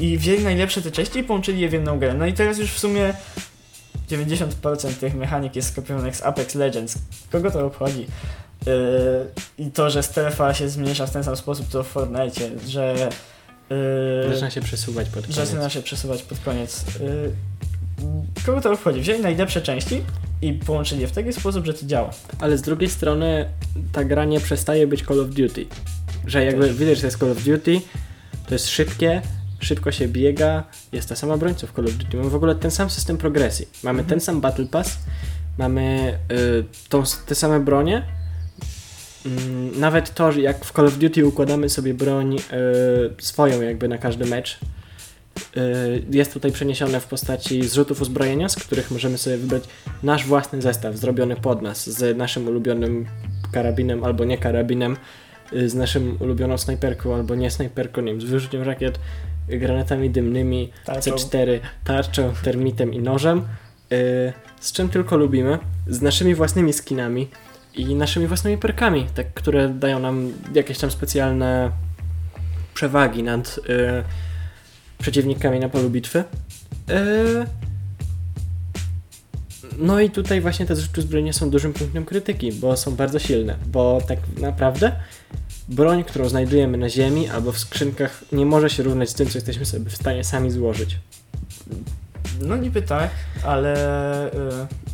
I 0.00 0.18
wzięli 0.18 0.44
najlepsze 0.44 0.82
te 0.82 0.90
części 0.90 1.18
i 1.18 1.24
połączyli 1.24 1.60
je 1.60 1.68
w 1.68 1.72
jedną 1.72 1.98
grę. 1.98 2.14
No 2.14 2.26
i 2.26 2.32
teraz 2.32 2.58
już 2.58 2.72
w 2.72 2.78
sumie 2.78 3.14
90% 4.10 4.94
tych 4.94 5.14
mechanik 5.14 5.56
jest 5.56 5.68
skopiowanych 5.68 6.16
z 6.16 6.22
Apex 6.22 6.54
Legends. 6.54 6.98
Kogo 7.30 7.50
to 7.50 7.66
obchodzi? 7.66 8.06
E, 8.66 8.72
I 9.58 9.70
to, 9.70 9.90
że 9.90 10.02
strefa 10.02 10.54
się 10.54 10.68
zmniejsza 10.68 11.06
w 11.06 11.10
ten 11.10 11.24
sam 11.24 11.36
sposób 11.36 11.68
co 11.68 11.82
w 11.82 11.86
Fortnite, 11.86 12.68
że 12.68 13.08
e, 13.70 14.28
zaczyna 14.28 14.50
się 14.50 14.60
przesuwać 14.60 15.08
pod 15.08 15.22
koniec. 15.22 15.36
zaczyna 15.36 15.70
się 15.70 15.82
przesuwać 15.82 16.22
pod 16.22 16.38
koniec. 16.38 16.84
E, 17.00 18.44
kogo 18.46 18.60
to 18.60 18.72
obchodzi? 18.72 19.00
Wzięli 19.00 19.22
najlepsze 19.22 19.62
części 19.62 20.02
i 20.42 20.52
połączyli 20.52 21.00
je 21.00 21.06
w 21.08 21.12
taki 21.12 21.32
sposób, 21.32 21.66
że 21.66 21.74
to 21.74 21.86
działa. 21.86 22.10
Ale 22.38 22.58
z 22.58 22.62
drugiej 22.62 22.90
strony 22.90 23.48
ta 23.92 24.04
gra 24.04 24.24
nie 24.24 24.40
przestaje 24.40 24.86
być 24.86 25.04
Call 25.06 25.20
of 25.20 25.28
Duty. 25.28 25.66
Że 26.26 26.44
jakby 26.44 26.66
Też. 26.66 26.76
widać, 26.76 26.94
że 26.96 27.00
to 27.00 27.06
jest 27.06 27.18
Call 27.18 27.32
of 27.32 27.44
Duty, 27.44 27.80
to 28.46 28.54
jest 28.54 28.68
szybkie, 28.68 29.22
szybko 29.62 29.92
się 29.92 30.08
biega, 30.08 30.64
jest 30.92 31.08
ta 31.08 31.16
sama 31.16 31.36
broń 31.36 31.54
co 31.54 31.66
w 31.66 31.72
Call 31.72 31.84
of 31.84 31.94
Duty. 31.94 32.16
Mamy 32.16 32.30
w 32.30 32.34
ogóle 32.34 32.54
ten 32.54 32.70
sam 32.70 32.90
system 32.90 33.18
progresji. 33.18 33.68
Mamy 33.82 33.98
Mhm. 34.00 34.08
ten 34.08 34.20
sam 34.20 34.40
Battle 34.40 34.66
Pass, 34.66 34.98
mamy 35.58 36.18
y, 36.32 36.64
tą, 36.88 37.02
te 37.26 37.34
same 37.34 37.60
bronie. 37.60 38.02
Mm, 39.26 39.80
nawet 39.80 40.14
to, 40.14 40.32
że 40.32 40.40
jak 40.40 40.64
w 40.64 40.72
Call 40.72 40.86
of 40.86 40.98
Duty 40.98 41.26
układamy 41.26 41.68
sobie 41.68 41.94
broń 41.94 42.36
y, 42.36 42.40
swoją 43.18 43.62
jakby 43.62 43.88
na 43.88 43.98
każdy 43.98 44.24
mecz, 44.26 44.58
y, 45.56 46.02
jest 46.10 46.32
tutaj 46.32 46.52
przeniesione 46.52 47.00
w 47.00 47.06
postaci 47.06 47.62
zrzutów 47.68 48.00
uzbrojenia, 48.00 48.48
z 48.48 48.56
których 48.56 48.90
możemy 48.90 49.18
sobie 49.18 49.36
wybrać 49.36 49.62
nasz 50.02 50.26
własny 50.26 50.62
zestaw 50.62 50.96
zrobiony 50.96 51.36
pod 51.36 51.62
nas 51.62 51.90
z 51.90 52.16
naszym 52.16 52.48
ulubionym 52.48 53.06
karabinem 53.52 54.04
albo 54.04 54.24
nie 54.24 54.38
karabinem, 54.38 54.96
y, 55.52 55.68
z 55.68 55.74
naszym 55.74 56.16
ulubioną 56.20 56.58
snajperką 56.58 57.14
albo 57.14 57.34
nie 57.34 57.50
snajperką, 57.50 58.00
nie 58.02 58.12
wiem, 58.12 58.20
z 58.20 58.24
wyrzuciem 58.24 58.62
rakiet, 58.62 58.96
y, 58.96 59.00
granatami 59.58 60.10
dymnymi, 60.10 60.72
Tarczą. 60.84 61.10
C4, 61.10 61.60
tarczą, 61.84 62.32
termitem 62.42 62.94
i 62.94 62.98
nożem, 62.98 63.38
y, 63.92 64.32
z 64.60 64.72
czym 64.72 64.88
tylko 64.88 65.16
lubimy, 65.16 65.58
z 65.86 66.02
naszymi 66.02 66.34
własnymi 66.34 66.72
skinami 66.72 67.28
i 67.74 67.94
naszymi 67.94 68.26
własnymi 68.26 68.58
perkami, 68.58 69.06
tak, 69.14 69.34
które 69.34 69.68
dają 69.68 69.98
nam 69.98 70.32
jakieś 70.54 70.78
tam 70.78 70.90
specjalne 70.90 71.70
przewagi 72.74 73.22
nad 73.22 73.58
y, 73.58 73.62
przeciwnikami 74.98 75.60
na 75.60 75.68
polu 75.68 75.90
bitwy. 75.90 76.24
Y, 76.90 77.46
no 79.78 80.00
i 80.00 80.10
tutaj 80.10 80.40
właśnie 80.40 80.66
te 80.66 80.76
zrzuty 80.76 81.02
zbrojenia 81.02 81.32
są 81.32 81.50
dużym 81.50 81.72
punktem 81.72 82.04
krytyki, 82.04 82.52
bo 82.52 82.76
są 82.76 82.96
bardzo 82.96 83.18
silne, 83.18 83.56
bo 83.66 84.00
tak 84.08 84.18
naprawdę 84.40 84.92
broń, 85.68 86.04
którą 86.04 86.28
znajdujemy 86.28 86.78
na 86.78 86.88
ziemi 86.88 87.28
albo 87.28 87.52
w 87.52 87.58
skrzynkach 87.58 88.24
nie 88.32 88.46
może 88.46 88.70
się 88.70 88.82
równać 88.82 89.10
z 89.10 89.14
tym, 89.14 89.28
co 89.28 89.38
jesteśmy 89.38 89.66
sobie 89.66 89.90
w 89.90 89.96
stanie 89.96 90.24
sami 90.24 90.50
złożyć. 90.50 90.98
No 92.40 92.56
niby 92.56 92.82
tak, 92.82 93.10
ale... 93.44 93.74
y, 94.34 94.92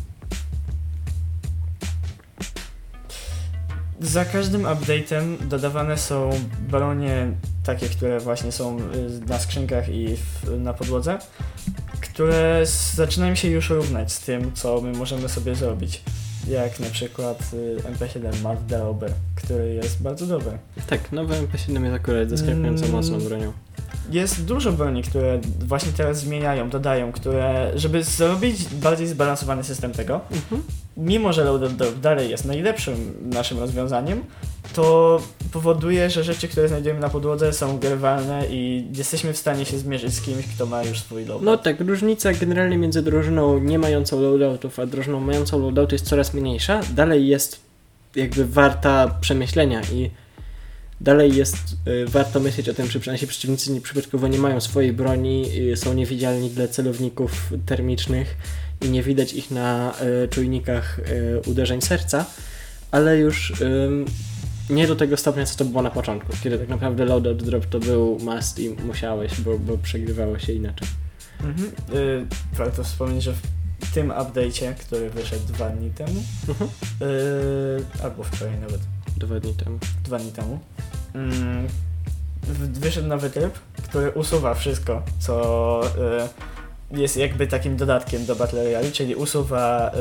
Za 4.01 4.25
każdym 4.25 4.63
update'em 4.63 5.37
dodawane 5.47 5.97
są 5.97 6.29
bronie 6.69 7.31
takie, 7.63 7.89
które 7.89 8.19
właśnie 8.19 8.51
są 8.51 8.77
y, 8.79 8.81
na 9.27 9.39
skrzynkach 9.39 9.89
i 9.89 10.15
w, 10.15 10.59
na 10.59 10.73
podłodze, 10.73 11.19
które 12.01 12.61
zaczynają 12.95 13.35
się 13.35 13.47
już 13.47 13.69
równać 13.69 14.11
z 14.11 14.19
tym, 14.19 14.53
co 14.53 14.81
my 14.81 14.91
możemy 14.91 15.29
sobie 15.29 15.55
zrobić. 15.55 16.01
Jak 16.49 16.79
na 16.79 16.89
przykład 16.89 17.51
y, 17.53 17.77
MP7 17.93 18.41
Mad 18.43 18.65
Deober, 18.65 19.11
który 19.35 19.73
jest 19.73 20.01
bardzo 20.01 20.25
dobry. 20.25 20.57
Tak, 20.87 21.11
nowy 21.11 21.35
MP7 21.35 21.83
jest 21.83 21.95
akurat 21.95 22.29
zaskakująco 22.29 22.85
Mm. 22.85 22.95
mocną 22.95 23.19
bronią. 23.19 23.53
Jest 24.11 24.45
dużo 24.45 24.71
broni, 24.71 25.03
które 25.03 25.39
właśnie 25.59 25.91
teraz 25.91 26.19
zmieniają, 26.19 26.69
dodają, 26.69 27.11
które, 27.11 27.71
żeby 27.75 28.03
zrobić 28.03 28.65
bardziej 28.65 29.07
zbalansowany 29.07 29.63
system 29.63 29.91
tego, 29.91 30.21
Mhm. 30.31 30.63
mimo 30.97 31.33
że 31.33 31.43
Loaded 31.43 31.75
Drop 31.75 31.99
dalej 31.99 32.29
jest 32.29 32.45
najlepszym 32.45 33.13
naszym 33.33 33.59
rozwiązaniem, 33.59 34.23
to 34.79 35.21
powoduje, 35.51 36.09
że 36.09 36.23
rzeczy, 36.23 36.47
które 36.47 36.67
znajdujemy 36.67 36.99
na 36.99 37.09
podłodze 37.09 37.53
są 37.53 37.79
grywalne 37.79 38.45
i 38.49 38.87
jesteśmy 38.97 39.33
w 39.33 39.37
stanie 39.37 39.65
się 39.65 39.79
zmierzyć 39.79 40.13
z 40.13 40.21
kimś, 40.21 40.45
kto 40.55 40.65
ma 40.65 40.83
już 40.83 40.99
swój 40.99 41.25
loadout. 41.25 41.45
No 41.45 41.57
tak, 41.57 41.79
różnica 41.79 42.33
generalnie 42.33 42.77
między 42.77 43.01
drużyną 43.01 43.59
nie 43.59 43.79
mającą 43.79 44.21
loadoutów, 44.21 44.79
a 44.79 44.85
drużyną 44.85 45.19
mającą 45.19 45.59
loadout 45.59 45.91
jest 45.91 46.05
coraz 46.05 46.33
mniejsza. 46.33 46.81
Dalej 46.95 47.27
jest 47.27 47.59
jakby 48.15 48.45
warta 48.45 49.17
przemyślenia 49.21 49.81
i 49.93 50.09
dalej 51.01 51.35
jest 51.35 51.55
y, 51.87 52.05
warto 52.07 52.39
myśleć 52.39 52.69
o 52.69 52.73
tym, 52.73 52.89
czy 52.89 53.01
nasi 53.07 53.27
przeciwnicy 53.27 53.71
nie, 53.71 53.81
przypadkowo 53.81 54.27
nie 54.27 54.37
mają 54.37 54.61
swojej 54.61 54.93
broni, 54.93 55.45
y, 55.71 55.77
są 55.77 55.93
niewidzialni 55.93 56.49
dla 56.49 56.67
celowników 56.67 57.53
termicznych 57.65 58.35
i 58.81 58.89
nie 58.89 59.03
widać 59.03 59.33
ich 59.33 59.51
na 59.51 59.93
y, 60.23 60.27
czujnikach 60.27 60.99
y, 60.99 61.41
uderzeń 61.49 61.81
serca, 61.81 62.25
ale 62.91 63.17
już 63.17 63.53
nie 64.69 64.87
do 64.87 64.95
tego 64.95 65.17
stopnia, 65.17 65.45
co 65.45 65.57
to 65.57 65.65
było 65.65 65.81
na 65.81 65.91
początku, 65.91 66.33
kiedy 66.43 66.57
tak 66.59 66.69
naprawdę 66.69 67.05
loadout 67.05 67.43
drop 67.43 67.65
to 67.65 67.79
był 67.79 68.19
must 68.19 68.59
i 68.59 68.69
musiałeś, 68.69 69.41
bo, 69.41 69.59
bo 69.59 69.77
przegrywało 69.77 70.39
się 70.39 70.53
inaczej. 70.53 70.87
Mhm. 71.43 71.71
Y, 71.93 72.25
warto 72.53 72.83
wspomnieć, 72.83 73.23
że 73.23 73.33
w 73.33 73.93
tym 73.93 74.09
update'cie, 74.09 74.73
który 74.73 75.09
wyszedł 75.09 75.45
dwa 75.53 75.69
dni 75.69 75.89
temu, 75.91 76.23
Mhm. 76.49 76.69
y, 77.01 78.03
albo 78.03 78.23
wczoraj 78.23 78.59
nawet, 78.59 78.79
Dwa 79.17 79.39
dni 79.39 79.53
temu. 79.53 79.79
dwa 80.03 80.19
dni 80.19 80.31
temu, 80.31 80.59
w- 82.43 82.79
wyszedł 82.79 83.07
nowy 83.07 83.29
tryb, 83.29 83.59
który 83.83 84.11
usuwa 84.11 84.53
wszystko, 84.53 85.01
co 85.19 85.81
y, 86.93 86.99
jest 86.99 87.17
jakby 87.17 87.47
takim 87.47 87.77
dodatkiem 87.77 88.25
do 88.25 88.35
Battle 88.35 88.63
Royale, 88.63 88.91
czyli 88.91 89.15
usuwa 89.15 89.91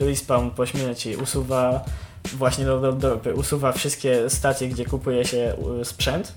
y, 0.00 0.04
respawn 0.06 0.50
po 0.50 0.66
śmierci, 0.66 1.16
usuwa 1.16 1.84
właśnie 2.32 2.64
loadout 2.64 2.98
dropy, 2.98 3.34
usuwa 3.34 3.72
wszystkie 3.72 4.30
stacje, 4.30 4.68
gdzie 4.68 4.84
kupuje 4.84 5.24
się 5.24 5.54
y, 5.80 5.84
sprzęt 5.84 6.32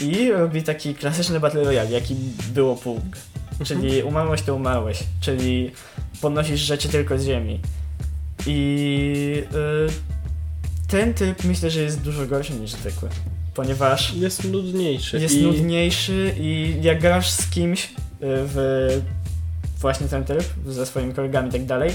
i 0.00 0.32
robi 0.32 0.62
taki 0.62 0.94
klasyczny 0.94 1.40
Battle 1.40 1.64
Royale, 1.64 1.90
jaki 1.90 2.16
było 2.54 2.76
PUBG. 2.76 3.16
Czyli 3.64 4.02
umarłeś, 4.02 4.42
to 4.42 4.54
umarłeś. 4.54 4.98
Czyli 5.20 5.70
podnosisz 6.20 6.60
rzeczy 6.60 6.88
tylko 6.88 7.18
z 7.18 7.24
ziemi. 7.24 7.60
I 8.46 9.42
y, 9.88 10.88
ten 10.88 11.14
typ 11.14 11.44
myślę, 11.44 11.70
że 11.70 11.80
jest 11.80 12.00
dużo 12.00 12.26
gorszy 12.26 12.52
niż 12.52 12.70
zwykły. 12.70 13.08
Ponieważ 13.54 14.14
Jest 14.14 14.44
nudniejszy. 14.44 15.18
jest 15.20 15.34
i... 15.34 15.42
nudniejszy 15.42 16.34
i 16.40 16.78
jak 16.82 17.00
grasz 17.00 17.30
z 17.30 17.50
kimś 17.50 17.84
y, 17.84 17.88
w 18.20 18.88
właśnie 19.80 20.08
ten 20.08 20.24
tryb, 20.24 20.44
ze 20.66 20.86
swoimi 20.86 21.14
kolegami 21.14 21.48
i 21.48 21.52
tak 21.52 21.64
dalej, 21.64 21.90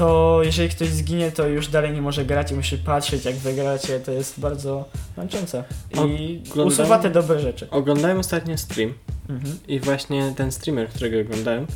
to 0.00 0.40
jeżeli 0.42 0.68
ktoś 0.68 0.88
zginie, 0.88 1.32
to 1.32 1.48
już 1.48 1.68
dalej 1.68 1.92
nie 1.92 2.02
może 2.02 2.24
grać 2.24 2.52
i 2.52 2.54
musi 2.54 2.78
patrzeć 2.78 3.24
jak 3.24 3.34
wygracie, 3.34 4.00
to 4.00 4.12
jest 4.12 4.40
bardzo 4.40 4.88
męczące. 5.16 5.64
I 5.90 5.94
Oglądałem- 5.98 6.66
usuwa 6.68 6.98
te 6.98 7.10
dobre 7.10 7.40
rzeczy. 7.40 7.70
Oglądałem 7.70 8.18
ostatnio 8.18 8.58
stream 8.58 8.94
Mhm. 9.28 9.58
i 9.68 9.80
właśnie 9.80 10.32
ten 10.36 10.52
streamer, 10.52 10.88
którego 10.88 11.20
oglądałem, 11.20 11.66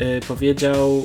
y, 0.00 0.20
powiedział 0.28 1.04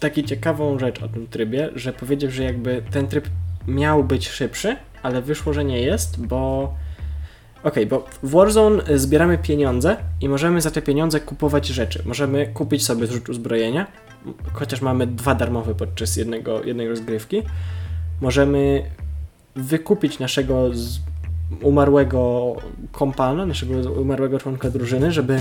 taką 0.00 0.22
ciekawą 0.22 0.78
rzecz 0.78 1.02
o 1.02 1.08
tym 1.08 1.26
trybie, 1.26 1.70
że 1.74 1.92
powiedział, 1.92 2.30
że 2.30 2.42
jakby 2.44 2.82
ten 2.90 3.06
tryb 3.08 3.28
miał 3.66 4.04
być 4.04 4.28
szybszy, 4.28 4.76
ale 5.02 5.22
wyszło, 5.22 5.52
że 5.52 5.64
nie 5.64 5.80
jest, 5.82 6.26
bo 6.26 6.74
Okej, 7.64 7.86
bo 7.86 8.04
w 8.22 8.30
Warzone 8.30 8.90
y, 8.90 8.98
zbieramy 8.98 9.38
pieniądze 9.38 9.96
i 10.20 10.28
możemy 10.28 10.60
za 10.60 10.70
te 10.70 10.82
pieniądze 10.82 11.20
kupować 11.20 11.66
rzeczy. 11.66 12.02
Możemy 12.04 12.46
kupić 12.46 12.84
sobie 12.84 13.06
zrzut 13.06 13.28
uzbrojenia, 13.28 13.86
chociaż 14.52 14.80
mamy 14.80 15.06
dwa 15.06 15.34
darmowe 15.34 15.74
podczas 15.74 16.16
jednego, 16.16 16.64
jednej 16.64 16.88
rozgrywki. 16.88 17.42
Możemy 18.20 18.82
wykupić 19.56 20.18
naszego 20.18 20.70
umarłego 21.62 22.52
kompana, 22.92 23.46
naszego 23.46 23.92
umarłego 23.92 24.38
członka 24.38 24.70
drużyny, 24.70 25.12
żeby 25.12 25.40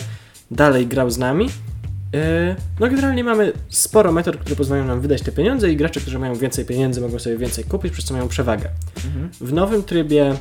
dalej 0.52 0.88
grał 0.88 1.10
z 1.10 1.18
nami. 1.18 1.46
Yy, 1.46 2.56
No 2.80 2.88
generalnie 2.88 3.24
mamy 3.24 3.54
sporo 3.70 4.12
metod, 4.12 4.38
które 4.38 4.56
pozwalają 4.56 4.88
nam 4.88 5.02
wydać 5.02 5.22
te 5.22 5.32
pieniądze 5.32 5.72
i 5.72 5.78
gracze, 5.78 6.00
którzy 6.00 6.20
mają 6.20 6.36
więcej 6.36 6.66
pieniędzy 6.66 7.02
mogą 7.02 7.20
sobie 7.20 7.38
więcej 7.38 7.64
kupić, 7.64 7.94
przez 7.94 8.06
co 8.06 8.14
mają 8.14 8.28
przewagę. 8.28 8.70
Mhm. 9.06 9.30
W 9.42 9.54
nowym 9.54 9.84
trybie, 9.84 10.36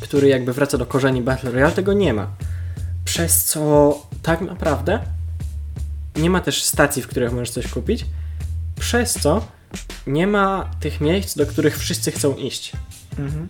który 0.00 0.28
jakby 0.28 0.52
wraca 0.52 0.78
do 0.78 0.86
korzeni 0.86 1.22
Battle 1.22 1.50
Royale, 1.50 1.72
tego 1.72 1.92
nie 1.92 2.14
ma. 2.14 2.26
Przez 3.04 3.44
co 3.44 3.98
tak 4.22 4.40
naprawdę 4.40 5.00
nie 6.16 6.30
ma 6.30 6.40
też 6.40 6.62
stacji, 6.62 7.02
w 7.02 7.08
których 7.08 7.32
możesz 7.32 7.50
coś 7.50 7.68
kupić, 7.68 8.06
przez 8.80 9.12
co 9.12 9.46
nie 10.06 10.26
ma 10.26 10.70
tych 10.80 11.00
miejsc, 11.00 11.36
do 11.36 11.46
których 11.46 11.78
wszyscy 11.78 12.10
chcą 12.12 12.36
iść. 12.36 12.72
Mhm. 13.18 13.48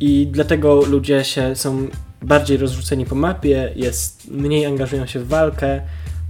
I 0.00 0.26
dlatego 0.32 0.74
ludzie 0.84 1.24
się 1.24 1.56
są 1.56 1.88
bardziej 2.22 2.56
rozrzuceni 2.56 3.06
po 3.06 3.14
mapie, 3.14 3.72
jest 3.76 4.28
mniej 4.30 4.66
angażują 4.66 5.06
się 5.06 5.20
w 5.20 5.28
walkę, 5.28 5.80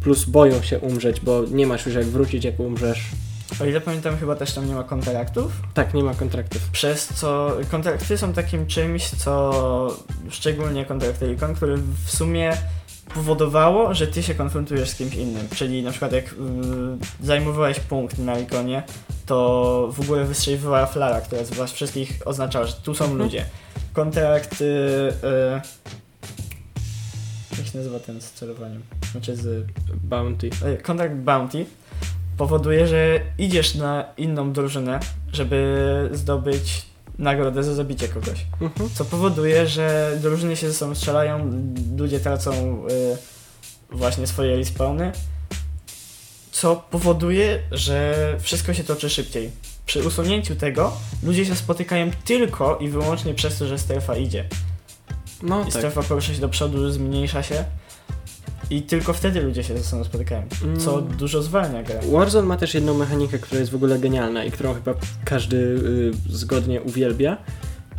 plus 0.02 0.24
boją 0.24 0.62
się 0.62 0.78
umrzeć, 0.78 1.20
bo 1.20 1.42
nie 1.50 1.66
masz 1.66 1.86
już 1.86 1.94
jak 1.94 2.04
wrócić, 2.06 2.44
jak 2.44 2.60
umrzesz. 2.60 3.02
O 3.60 3.64
ile 3.64 3.80
pamiętam, 3.80 4.16
chyba 4.16 4.36
też 4.36 4.52
tam 4.54 4.66
nie 4.68 4.74
ma 4.74 4.84
kontraktów, 4.84 5.52
Tak, 5.74 5.94
nie 5.94 6.02
ma 6.04 6.14
kontraktów. 6.14 6.68
przez 6.72 7.06
co 7.06 7.56
kontrakty 7.70 8.18
są 8.18 8.32
takim 8.32 8.66
czymś, 8.66 9.08
co 9.10 9.96
szczególnie 10.30 10.84
kontrakty 10.84 11.26
Recon, 11.26 11.54
który 11.54 11.76
w 11.76 12.10
sumie 12.10 12.52
powodowało, 13.14 13.94
że 13.94 14.06
ty 14.06 14.22
się 14.22 14.34
konfrontujesz 14.34 14.90
z 14.90 14.94
kimś 14.94 15.14
innym. 15.14 15.48
Czyli 15.54 15.82
na 15.82 15.90
przykład 15.90 16.12
jak 16.12 16.24
y, 16.32 16.36
zajmowałeś 17.20 17.80
punkt 17.80 18.18
na 18.18 18.34
Reconie, 18.34 18.82
to 19.26 19.88
w 19.92 20.00
ogóle 20.00 20.24
wystrzeliwała 20.24 20.86
flara, 20.86 21.20
która 21.20 21.44
z 21.44 21.50
was 21.50 21.72
wszystkich 21.72 22.18
oznaczała, 22.24 22.66
że 22.66 22.72
tu 22.72 22.94
są 22.94 23.04
Mhm. 23.04 23.22
ludzie. 23.22 23.44
Kontrakt... 23.92 24.60
Y, 24.60 24.64
y, 24.64 25.60
jak 27.58 27.66
się 27.66 27.78
nazywa 27.78 27.98
ten 28.00 28.20
z 28.20 28.30
celowaniem? 28.32 28.82
Znaczy 29.12 29.36
z 29.36 29.66
Bounty. 30.04 30.50
Kontrakt 30.82 31.14
Bounty 31.14 31.66
powoduje, 32.36 32.86
że 32.86 33.20
idziesz 33.38 33.74
na 33.74 34.04
inną 34.16 34.52
drużynę, 34.52 35.00
żeby 35.32 36.08
zdobyć 36.12 36.86
nagrodę 37.20 37.64
za 37.64 37.74
zabicie 37.74 38.08
kogoś. 38.08 38.46
Mhm. 38.60 38.90
Co 38.94 39.04
powoduje, 39.04 39.66
że 39.66 40.16
drużyny 40.22 40.56
się 40.56 40.68
ze 40.68 40.74
sobą 40.74 40.94
strzelają, 40.94 41.64
ludzie 41.96 42.20
tracą 42.20 42.82
y, 43.92 43.96
właśnie 43.96 44.26
swoje 44.26 44.56
respawny, 44.56 45.12
co 46.52 46.76
powoduje, 46.76 47.58
że 47.72 48.14
wszystko 48.40 48.74
się 48.74 48.84
toczy 48.84 49.10
szybciej. 49.10 49.50
Przy 49.86 50.06
usunięciu 50.06 50.56
tego 50.56 50.92
ludzie 51.22 51.46
się 51.46 51.56
spotykają 51.56 52.10
tylko 52.24 52.78
i 52.78 52.88
wyłącznie 52.88 53.34
przez 53.34 53.58
to, 53.58 53.66
że 53.66 53.78
strefa 53.78 54.16
idzie. 54.16 54.48
No 55.42 55.60
I 55.60 55.64
tak. 55.64 55.72
strefa 55.72 56.02
porusza 56.02 56.34
się 56.34 56.40
do 56.40 56.48
przodu, 56.48 56.90
zmniejsza 56.90 57.42
się 57.42 57.64
i 58.70 58.82
tylko 58.82 59.12
wtedy 59.12 59.40
ludzie 59.40 59.64
się 59.64 59.78
ze 59.78 59.84
sobą 59.84 60.04
spotykają, 60.04 60.42
co 60.78 60.98
Mm. 60.98 61.16
dużo 61.16 61.42
zwalnia 61.42 61.82
grę. 61.82 62.00
Warzone 62.12 62.46
ma 62.48 62.56
też 62.56 62.74
jedną 62.74 62.94
mechanikę, 62.94 63.38
która 63.38 63.58
jest 63.60 63.72
w 63.72 63.74
ogóle 63.74 63.98
genialna 63.98 64.44
i 64.44 64.50
którą 64.50 64.74
chyba 64.74 64.94
każdy 65.24 65.56
y, 65.56 66.12
zgodnie 66.28 66.80
uwielbia. 66.82 67.36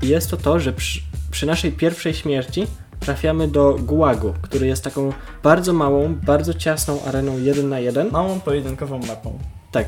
I 0.02 0.08
jest 0.08 0.30
to 0.30 0.38
to, 0.38 0.60
że 0.60 0.74
przy, 0.74 1.00
przy 1.32 1.46
naszej 1.46 1.72
pierwszej 1.72 2.14
śmierci 2.14 2.68
trafiamy 3.00 3.48
do 3.48 3.76
gułagu, 3.80 4.34
który 4.42 4.68
jest 4.68 4.84
taką 4.84 5.14
bardzo 5.44 5.74
małą, 5.74 6.16
bardzo 6.16 6.54
ciasną 6.54 7.04
areną 7.04 7.38
1 7.40 7.70
na 7.70 7.80
1. 7.80 8.12
Małą 8.12 8.40
pojedynkową 8.40 9.00
mapą. 9.00 9.40
Tak. 9.72 9.88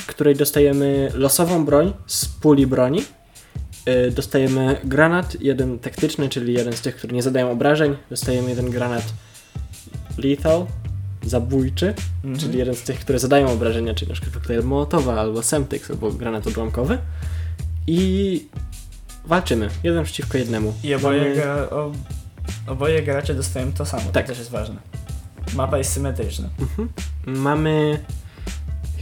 W 0.00 0.06
której 0.06 0.36
dostajemy 0.36 1.10
losową 1.14 1.64
broń 1.64 1.92
z 2.06 2.26
puli 2.26 2.66
broni. 2.66 3.02
Y, 3.88 4.10
Dostajemy 4.10 4.80
granat, 4.84 5.36
jeden 5.40 5.78
taktyczny, 5.78 6.28
czyli 6.28 6.52
jeden 6.54 6.72
z 6.72 6.80
tych, 6.80 6.96
które 6.96 7.12
nie 7.14 7.22
zadają 7.22 7.50
obrażeń. 7.50 7.96
Dostajemy 8.10 8.50
jeden 8.50 8.70
granat 8.70 9.04
lethal, 10.18 10.66
zabójczy, 11.22 11.94
Mhm. 12.24 12.38
czyli 12.40 12.58
jeden 12.58 12.74
z 12.74 12.82
tych, 12.82 13.00
które 13.00 13.18
zadają 13.18 13.50
obrażenia, 13.52 13.94
czyli 13.94 14.08
na 14.08 14.12
przykład 14.12 14.34
koktajl 14.34 14.62
Mołotowa 14.64 15.20
albo 15.20 15.42
Semtex 15.42 15.90
albo 15.90 16.12
granat 16.12 16.46
odłamkowy. 16.46 16.98
I 17.86 18.44
walczymy, 19.24 19.68
jeden 19.82 20.04
przeciwko 20.04 20.38
jednemu. 20.38 20.74
I 20.84 20.94
oboje, 20.94 21.34
gra, 21.34 21.54
o, 21.70 21.92
oboje 22.66 23.02
gracze 23.02 23.34
dostają 23.34 23.72
to 23.72 23.86
samo, 23.86 24.02
Tak. 24.12 24.24
to 24.24 24.28
też 24.28 24.38
jest 24.38 24.50
ważne. 24.50 24.76
Mapa 25.54 25.78
jest 25.78 25.92
symetryczna. 25.92 26.48
Mhm. 26.60 26.88
Mamy 27.26 27.98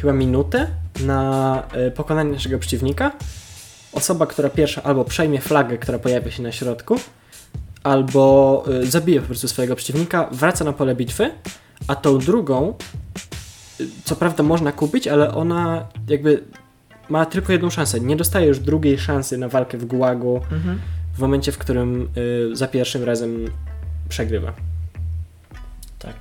chyba 0.00 0.12
minutę 0.12 0.66
na 1.00 1.62
y, 1.88 1.90
pokonanie 1.90 2.32
naszego 2.32 2.58
przeciwnika. 2.58 3.12
Osoba, 3.92 4.26
która 4.26 4.48
pierwsza 4.50 4.82
albo 4.82 5.04
przejmie 5.04 5.40
flagę, 5.40 5.78
która 5.78 5.98
pojawia 5.98 6.30
się 6.30 6.42
na 6.42 6.52
środku, 6.52 6.96
albo 7.84 8.64
y, 8.82 8.86
zabije 8.90 9.20
po 9.20 9.26
prostu 9.26 9.48
swojego 9.48 9.76
przeciwnika, 9.76 10.28
wraca 10.32 10.64
na 10.64 10.72
pole 10.72 10.94
bitwy, 10.94 11.30
a 11.88 11.94
tą 11.94 12.18
drugą, 12.18 12.74
y, 13.80 13.86
co 14.04 14.16
prawda 14.16 14.42
można 14.42 14.72
kupić, 14.72 15.08
ale 15.08 15.34
ona 15.34 15.86
jakby 16.08 16.44
ma 17.08 17.26
tylko 17.26 17.52
jedną 17.52 17.70
szansę. 17.70 18.00
Nie 18.00 18.16
dostaje 18.16 18.46
już 18.46 18.58
drugiej 18.58 18.98
szansy 18.98 19.38
na 19.38 19.48
walkę 19.48 19.78
w 19.78 19.84
gułagu 19.84 20.40
w 21.14 21.18
momencie, 21.20 21.52
w 21.52 21.58
którym 21.58 22.08
y, 22.52 22.56
za 22.56 22.68
pierwszym 22.68 23.04
razem 23.04 23.44
przegrywa. 24.08 24.52
Tak, 25.98 26.14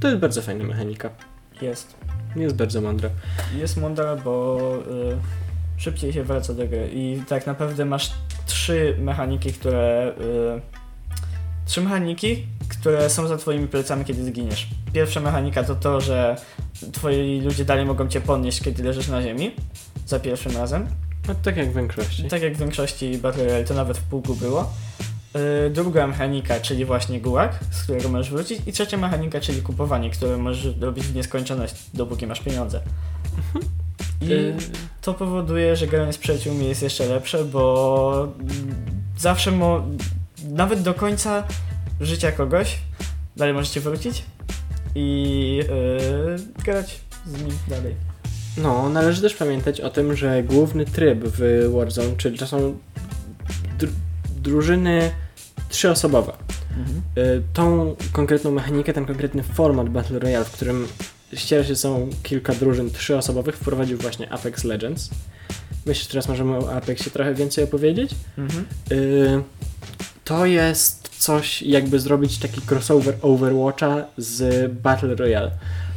To 0.00 0.08
jest 0.08 0.20
bardzo 0.20 0.42
fajna 0.42 0.64
mechanika. 0.64 1.10
jest. 1.62 1.94
Jest 2.36 2.56
bardzo 2.56 2.80
mądra. 2.80 3.08
Jest 3.58 3.76
mądra, 3.76 4.16
bo 4.16 4.58
y, 4.78 5.39
szybciej 5.80 6.12
się 6.12 6.24
wraca 6.24 6.54
do 6.54 6.68
gry 6.68 6.90
i 6.94 7.22
tak 7.28 7.46
naprawdę 7.46 7.84
masz 7.84 8.10
trzy 8.46 8.96
mechaniki, 8.98 9.52
które... 9.52 10.12
Y, 10.56 10.60
trzy 11.66 11.80
mechaniki, 11.80 12.46
które 12.68 13.10
są 13.10 13.26
za 13.26 13.36
twoimi 13.36 13.68
plecami, 13.68 14.04
kiedy 14.04 14.24
zginiesz. 14.24 14.68
Pierwsza 14.92 15.20
mechanika 15.20 15.64
to 15.64 15.74
to, 15.74 16.00
że 16.00 16.36
twoi 16.92 17.40
ludzie 17.40 17.64
dalej 17.64 17.86
mogą 17.86 18.08
cię 18.08 18.20
podnieść, 18.20 18.60
kiedy 18.60 18.82
leżysz 18.82 19.08
na 19.08 19.22
ziemi. 19.22 19.50
Za 20.06 20.20
pierwszym 20.20 20.56
razem. 20.56 20.86
No, 21.28 21.34
tak 21.42 21.56
jak 21.56 21.70
w 21.70 21.76
większości. 21.76 22.24
Tak 22.24 22.42
jak 22.42 22.54
w 22.54 22.58
większości 22.58 23.18
Battle 23.18 23.44
Royale, 23.44 23.64
to 23.64 23.74
nawet 23.74 23.98
w 23.98 24.02
pułku 24.02 24.34
było. 24.34 24.72
Yy, 25.34 25.70
druga 25.70 26.06
mechanika, 26.06 26.60
czyli 26.60 26.84
właśnie 26.84 27.20
gułak, 27.20 27.58
z 27.70 27.82
którego 27.82 28.08
możesz 28.08 28.30
wrócić. 28.30 28.60
I 28.66 28.72
trzecia 28.72 28.96
mechanika, 28.96 29.40
czyli 29.40 29.62
kupowanie, 29.62 30.10
które 30.10 30.36
możesz 30.36 30.76
robić 30.80 31.04
w 31.04 31.14
nieskończoność, 31.14 31.74
dopóki 31.94 32.26
masz 32.26 32.40
pieniądze. 32.40 32.80
I 34.20 34.52
to 35.00 35.14
powoduje, 35.14 35.76
że 35.76 35.86
granie 35.86 36.12
z 36.12 36.18
przyjaciółmi 36.18 36.68
jest 36.68 36.82
jeszcze 36.82 37.06
lepsze, 37.06 37.44
bo 37.44 38.28
mm, 38.40 38.74
zawsze 39.18 39.50
mo... 39.50 39.86
nawet 40.48 40.82
do 40.82 40.94
końca 40.94 41.44
życia 42.00 42.32
kogoś 42.32 42.78
dalej 43.36 43.54
możecie 43.54 43.80
wrócić 43.80 44.24
i 44.94 45.60
yy, 45.68 46.64
grać 46.64 47.00
z 47.26 47.32
nim 47.32 47.58
dalej. 47.68 47.94
No, 48.56 48.88
należy 48.88 49.22
też 49.22 49.34
pamiętać 49.34 49.80
o 49.80 49.90
tym, 49.90 50.16
że 50.16 50.42
główny 50.42 50.84
tryb 50.84 51.18
w 51.24 51.70
Warzone, 51.74 52.16
czyli 52.16 52.38
to 52.38 52.46
są 52.46 52.78
dr- 53.78 53.92
drużyny 54.42 55.10
trzyosobowe. 55.68 56.32
Y, 57.18 57.42
Tą 57.52 57.96
konkretną 58.12 58.50
mechanikę, 58.50 58.92
ten 58.92 59.06
konkretny 59.06 59.42
format 59.42 59.88
Battle 59.88 60.18
Royale, 60.18 60.44
w 60.44 60.50
którym 60.50 60.88
ściera 61.34 61.64
się 61.64 61.76
są 61.76 62.10
kilka 62.22 62.54
drużyn 62.54 62.90
trzyosobowych, 62.90 63.56
wprowadził 63.56 63.98
właśnie 63.98 64.32
Apex 64.32 64.64
Legends. 64.64 65.10
Myślę, 65.86 66.02
że 66.02 66.08
teraz 66.08 66.28
możemy 66.28 66.56
o 66.56 66.72
Apexie 66.72 67.10
trochę 67.10 67.34
więcej 67.34 67.64
opowiedzieć. 67.64 68.10
Mhm. 68.38 68.64
Y, 68.92 69.42
To 70.24 70.46
jest 70.46 71.08
coś, 71.18 71.62
jakby 71.62 72.00
zrobić 72.00 72.38
taki 72.38 72.60
crossover 72.70 73.14
Overwatcha 73.22 74.04
z 74.16 74.72
Battle 74.72 75.14
Royale. 75.14 75.50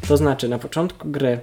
To 0.07 0.17
znaczy, 0.17 0.49
na 0.49 0.59
początku 0.59 1.09
gry 1.09 1.39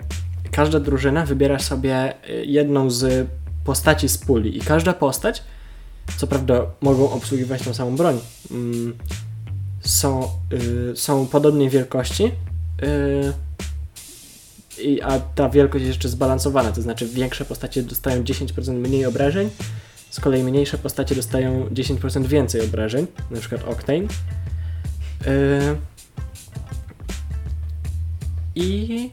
każda 0.50 0.80
drużyna 0.80 1.26
wybiera 1.26 1.58
sobie 1.58 2.14
y, 2.30 2.44
jedną 2.46 2.90
z 2.90 3.28
postaci 3.64 4.08
z 4.08 4.18
puli 4.18 4.58
i 4.58 4.60
każda 4.60 4.92
postać, 4.92 5.42
co 6.16 6.26
prawda 6.26 6.66
mogą 6.80 7.10
obsługiwać 7.10 7.62
tą 7.62 7.74
samą 7.74 7.96
broń, 7.96 8.20
mm, 8.50 8.94
są, 9.80 10.28
y, 10.92 10.96
są 10.96 11.26
podobnej 11.26 11.70
wielkości, 11.70 12.24
y, 12.24 12.30
a 15.02 15.18
ta 15.18 15.48
wielkość 15.48 15.82
jest 15.84 15.96
jeszcze 15.96 16.08
zbalansowana, 16.08 16.72
to 16.72 16.82
znaczy 16.82 17.06
większe 17.06 17.44
postacie 17.44 17.82
dostają 17.82 18.22
10% 18.22 18.72
mniej 18.72 19.06
obrażeń, 19.06 19.50
z 20.10 20.20
kolei 20.20 20.42
mniejsze 20.42 20.78
postacie 20.78 21.14
dostają 21.14 21.66
10% 21.66 22.26
więcej 22.26 22.60
obrażeń, 22.60 23.06
na 23.30 23.40
przykład 23.40 23.64
Octane. 23.68 23.98
Yy, 23.98 25.76
I 28.54 29.10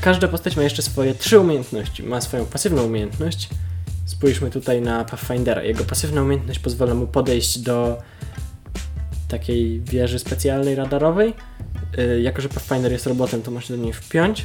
każda 0.00 0.28
postać 0.28 0.56
ma 0.56 0.62
jeszcze 0.62 0.82
swoje 0.82 1.14
trzy 1.14 1.40
umiejętności. 1.40 2.02
Ma 2.02 2.20
swoją 2.20 2.46
pasywną 2.46 2.84
umiejętność. 2.84 3.48
Spójrzmy 4.04 4.50
tutaj 4.50 4.80
na 4.80 5.04
Pathfindera. 5.04 5.62
Jego 5.62 5.84
pasywna 5.84 6.22
umiejętność 6.22 6.58
pozwala 6.58 6.94
mu 6.94 7.06
podejść 7.06 7.58
do 7.58 7.98
takiej 9.28 9.80
wieży 9.80 10.18
specjalnej 10.18 10.74
radarowej. 10.74 11.34
Yy, 11.96 12.20
jako, 12.20 12.42
że 12.42 12.48
Pathfinder 12.48 12.92
jest 12.92 13.06
robotem, 13.06 13.42
to 13.42 13.50
można 13.50 13.76
do 13.76 13.82
niej 13.82 13.92
wpiąć 13.92 14.44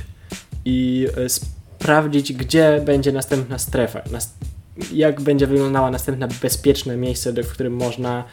i 0.65 1.07
yy, 1.17 1.29
sprawdzić, 1.29 2.33
gdzie 2.33 2.81
będzie 2.85 3.11
następna 3.11 3.57
strefa. 3.57 4.01
Jak 4.93 5.21
będzie 5.21 5.47
wyglądała 5.47 5.91
następne 5.91 6.27
bezpieczne 6.41 6.97
miejsce, 6.97 7.33
do- 7.33 7.43
w 7.43 7.47
którym 7.51 7.73
można 7.75 8.23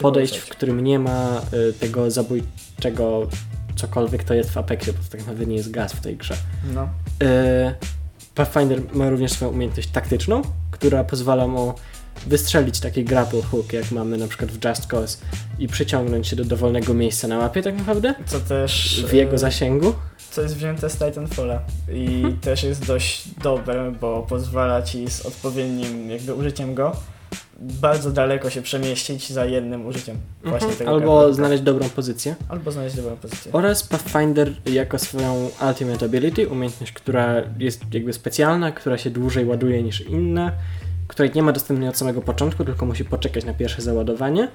podejść, 0.00 0.36
w 0.36 0.48
którym 0.48 0.84
nie 0.84 0.98
ma 0.98 1.42
y, 1.70 1.72
tego 1.72 2.10
zabójczego 2.10 3.28
cokolwiek 3.76 4.24
to 4.24 4.34
jest 4.34 4.50
w 4.50 4.58
Apexie, 4.58 4.92
bo 4.92 4.98
to 4.98 5.04
tak 5.10 5.20
naprawdę 5.20 5.46
nie 5.46 5.56
jest 5.56 5.70
gaz 5.70 5.92
w 5.92 6.00
tej 6.00 6.16
grze. 6.16 6.34
No. 6.74 6.88
Y, 7.22 7.74
Pathfinder 8.34 8.80
ma 8.92 9.10
również 9.10 9.32
swoją 9.32 9.50
umiejętność 9.50 9.88
taktyczną, 9.88 10.42
która 10.70 11.04
pozwala 11.04 11.46
mu 11.46 11.74
wystrzelić 12.26 12.80
taki 12.80 13.04
grapple 13.04 13.42
hook, 13.42 13.72
jak 13.72 13.90
mamy 13.90 14.16
na 14.18 14.28
przykład 14.28 14.50
w 14.50 14.64
Just 14.64 14.86
Cause 14.86 15.18
i 15.58 15.68
przyciągnąć 15.68 16.28
się 16.28 16.36
do 16.36 16.44
dowolnego 16.44 16.94
miejsca 16.94 17.28
na 17.28 17.38
mapie 17.38 17.62
tak 17.62 17.76
naprawdę, 17.78 18.14
Co 18.26 18.40
też... 18.40 19.04
w 19.08 19.12
jego 19.12 19.32
e, 19.34 19.38
zasięgu. 19.38 19.94
co 20.30 20.42
jest 20.42 20.56
wzięte 20.56 20.90
z 20.90 20.96
Titanfalla 20.96 21.62
i 21.92 22.06
Mhm. 22.14 22.36
też 22.40 22.62
jest 22.62 22.86
dość 22.86 23.28
dobre, 23.42 23.92
bo 24.00 24.26
pozwala 24.28 24.82
ci 24.82 25.10
z 25.10 25.26
odpowiednim 25.26 26.10
jakby 26.10 26.34
użyciem 26.34 26.74
go 26.74 26.96
bardzo 27.60 28.10
daleko 28.10 28.50
się 28.50 28.62
przemieścić 28.62 29.30
za 29.30 29.44
jednym 29.44 29.86
użyciem 29.86 30.16
właśnie 30.44 30.68
Mhm. 30.68 30.78
tego 30.78 30.90
Albo 30.90 31.32
znaleźć 31.34 31.62
dobrą 31.62 31.88
pozycję. 31.88 32.36
Albo 32.48 32.72
znaleźć 32.72 32.96
dobrą 32.96 33.16
pozycję. 33.16 33.52
Oraz 33.52 33.82
Pathfinder 33.82 34.52
jako 34.66 34.98
swoją 34.98 35.50
Ultimate 35.68 36.06
Ability, 36.06 36.48
umiejętność, 36.48 36.92
która 36.92 37.34
jest 37.58 37.80
jakby 37.94 38.12
specjalna, 38.12 38.72
która 38.72 38.98
się 38.98 39.10
dłużej 39.10 39.44
ładuje 39.46 39.82
niż 39.82 40.00
inne, 40.00 40.52
której 41.12 41.30
nie 41.34 41.42
ma 41.42 41.52
dostępnej 41.52 41.88
od 41.88 41.96
samego 41.96 42.22
początku, 42.22 42.64
tylko 42.64 42.86
musi 42.86 43.04
poczekać 43.04 43.44
na 43.44 43.54
pierwsze 43.54 43.82
załadowanie. 43.82 44.48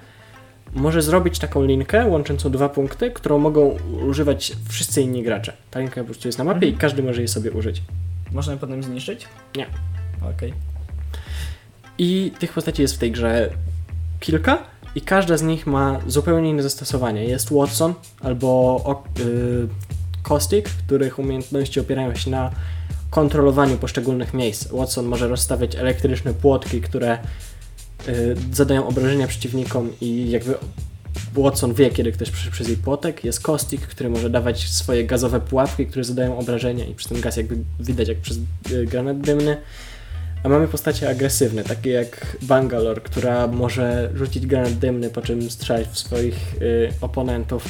Może 0.73 1.01
zrobić 1.01 1.39
taką 1.39 1.63
linkę 1.65 2.05
łączącą 2.07 2.51
dwa 2.51 2.69
punkty, 2.69 3.11
którą 3.11 3.37
mogą 3.39 3.77
używać 4.09 4.51
wszyscy 4.69 5.01
inni 5.01 5.23
gracze. 5.23 5.53
Ta 5.71 5.79
linka 5.79 6.01
po 6.01 6.05
prostu 6.05 6.27
jest 6.27 6.37
na 6.37 6.43
mapie 6.43 6.67
i 6.67 6.69
Mhm. 6.69 6.79
każdy 6.81 7.03
może 7.03 7.21
jej 7.21 7.27
sobie 7.27 7.51
użyć. 7.51 7.81
Można 8.31 8.53
je 8.53 8.59
potem 8.59 8.83
zniszczyć? 8.83 9.27
Nie. 9.57 9.67
Okej. 10.35 10.53
I 11.97 12.31
tych 12.39 12.53
postaci 12.53 12.81
jest 12.81 12.95
w 12.95 12.97
tej 12.97 13.11
grze 13.11 13.49
kilka 14.19 14.57
i 14.95 15.01
każda 15.01 15.37
z 15.37 15.41
nich 15.41 15.67
ma 15.67 15.99
zupełnie 16.07 16.49
inne 16.49 16.63
zastosowanie. 16.63 17.25
Jest 17.25 17.49
Watson 17.53 17.93
albo 18.21 18.47
o, 18.85 19.03
y, 19.19 19.67
Caustic, 20.23 20.65
których 20.69 21.19
umiejętności 21.19 21.79
opierają 21.79 22.15
się 22.15 22.31
na 22.31 22.51
kontrolowaniu 23.09 23.77
poszczególnych 23.77 24.33
miejsc. 24.33 24.67
Watson 24.71 25.05
może 25.05 25.27
rozstawiać 25.27 25.75
elektryczne 25.75 26.33
płotki, 26.33 26.81
które 26.81 27.17
y, 28.07 28.35
zadają 28.53 28.87
obrażenia 28.87 29.27
przeciwnikom 29.27 29.91
i 30.01 30.31
jakby 30.31 30.55
Watson 31.33 31.73
wie, 31.73 31.89
kiedy 31.89 32.11
ktoś 32.11 32.31
przyszedł 32.31 32.53
przez 32.53 32.67
jej 32.67 32.77
płotek. 32.77 33.23
Jest 33.23 33.41
Caustic, 33.43 33.81
który 33.81 34.09
może 34.09 34.29
dawać 34.29 34.69
swoje 34.69 35.05
gazowe 35.05 35.39
pułapki, 35.39 35.85
które 35.85 36.03
zadają 36.03 36.37
obrażenia 36.39 36.85
i 36.85 36.93
przez 36.95 37.11
ten 37.11 37.21
gaz 37.21 37.37
jakby 37.37 37.57
widać 37.79 38.07
jak 38.07 38.17
przez 38.17 38.37
y, 38.71 38.85
granat 38.85 39.21
dymny. 39.21 39.57
A 40.43 40.49
mamy 40.49 40.67
postacie 40.67 41.09
agresywne, 41.09 41.63
takie 41.63 41.89
jak 41.89 42.37
Bangalore, 42.41 43.01
która 43.01 43.47
może 43.47 44.09
rzucić 44.15 44.47
granat 44.47 44.73
dymny, 44.73 45.09
po 45.09 45.21
czym 45.21 45.49
strzelać 45.49 45.87
w 45.87 45.99
swoich 45.99 46.55
y, 46.61 46.89
oponentów. 47.01 47.65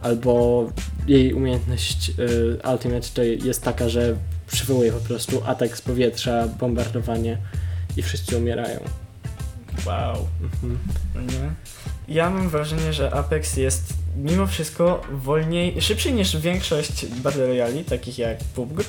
Albo 0.00 0.66
jej 1.06 1.34
umiejętność 1.34 2.10
y, 2.10 2.68
Ultimate 2.72 3.26
jest 3.26 3.62
taka, 3.62 3.88
że 3.88 4.16
przywołuje 4.52 4.92
po 4.92 5.00
prostu 5.00 5.42
atak 5.46 5.76
z 5.76 5.82
powietrza, 5.82 6.48
bombardowanie 6.48 7.38
i 7.96 8.02
wszyscy 8.02 8.36
umierają. 8.36 8.80
Wow. 9.86 10.28
Mhm. 10.42 10.78
Nie? 11.26 11.50
Ja 12.14 12.30
mam 12.30 12.48
wrażenie, 12.48 12.92
że 12.92 13.14
Apex 13.14 13.56
jest 13.56 13.94
mimo 14.16 14.46
wszystko 14.46 15.02
wolniej, 15.12 15.82
szybszy 15.82 16.12
niż 16.12 16.36
większość 16.36 17.06
Battle 17.06 17.46
Royale, 17.46 17.84
takich 17.84 18.18
jak 18.18 18.38
PUBG, 18.38 18.78
yy, 18.78 18.86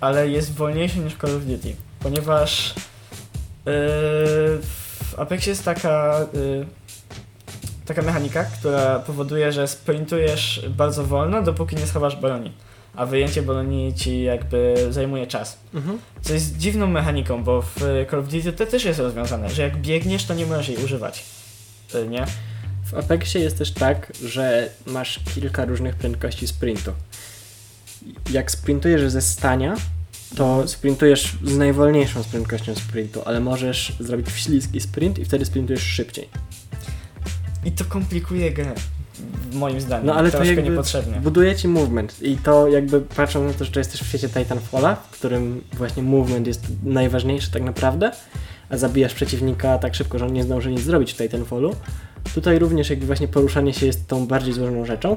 ale 0.00 0.28
jest 0.28 0.54
wolniejszy 0.54 0.98
niż 0.98 1.16
Call 1.16 1.36
of 1.36 1.44
Duty, 1.44 1.76
ponieważ 2.00 2.74
yy, 2.76 2.82
w 3.66 5.14
Apexie 5.16 5.50
jest 5.50 5.64
taka, 5.64 6.26
yy, 6.34 6.66
taka 7.86 8.02
mechanika, 8.02 8.44
która 8.44 8.98
powoduje, 8.98 9.52
że 9.52 9.68
sprintujesz 9.68 10.66
bardzo 10.68 11.04
wolno, 11.04 11.42
dopóki 11.42 11.76
nie 11.76 11.86
schowasz 11.86 12.16
broni. 12.16 12.52
A 12.98 13.06
wyjęcie 13.06 13.42
broni 13.42 13.94
ci 13.94 14.22
jakby 14.22 14.86
zajmuje 14.90 15.26
czas. 15.26 15.58
Mhm. 15.74 15.98
Co 16.22 16.34
jest 16.34 16.56
dziwną 16.56 16.86
mechaniką, 16.86 17.44
bo 17.44 17.62
w 17.62 17.76
Call 18.10 18.20
of 18.20 18.28
Duty 18.28 18.52
to 18.52 18.66
też 18.66 18.84
jest 18.84 18.98
rozwiązane, 18.98 19.50
że 19.50 19.62
jak 19.62 19.76
biegniesz, 19.76 20.24
to 20.24 20.34
nie 20.34 20.46
możesz 20.46 20.68
jej 20.68 20.84
używać. 20.84 21.24
Y, 21.94 22.08
Nie? 22.08 22.26
W 22.84 22.94
Apexie 22.94 23.40
jest 23.40 23.58
też 23.58 23.72
tak, 23.72 24.12
że 24.24 24.70
masz 24.86 25.20
kilka 25.34 25.64
różnych 25.64 25.94
prędkości 25.94 26.48
sprintu. 26.48 26.92
Jak 28.30 28.50
sprintujesz 28.50 29.10
ze 29.10 29.22
stania, 29.22 29.76
to 30.36 30.68
sprintujesz 30.68 31.38
z 31.44 31.56
najwolniejszą 31.56 32.24
prędkością 32.24 32.74
sprintu, 32.74 33.22
ale 33.24 33.40
możesz 33.40 33.92
zrobić 34.00 34.30
śliski 34.30 34.80
sprint 34.80 35.18
i 35.18 35.24
wtedy 35.24 35.44
sprintujesz 35.44 35.82
szybciej. 35.82 36.28
I 37.64 37.72
to 37.72 37.84
komplikuje 37.84 38.50
grę, 38.50 38.74
moim 39.52 39.80
zdaniem. 39.80 40.06
No, 40.06 40.14
ale 40.14 40.30
to 40.30 40.44
jakby 40.44 40.62
niepotrzebnie. 40.62 41.20
Buduje 41.20 41.56
ci 41.56 41.68
movement 41.68 42.22
i 42.22 42.36
to 42.36 42.68
jakby 42.68 43.00
patrząc 43.00 43.52
na 43.52 43.58
to, 43.58 43.64
że 43.64 43.70
to 43.70 43.80
jest 43.80 43.92
też 43.92 44.02
w 44.02 44.06
świecie 44.06 44.28
Titanfalla, 44.28 44.94
w 44.94 45.10
którym 45.10 45.64
właśnie 45.72 46.02
movement 46.02 46.46
jest 46.46 46.66
najważniejszy 46.84 47.50
tak 47.50 47.62
naprawdę, 47.62 48.10
a 48.70 48.76
zabijasz 48.76 49.14
przeciwnika 49.14 49.78
tak 49.78 49.94
szybko, 49.94 50.18
że 50.18 50.26
on 50.26 50.32
nie 50.32 50.44
zdąży 50.44 50.70
nic 50.70 50.80
zrobić 50.80 51.12
w 51.12 51.16
Titanfallu, 51.16 51.74
tutaj 52.34 52.58
również 52.58 52.90
jakby 52.90 53.06
właśnie 53.06 53.28
poruszanie 53.28 53.74
się 53.74 53.86
jest 53.86 54.06
tą 54.06 54.26
bardziej 54.26 54.54
złożoną 54.54 54.84
rzeczą. 54.84 55.16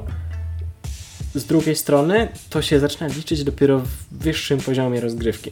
Z 1.36 1.46
drugiej 1.46 1.76
strony 1.76 2.28
to 2.50 2.62
się 2.62 2.80
zaczyna 2.80 3.08
liczyć 3.08 3.44
dopiero 3.44 3.80
w 3.80 3.88
wyższym 4.12 4.60
poziomie 4.60 5.02
rozgrywki. 5.02 5.52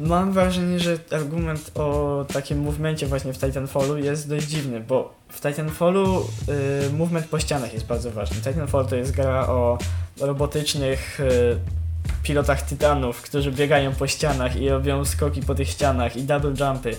Mam 0.00 0.32
wrażenie, 0.32 0.80
że 0.80 0.98
argument 1.10 1.70
o 1.74 2.24
takim 2.32 2.62
movemencie 2.62 3.06
właśnie 3.06 3.32
w 3.32 3.38
Titanfallu 3.38 3.98
jest 3.98 4.28
dość 4.28 4.46
dziwny, 4.46 4.80
bo 4.80 5.14
w 5.28 5.40
Titanfallu 5.40 6.26
y, 6.88 6.92
movement 6.92 7.26
po 7.26 7.38
ścianach 7.40 7.74
jest 7.74 7.86
bardzo 7.86 8.10
ważny. 8.10 8.36
Titanfall 8.36 8.86
to 8.86 8.96
jest 8.96 9.12
gra 9.12 9.46
o 9.48 9.78
robotycznych 10.20 11.20
y, 11.20 11.56
pilotach 12.22 12.62
tytanów, 12.62 13.22
którzy 13.22 13.52
biegają 13.52 13.92
po 13.92 14.06
ścianach 14.06 14.56
i 14.56 14.68
robią 14.68 15.04
skoki 15.04 15.42
po 15.42 15.54
tych 15.54 15.68
ścianach 15.68 16.16
i 16.16 16.22
double 16.22 16.54
jumpy. 16.60 16.96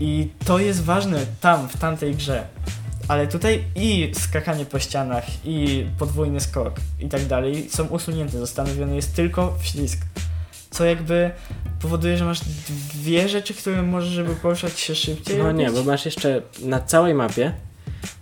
I 0.00 0.30
to 0.44 0.58
jest 0.58 0.84
ważne 0.84 1.26
tam, 1.40 1.68
w 1.68 1.76
tamtej 1.76 2.14
grze. 2.14 2.44
Ale 3.08 3.26
tutaj 3.26 3.64
i 3.74 4.12
skakanie 4.14 4.64
po 4.66 4.78
ścianach, 4.78 5.24
i 5.44 5.86
podwójny 5.98 6.40
skok 6.40 6.74
i 7.00 7.08
tak 7.08 7.26
dalej 7.26 7.70
są 7.70 7.86
usunięte. 7.86 8.38
Zastanowiony 8.38 8.96
jest 8.96 9.16
tylko 9.16 9.54
wślizg. 9.60 9.98
Co 10.70 10.84
jakby 10.84 11.30
powoduje, 11.82 12.16
że 12.16 12.24
masz 12.24 12.40
dwie 12.94 13.28
rzeczy, 13.28 13.54
które 13.54 13.82
możesz, 13.82 14.10
żeby 14.10 14.34
poruszać 14.34 14.80
się 14.80 14.94
szybciej. 14.94 15.38
No 15.38 15.52
nie, 15.52 15.66
robić. 15.66 15.80
bo 15.80 15.90
masz 15.90 16.04
jeszcze 16.04 16.42
na 16.62 16.80
całej 16.80 17.14
mapie 17.14 17.52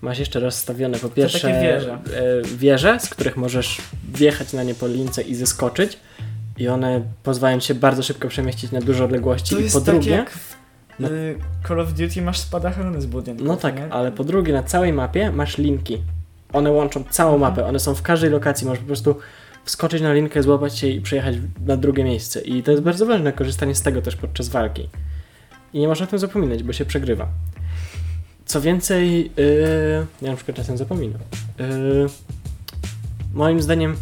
masz 0.02 0.18
jeszcze 0.18 0.40
rozstawione 0.40 0.98
po 0.98 1.08
pierwsze 1.08 1.40
takie 1.40 1.60
wieże. 1.60 1.92
e, 1.92 1.98
wieże, 2.56 3.00
z 3.00 3.08
których 3.08 3.36
możesz 3.36 3.78
wjechać 4.14 4.52
na 4.52 4.62
nie 4.62 4.74
po 4.74 4.86
lince 4.86 5.22
i 5.22 5.34
zeskoczyć 5.34 5.98
i 6.58 6.68
one 6.68 7.00
pozwalają 7.22 7.60
się 7.60 7.74
bardzo 7.74 8.02
szybko 8.02 8.28
przemieścić 8.28 8.72
na 8.72 8.80
duże 8.80 9.04
odległości 9.04 9.54
To 9.54 9.60
i 9.60 9.70
po 9.70 9.80
tak 9.80 9.94
drugie 9.94 10.24
no- 10.98 11.08
Call 11.68 11.80
of 11.80 11.92
Duty 11.92 12.22
masz 12.22 12.38
spadochrony 12.38 13.00
z 13.00 13.06
budynków. 13.06 13.46
no 13.46 13.56
tak, 13.56 13.76
nie? 13.76 13.92
ale 13.92 14.12
po 14.12 14.24
drugie 14.24 14.52
na 14.52 14.62
całej 14.62 14.92
mapie 14.92 15.32
masz 15.32 15.58
linki. 15.58 15.98
One 16.52 16.70
łączą 16.70 17.04
całą 17.10 17.34
Mhm. 17.34 17.50
mapę, 17.52 17.66
one 17.66 17.78
są 17.80 17.94
w 17.94 18.02
każdej 18.02 18.30
lokacji, 18.30 18.66
możesz 18.66 18.80
po 18.80 18.86
prostu 18.86 19.16
wskoczyć 19.66 20.02
na 20.02 20.12
linkę, 20.12 20.42
złapać 20.42 20.78
się 20.78 20.86
i 20.86 21.00
przejechać 21.00 21.36
na 21.66 21.76
drugie 21.76 22.04
miejsce. 22.04 22.40
I 22.40 22.62
to 22.62 22.70
jest 22.70 22.82
bardzo 22.82 23.06
ważne, 23.06 23.32
korzystanie 23.32 23.74
z 23.74 23.82
tego 23.82 24.02
też 24.02 24.16
podczas 24.16 24.48
walki. 24.48 24.88
I 25.72 25.80
nie 25.80 25.88
można 25.88 26.06
o 26.06 26.08
tym 26.08 26.18
zapominać, 26.18 26.62
bo 26.62 26.72
się 26.72 26.84
przegrywa. 26.84 27.28
Co 28.46 28.60
więcej, 28.60 29.30
yy, 29.36 30.06
ja 30.22 30.30
na 30.30 30.36
przykład 30.36 30.56
czasem 30.56 30.76
zapominam. 30.76 31.20
Yy, 31.58 32.06
moim 33.34 33.62
zdaniem 33.62 33.96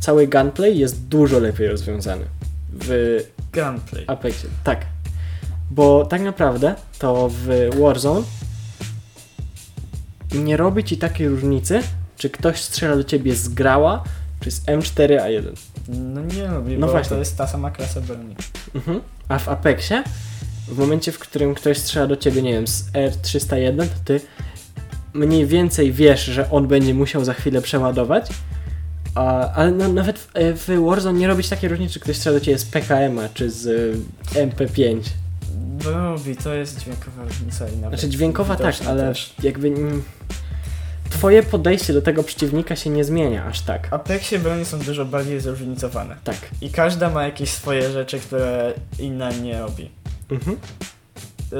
cały 0.00 0.26
gunplay 0.26 0.78
jest 0.78 1.08
dużo 1.08 1.38
lepiej 1.38 1.68
rozwiązany 1.68 2.24
w 2.72 3.18
Gunplay. 3.52 4.04
Apexie. 4.06 4.48
Tak. 4.64 4.86
Bo 5.70 6.06
tak 6.06 6.22
naprawdę 6.22 6.74
to 6.98 7.30
w 7.32 7.70
Warzone 7.80 8.22
nie 10.34 10.56
robi 10.56 10.84
ci 10.84 10.96
takiej 10.96 11.28
różnicy, 11.28 11.80
czy 12.16 12.30
ktoś 12.30 12.60
strzela 12.60 12.96
do 12.96 13.04
ciebie 13.04 13.34
z 13.34 13.48
grała, 13.48 14.04
czy 14.44 14.50
z 14.50 14.64
M4A1. 14.64 15.42
No 15.88 16.20
nie 16.20 16.48
No 16.78 16.86
bo 16.86 16.92
właśnie. 16.92 17.08
to 17.10 17.18
jest 17.18 17.36
ta 17.38 17.46
sama 17.46 17.70
klasa 17.70 18.00
broni. 18.00 18.36
Mhm. 18.74 19.00
A 19.28 19.38
w 19.38 19.48
Apexie, 19.48 20.02
w 20.68 20.78
momencie, 20.78 21.12
w 21.12 21.18
którym 21.18 21.54
ktoś 21.54 21.78
strzela 21.78 22.06
do 22.06 22.16
ciebie, 22.16 22.42
nie 22.42 22.52
wiem, 22.52 22.66
z 22.66 22.92
R301, 22.92 23.78
to 23.78 23.94
ty 24.04 24.20
mniej 25.14 25.46
więcej 25.46 25.92
wiesz, 25.92 26.24
że 26.24 26.50
on 26.50 26.66
będzie 26.68 26.94
musiał 26.94 27.24
za 27.24 27.34
chwilę 27.34 27.62
przeładować. 27.62 28.26
A, 29.14 29.50
ale 29.52 29.70
no, 29.70 29.88
nawet 29.88 30.18
w, 30.18 30.30
w 30.66 30.84
Warzone 30.86 31.18
nie 31.18 31.26
robić 31.28 31.48
takiej 31.48 31.68
różnicy, 31.70 31.94
czy 31.94 32.00
ktoś 32.00 32.16
strzela 32.16 32.38
do 32.38 32.44
ciebie 32.44 32.58
z 32.58 32.64
PKM-a, 32.64 33.28
czy 33.28 33.50
z 33.50 33.66
y, 33.66 33.94
MP5. 34.46 35.00
Robi, 35.84 36.36
to 36.36 36.54
jest 36.54 36.80
dźwiękowa 36.80 37.24
różnica 37.24 37.68
i 37.68 37.76
nawet 37.76 38.00
Znaczy 38.00 38.08
dźwiękowa 38.16 38.56
tak, 38.56 38.66
widoczna 38.66 38.90
ale 38.90 39.02
też. 39.02 39.34
jakby 39.42 39.68
mm, 39.68 40.02
twoje 41.14 41.42
podejście 41.42 41.92
do 41.92 42.02
tego 42.02 42.22
przeciwnika 42.22 42.76
się 42.76 42.90
nie 42.90 43.04
zmienia 43.04 43.44
aż 43.44 43.60
tak. 43.60 43.88
W 43.88 43.92
Apexie 43.92 44.38
broni 44.38 44.64
są 44.64 44.78
dużo 44.78 45.04
bardziej 45.04 45.40
zróżnicowane. 45.40 46.16
Tak. 46.24 46.36
I 46.60 46.70
każda 46.70 47.10
ma 47.10 47.24
jakieś 47.24 47.50
swoje 47.50 47.90
rzeczy, 47.90 48.18
które 48.20 48.72
inna 48.98 49.30
nie 49.30 49.58
robi. 49.58 49.90
Mhm. 50.30 50.56
Yy... 51.52 51.58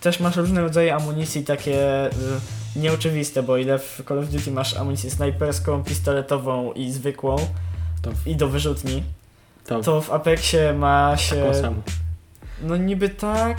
Też 0.00 0.20
masz 0.20 0.36
różne 0.36 0.60
rodzaje 0.60 0.94
amunicji, 0.94 1.44
takie 1.44 1.70
yy, 2.76 2.82
nieoczywiste, 2.82 3.42
bo 3.42 3.56
ile 3.56 3.78
w 3.78 4.02
Call 4.08 4.18
of 4.18 4.28
Duty 4.28 4.50
masz 4.50 4.76
amunicję 4.76 5.10
snajperską, 5.10 5.84
pistoletową 5.84 6.72
i 6.72 6.90
zwykłą 6.90 7.36
To, 8.02 8.10
i 8.26 8.36
do 8.36 8.48
wyrzutni, 8.48 9.02
to, 9.66 9.80
to 9.80 10.00
w 10.00 10.10
Apexie 10.10 10.72
ma 10.72 11.16
się... 11.16 11.36
taką 11.36 11.54
samą. 11.54 11.82
No 12.62 12.76
niby 12.76 13.08
tak, 13.08 13.58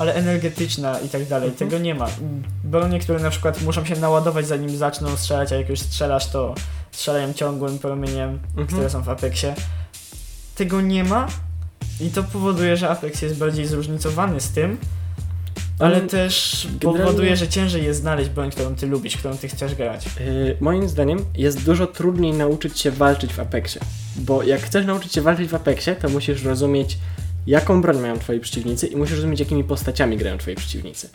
ale 0.00 0.14
energetyczna 0.14 0.98
i 1.00 1.08
tak 1.08 1.24
dalej. 1.28 1.48
Mhm. 1.50 1.70
Tego 1.70 1.82
nie 1.82 1.94
ma. 1.94 2.06
Bronie, 2.64 3.00
które 3.00 3.18
na 3.18 3.30
przykład 3.30 3.62
muszą 3.62 3.84
się 3.84 3.96
naładować 3.96 4.46
zanim 4.46 4.76
zaczną 4.76 5.16
strzelać, 5.16 5.52
a 5.52 5.56
jak 5.56 5.68
już 5.68 5.80
strzelasz, 5.80 6.26
to 6.26 6.54
strzelają 6.92 7.32
ciągłym 7.32 7.78
promieniem, 7.78 8.30
Mhm. 8.48 8.66
które 8.66 8.90
są 8.90 9.02
w 9.02 9.08
Apexie. 9.08 9.54
Tego 10.54 10.80
nie 10.80 11.04
ma 11.04 11.26
i 12.00 12.10
to 12.10 12.22
powoduje, 12.22 12.76
że 12.76 12.88
Apex 12.90 13.22
jest 13.22 13.36
bardziej 13.36 13.66
zróżnicowany 13.66 14.40
z 14.40 14.50
tym, 14.50 14.78
ale 15.78 16.00
też 16.00 16.66
generalnie- 16.80 17.04
powoduje, 17.04 17.36
że 17.36 17.48
ciężej 17.48 17.84
jest 17.84 18.00
znaleźć 18.00 18.30
broń, 18.30 18.50
którą 18.50 18.74
ty 18.74 18.86
lubisz, 18.86 19.16
którą 19.16 19.36
ty 19.36 19.48
chcesz 19.48 19.74
grać. 19.74 20.06
Yy, 20.20 20.56
moim 20.60 20.88
zdaniem 20.88 21.24
jest 21.34 21.64
dużo 21.64 21.86
trudniej 21.86 22.32
nauczyć 22.32 22.80
się 22.80 22.90
walczyć 22.90 23.32
w 23.34 23.40
Apexie. 23.40 23.80
Bo 24.16 24.42
jak 24.42 24.60
chcesz 24.60 24.86
nauczyć 24.86 25.12
się 25.12 25.22
walczyć 25.22 25.48
w 25.48 25.54
Apexie, 25.54 25.96
to 25.96 26.08
musisz 26.08 26.44
rozumieć, 26.44 26.98
jaką 27.50 27.82
broń 27.82 27.98
mają 28.00 28.18
twoi 28.18 28.40
przeciwnicy 28.40 28.86
i 28.86 28.96
musisz 28.96 29.16
rozumieć, 29.16 29.40
jakimi 29.40 29.64
postaciami 29.64 30.16
grają 30.16 30.38
twoi 30.38 30.54
przeciwnicy. 30.54 31.08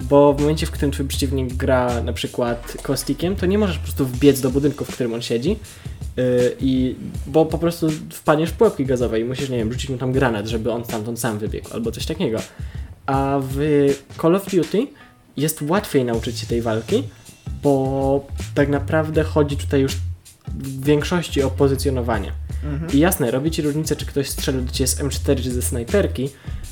Bo 0.00 0.32
w 0.34 0.40
momencie, 0.40 0.66
w 0.66 0.70
którym 0.70 0.90
twój 0.90 1.06
przeciwnik 1.06 1.54
gra 1.54 2.02
na 2.02 2.12
przykład 2.12 2.76
kostikiem, 2.82 3.36
to 3.36 3.46
nie 3.46 3.58
możesz 3.58 3.78
po 3.78 3.82
prostu 3.82 4.06
wbiec 4.06 4.40
do 4.40 4.50
budynku, 4.50 4.84
w 4.84 4.94
którym 4.94 5.14
on 5.14 5.22
siedzi, 5.22 5.50
yy, 6.16 6.56
i, 6.60 6.96
bo 7.26 7.46
po 7.46 7.58
prostu 7.58 7.90
wpadniesz 8.10 8.50
w 8.50 8.52
pułapki 8.52 8.86
gazowe 8.86 9.20
i 9.20 9.24
musisz, 9.24 9.48
nie 9.48 9.56
wiem, 9.56 9.72
rzucić 9.72 9.90
mu 9.90 9.98
tam 9.98 10.12
granat, 10.12 10.46
żeby 10.46 10.72
on 10.72 10.84
stamtąd 10.84 11.20
sam 11.20 11.38
wybiegł, 11.38 11.68
albo 11.72 11.92
coś 11.92 12.06
takiego. 12.06 12.38
A 13.06 13.40
w 13.42 13.58
Call 14.22 14.36
of 14.36 14.50
Duty 14.50 14.86
jest 15.36 15.62
łatwiej 15.62 16.04
nauczyć 16.04 16.38
się 16.38 16.46
tej 16.46 16.62
walki, 16.62 17.02
bo 17.62 18.26
tak 18.54 18.68
naprawdę 18.68 19.22
chodzi 19.22 19.56
tutaj 19.56 19.80
już 19.80 19.96
w 20.48 20.84
większości 20.84 21.42
o 21.42 21.50
pozycjonowanie. 21.50 22.32
Mhm. 22.64 22.90
I 22.92 22.98
jasne, 22.98 23.30
robi 23.30 23.50
ci 23.50 23.62
różnicę, 23.62 23.96
czy 23.96 24.06
ktoś 24.06 24.28
strzela 24.28 24.60
do 24.60 24.72
ciebie 24.72 24.88
z 24.88 24.98
M4 24.98 25.42
czy 25.42 25.50
ze 25.50 25.62
snajperki, 25.62 26.30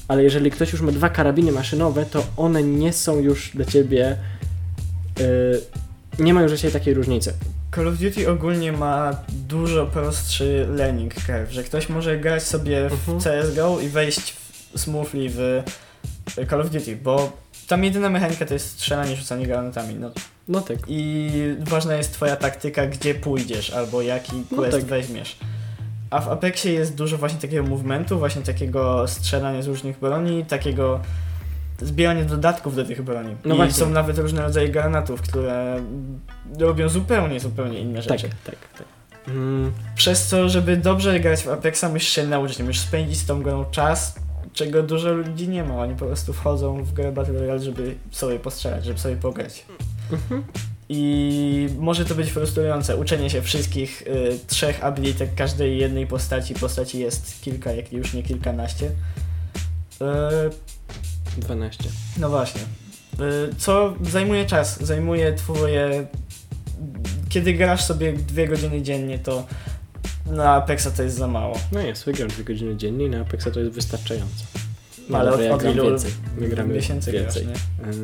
ale 0.09 0.23
jeżeli 0.23 0.51
ktoś 0.51 0.73
już 0.73 0.81
ma 0.81 0.93
dwa 0.93 1.09
karabiny 1.09 1.53
maszynowe, 1.53 2.07
to 2.07 2.25
one 2.37 2.63
nie 2.63 2.93
są 2.93 3.19
już 3.19 3.51
dla 3.55 3.65
ciebie. 3.65 4.17
Yy, 5.19 5.61
nie 6.19 6.35
ma 6.35 6.43
już 6.43 6.61
ciebie 6.61 6.73
takiej 6.73 6.95
różnicy. 6.95 7.33
Call 7.75 7.89
of 7.89 7.99
Duty 7.99 8.31
ogólnie 8.31 8.73
ma 8.73 9.17
dużo 9.49 9.87
prostszy 9.87 10.67
learning 10.77 11.15
curve, 11.15 11.51
że 11.53 11.65
ktoś 11.65 11.89
może 11.89 12.19
grać 12.19 12.43
sobie 12.43 12.89
w 12.89 13.09
Mhm. 13.09 13.19
CSGO 13.45 13.81
i 13.81 13.89
wejść 13.89 14.33
w 14.75 14.79
smoothly 14.81 15.29
w 15.31 15.63
Call 16.51 16.61
of 16.61 16.71
Duty, 16.71 16.97
bo 16.97 17.33
tam 17.69 17.85
jedyna 17.85 18.11
mechanika 18.11 18.47
to 18.47 18.55
jest 18.55 18.69
strzelanie, 18.71 19.17
rzucanie 19.17 19.47
granatami. 19.47 19.95
No. 19.95 20.11
No 20.49 20.61
tak. 20.61 20.79
I 20.89 21.31
ważna 21.61 21.95
jest 21.95 22.13
twoja 22.13 22.37
taktyka, 22.37 22.87
gdzie 22.87 23.15
pójdziesz, 23.15 23.71
albo 23.71 24.03
jaki 24.03 24.33
No 24.51 24.57
quest 24.59 24.77
tak. 24.77 24.85
weźmiesz. 24.87 25.37
A 26.11 26.21
w 26.21 26.29
Apexie 26.29 26.73
jest 26.73 26.95
dużo 26.95 27.19
właśnie 27.19 27.39
takiego 27.41 27.63
movementu, 27.63 28.19
właśnie 28.19 28.43
takiego 28.43 29.09
strzelania 29.09 29.63
z 29.63 29.67
różnych 29.67 29.99
broni, 29.99 30.45
takiego 30.45 31.01
zbierania 31.83 32.25
dodatków 32.25 32.77
do 32.77 32.85
tych 32.85 33.03
broni. 33.03 33.37
No 33.45 33.55
I 33.55 33.57
właśnie. 33.57 33.75
są 33.75 33.91
nawet 33.91 34.19
różne 34.19 34.43
rodzaje 34.43 34.69
granatów, 34.69 35.23
które 35.23 35.83
robią 36.59 36.89
zupełnie, 36.89 37.41
zupełnie 37.41 37.81
inne 37.81 38.03
Tak, 38.03 38.19
rzeczy. 38.19 38.35
tak, 38.45 38.57
tak. 38.79 38.87
Mm, 39.29 39.73
Przez 39.95 40.27
co, 40.27 40.49
żeby 40.49 40.77
dobrze 40.77 41.21
grać 41.21 41.43
w 41.43 41.49
Apexa, 41.49 41.85
musisz 41.93 42.09
się 42.09 42.27
nauczyć, 42.27 42.59
musisz 42.59 42.83
spędzić 42.83 43.19
z 43.19 43.27
tą 43.27 43.43
grą 43.43 43.65
czas, 43.71 44.15
czego 44.53 44.83
dużo 44.83 45.13
ludzi 45.13 45.49
nie 45.49 45.65
ma. 45.65 45.75
Oni 45.83 45.95
po 45.97 46.05
prostu 46.07 46.33
wchodzą 46.33 46.85
w 46.85 46.93
grę 46.93 47.13
Battle 47.13 47.39
Royale, 47.41 47.61
żeby 47.61 47.95
sobie 48.11 48.39
postrzelać, 48.39 48.85
żeby 48.85 48.99
sobie 48.99 49.17
pograć. 49.17 49.65
mhm. 50.13 50.45
I 50.93 51.69
może 51.79 52.05
to 52.05 52.15
być 52.15 52.31
frustrujące, 52.31 52.97
uczenie 52.97 53.31
się 53.31 53.43
wszystkich 53.43 54.03
y, 54.03 54.39
trzech 54.47 54.85
abilitek 54.85 55.35
każdej 55.35 55.79
jednej 55.79 56.07
postaci. 56.07 56.55
Postaci 56.55 56.99
jest 56.99 57.41
kilka, 57.41 57.73
jak 57.73 57.93
już 57.93 58.13
nie 58.15 58.23
kilkanaście. 58.23 58.87
Y, 58.87 58.91
12. 61.39 61.85
no 62.19 62.29
właśnie. 62.31 62.61
Y, 62.61 63.55
co 63.59 63.95
zajmuje 64.03 64.47
czas, 64.47 64.81
zajmuje 64.85 65.33
twoje... 65.33 66.07
Kiedy 67.29 67.53
grasz 67.55 67.85
sobie 67.85 68.13
dwie 68.13 68.49
godziny 68.49 68.83
dziennie, 68.83 69.19
to 69.19 69.47
na 70.27 70.55
Apexa 70.55 70.89
to 70.97 71.03
jest 71.03 71.17
za 71.17 71.27
mało. 71.27 71.59
No 71.73 71.81
jest, 71.81 72.05
wygram 72.05 72.29
2 72.29 72.43
godziny 72.45 72.77
dziennie 72.77 73.05
i 73.07 73.11
na 73.11 73.21
Apexa 73.21 73.49
to 73.55 73.61
jest 73.61 73.73
wystarczająco. 73.73 74.45
No 75.09 75.19
Ale 75.19 75.31
dobra, 75.31 75.55
od- 75.55 75.63
ja 75.63 75.71
od 75.71 75.75
ilu 75.77 75.85
więcej. 75.85 76.11
Więcej. 77.13 77.45
grasz. 77.45 77.97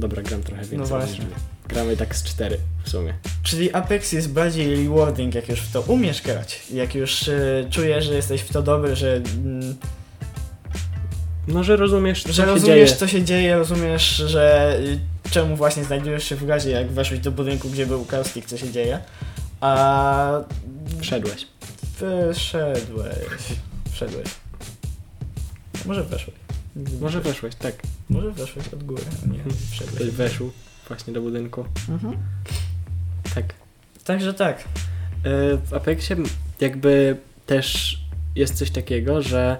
Dobra, 0.00 0.22
gram 0.22 0.42
trochę 0.42 0.60
więcej. 0.62 0.78
No 0.78 0.86
właśnie. 0.86 1.24
Gramy 1.68 1.96
tak 1.96 2.16
z 2.16 2.22
4 2.24 2.56
w 2.84 2.90
sumie. 2.90 3.14
Czyli 3.42 3.72
Apex 3.72 4.12
jest 4.12 4.32
bardziej 4.32 4.76
rewarding, 4.88 5.34
jak 5.34 5.48
już 5.48 5.60
w 5.60 5.72
to 5.72 5.80
umiesz 5.80 6.22
grać. 6.22 6.60
Jak 6.72 6.94
już 6.94 7.28
y, 7.28 7.66
czujesz, 7.70 8.04
że 8.04 8.14
jesteś 8.14 8.40
w 8.40 8.52
to 8.52 8.62
dobry, 8.62 8.96
że, 8.96 9.16
mm, 9.16 9.76
No, 11.48 11.64
że 11.64 11.76
rozumiesz, 11.76 12.22
co 12.22 12.32
że 12.32 12.42
się 12.42 12.46
rozumiesz, 12.48 12.88
dzieje. 12.88 12.96
co 12.98 13.08
się 13.08 13.22
dzieje, 13.24 13.56
rozumiesz, 13.58 14.16
że 14.16 14.76
y, 15.24 15.30
czemu 15.30 15.56
właśnie 15.56 15.84
znajdujesz 15.84 16.24
się 16.24 16.36
w 16.36 16.46
gazie, 16.46 16.70
jak 16.70 16.90
weszłeś 16.90 17.20
do 17.20 17.30
budynku, 17.30 17.68
gdzie 17.70 17.86
był 17.86 18.04
kaustik, 18.04 18.46
co 18.46 18.56
się 18.58 18.70
dzieje. 18.72 18.98
A 19.60 20.40
Wszedłeś. 21.00 21.46
wyszedłeś. 22.00 23.14
Wszedłeś. 23.92 24.26
Może 25.86 26.04
weszłeś. 26.04 26.36
Może 27.00 27.20
weszłeś, 27.20 27.54
tak. 27.54 27.74
Może 28.10 28.30
weszłeś 28.30 28.68
od 28.68 28.84
góry, 28.84 29.02
a 29.24 29.32
nie 29.32 29.38
Ktoś 29.38 29.54
wszedłeś. 29.70 30.10
weszł 30.10 30.50
właśnie 30.88 31.12
do 31.12 31.20
budynku. 31.22 31.64
Mhm. 31.88 32.16
Tak. 33.34 33.44
Także 34.04 34.34
tak. 34.34 34.58
E, 34.58 34.62
W 35.56 35.74
Apexie 35.74 36.16
jakby 36.60 37.16
też 37.46 38.00
jest 38.36 38.54
coś 38.54 38.70
takiego, 38.70 39.22
że 39.22 39.56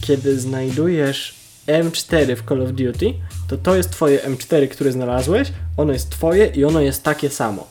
kiedy 0.00 0.40
znajdujesz 0.40 1.34
M4 1.66 2.36
w 2.36 2.48
Call 2.48 2.62
of 2.62 2.72
Duty, 2.72 3.14
to 3.48 3.56
to 3.58 3.76
jest 3.76 3.90
twoje 3.90 4.18
M4, 4.18 4.68
które 4.68 4.92
znalazłeś, 4.92 5.52
ono 5.76 5.92
jest 5.92 6.10
twoje 6.10 6.46
i 6.46 6.64
ono 6.64 6.80
jest 6.80 7.02
takie 7.02 7.30
samo. 7.30 7.66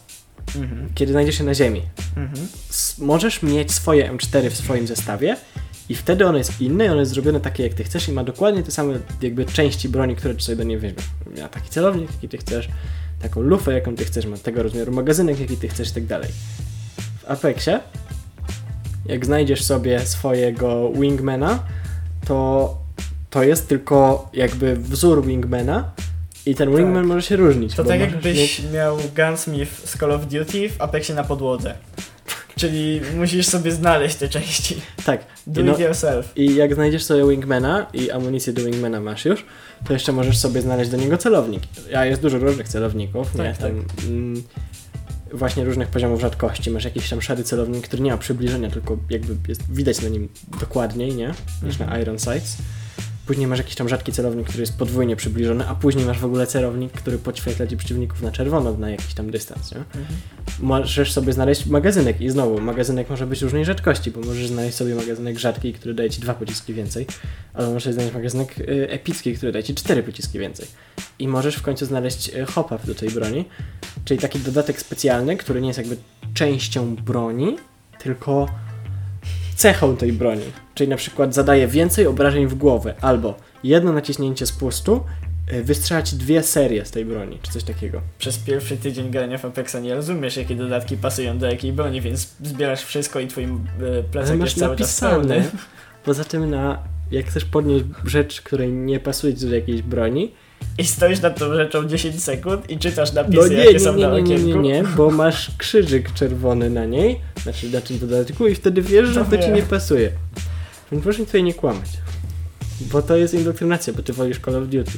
Mhm. 0.56 0.90
Kiedy 0.96 1.12
znajdziesz 1.12 1.40
je 1.40 1.46
na 1.46 1.54
ziemi. 1.56 1.82
Mhm. 2.18 2.48
Możesz 2.98 3.42
mieć 3.44 3.72
swoje 3.72 4.12
M4 4.14 4.50
w 4.50 4.58
swoim 4.58 4.88
zestawie 4.88 5.38
i 5.90 5.96
wtedy 5.96 6.28
ono 6.28 6.38
jest 6.38 6.62
inne 6.62 6.86
i 6.86 6.90
ono 6.90 7.00
jest 7.00 7.12
zrobione 7.12 7.40
takie 7.40 7.64
jak 7.64 7.74
ty 7.74 7.84
chcesz 7.84 8.08
i 8.08 8.12
ma 8.12 8.24
dokładnie 8.24 8.64
te 8.64 8.72
same 8.72 8.94
jakby 9.22 9.46
części 9.46 9.90
broni, 9.90 10.16
które 10.16 10.40
sobie 10.40 10.56
do 10.56 10.64
niej 10.64 10.78
weźmiesz. 10.78 11.06
Ma 11.42 11.50
taki 11.50 11.70
celownik, 11.70 12.10
jaki 12.14 12.30
ty 12.30 12.38
chcesz, 12.38 12.70
taką 13.22 13.42
lufę, 13.42 13.74
jaką 13.74 13.96
ty 13.96 14.06
chcesz, 14.06 14.26
ma 14.26 14.38
tego 14.38 14.64
rozmiaru 14.64 14.92
magazynek, 14.94 15.40
jaki 15.40 15.58
ty 15.58 15.68
chcesz 15.68 15.90
i 15.90 15.94
tak 15.94 16.06
dalej. 16.06 16.30
W 17.22 17.26
Apexie, 17.32 17.80
jak 19.06 19.26
znajdziesz 19.26 19.64
sobie 19.64 20.00
swojego 20.00 20.92
wingmana, 20.92 21.64
to 22.28 22.78
to 23.30 23.44
jest 23.44 23.68
tylko 23.68 24.30
jakby 24.34 24.76
wzór 24.76 25.26
wingmana 25.26 25.92
i 26.46 26.56
ten 26.56 26.70
wingman 26.76 27.04
Tak. 27.04 27.06
może 27.06 27.22
się 27.28 27.36
różnić. 27.36 27.76
To 27.76 27.84
tak 27.84 28.00
jakbyś 28.00 28.38
mieć- 28.38 28.62
miał 28.74 28.98
Gunsmith 29.16 29.90
z 29.90 29.98
Call 29.98 30.12
of 30.12 30.26
Duty 30.26 30.70
w 30.70 30.82
Apexie 30.82 31.16
na 31.16 31.24
podłodze. 31.24 31.76
Czyli 32.56 33.02
musisz 33.16 33.48
sobie 33.48 33.72
znaleźć 33.72 34.16
te 34.16 34.30
części. 34.30 34.76
Tak. 35.06 35.26
Do 35.48 35.62
I 35.62 35.64
no- 35.64 35.74
it 35.74 35.80
yourself. 35.80 36.32
I 36.36 36.56
jak 36.56 36.74
znajdziesz 36.76 37.04
sobie 37.04 37.28
Wingmana 37.30 37.88
i 37.94 38.12
amunicję 38.12 38.54
do 38.54 38.64
Wingmana 38.66 39.00
masz 39.00 39.26
już, 39.26 39.46
to 39.88 39.94
jeszcze 39.94 40.12
możesz 40.12 40.38
sobie 40.38 40.62
znaleźć 40.62 40.92
do 40.92 40.98
niego 40.98 41.18
celownik. 41.18 41.64
A 41.98 42.06
jest 42.06 42.22
dużo 42.22 42.38
różnych 42.38 42.68
celowników, 42.68 43.36
nie? 43.36 43.44
Tak, 43.44 43.58
Tam, 43.58 43.86
mm, 44.08 44.44
właśnie 45.34 45.64
różnych 45.64 45.88
poziomów 45.88 46.22
rzadkości. 46.22 46.72
Masz 46.72 46.84
jakiś 46.84 47.10
tam 47.10 47.22
szary 47.22 47.44
celownik, 47.44 47.88
który 47.88 48.04
nie 48.04 48.12
ma 48.12 48.18
przybliżenia, 48.18 48.70
tylko 48.70 48.98
jakby 49.10 49.36
jest 49.48 49.72
widać 49.74 50.02
na 50.02 50.10
nim 50.10 50.30
dokładniej, 50.60 51.16
nie? 51.16 51.34
Niż 51.64 51.80
na 51.80 51.86
Mhm. 51.86 52.02
Iron 52.02 52.20
Sights. 52.20 52.58
Później 53.26 53.48
masz 53.48 53.60
jakiś 53.60 53.76
tam 53.76 53.90
rzadki 53.90 54.12
celownik, 54.12 54.48
który 54.48 54.62
jest 54.62 54.78
podwójnie 54.78 55.16
przybliżony, 55.16 55.68
a 55.68 55.76
później 55.76 56.06
masz 56.06 56.20
w 56.20 56.26
ogóle 56.26 56.48
celownik, 56.48 56.92
który 56.92 57.18
podświetla 57.18 57.68
ci 57.68 57.78
przeciwników 57.78 58.22
na 58.22 58.32
czerwono 58.32 58.74
na 58.78 58.90
jakiś 58.90 59.14
tam 59.14 59.32
dystans, 59.32 59.72
nie? 59.72 59.78
Mhm. 59.78 60.06
Możesz 60.60 61.12
sobie 61.12 61.34
znaleźć 61.34 61.66
magazynek 61.66 62.22
i 62.22 62.30
znowu, 62.30 62.62
magazynek 62.62 63.10
może 63.10 63.28
być 63.28 63.42
różnej 63.42 63.66
rzadkości, 63.66 64.12
bo 64.12 64.22
możesz 64.22 64.48
znaleźć 64.48 64.78
sobie 64.78 64.96
magazynek 64.96 65.40
rzadki, 65.40 65.74
który 65.74 65.94
daje 65.94 66.10
ci 66.10 66.22
dwa 66.22 66.34
pociski 66.34 66.74
więcej, 66.74 67.08
albo 67.54 67.74
możesz 67.74 67.94
znaleźć 67.94 68.14
magazynek 68.16 68.60
y, 68.60 68.90
epicki, 68.90 69.36
który 69.36 69.52
daje 69.52 69.64
ci 69.64 69.76
cztery 69.76 70.04
pociski 70.04 70.40
więcej. 70.40 70.68
I 71.20 71.28
możesz 71.28 71.56
w 71.56 71.62
końcu 71.62 71.86
znaleźć 71.86 72.30
y, 72.30 72.46
hop-up 72.46 72.88
do 72.88 72.96
tej 72.96 73.10
broni, 73.10 73.46
czyli 74.06 74.20
taki 74.20 74.40
dodatek 74.40 74.80
specjalny, 74.80 75.38
który 75.38 75.62
nie 75.62 75.68
jest 75.68 75.80
jakby 75.80 75.98
częścią 76.34 76.96
broni, 76.96 77.58
tylko 78.00 78.48
cechą 79.54 79.98
tej 79.98 80.14
broni. 80.14 80.46
Czyli 80.76 80.90
na 80.90 80.96
przykład 80.96 81.34
zadaje 81.34 81.68
więcej 81.68 82.08
obrażeń 82.08 82.48
w 82.48 82.56
głowę, 82.56 82.96
albo 83.02 83.36
jedno 83.64 83.94
naciśnięcie 83.94 84.46
spustu 84.46 85.04
y, 85.54 85.64
wystrzela 85.64 86.02
ci 86.02 86.16
dwie 86.16 86.44
serie 86.44 86.86
z 86.86 86.92
tej 86.92 87.06
broni, 87.06 87.40
czy 87.42 87.52
coś 87.52 87.64
takiego. 87.64 88.02
Przez 88.18 88.38
pierwszy 88.38 88.78
tydzień 88.78 89.12
grania 89.12 89.38
w 89.38 89.46
Apexa 89.46 89.76
nie 89.82 89.96
rozumiesz, 89.96 90.38
jakie 90.38 90.56
dodatki 90.56 90.98
pasują 90.98 91.38
do 91.38 91.48
jakiej 91.48 91.74
broni, 91.74 92.02
więc 92.02 92.36
zbierasz 92.44 92.84
wszystko 92.84 93.20
i 93.20 93.28
twój 93.28 93.44
e, 93.44 93.50
plecak 94.12 94.40
jest 94.40 94.60
cały 94.60 94.76
czas 94.76 95.00
pełny. 95.00 95.44
Poza 96.04 96.24
tym 96.24 96.50
na, 96.50 96.84
jak 97.12 97.26
chcesz 97.26 97.46
podnieść 97.46 97.86
rzecz, 98.06 98.42
której 98.42 98.72
nie 98.72 99.00
pasuje 99.00 99.34
do 99.34 99.56
jakiejś 99.56 99.82
broni, 99.82 100.32
I 100.78 100.86
stoisz 100.86 101.22
nad 101.22 101.40
tą 101.40 101.54
rzeczą 101.54 101.88
10 101.88 102.24
sekund 102.24 102.70
i 102.70 102.78
czytasz 102.78 103.14
napisy, 103.14 103.38
no 103.38 103.48
nie, 103.48 103.56
jakie 103.56 103.74
nie, 103.74 103.80
są 103.80 103.96
nie, 103.96 104.08
na 104.08 104.20
nie, 104.20 104.24
nie, 104.24 104.36
okienku. 104.36 104.62
nie, 104.62 104.82
nie, 104.82 104.84
bo 104.84 105.12
masz 105.12 105.52
krzyżyk 105.58 106.14
czerwony 106.14 106.70
na 106.70 106.86
niej, 106.86 107.20
znaczy 107.44 107.70
na 107.70 107.82
czym 107.82 108.00
dodatku 108.00 108.48
i 108.48 108.56
wtedy 108.56 108.82
wiesz, 108.82 109.10
że 109.10 109.20
No 109.20 109.26
to 109.26 109.38
ci 109.38 109.52
nie 109.52 109.64
pasuje. 109.64 110.12
Więc 110.92 111.04
proszę 111.04 111.26
tutaj 111.26 111.44
nie 111.44 111.54
kłamać. 111.54 111.90
Bo 112.82 113.02
to 113.02 113.16
jest 113.16 113.34
indoktrynacja, 113.34 113.94
bo 113.94 114.04
ty 114.04 114.14
wolisz 114.14 114.40
Call 114.40 114.56
of 114.56 114.64
Duty. 114.64 114.92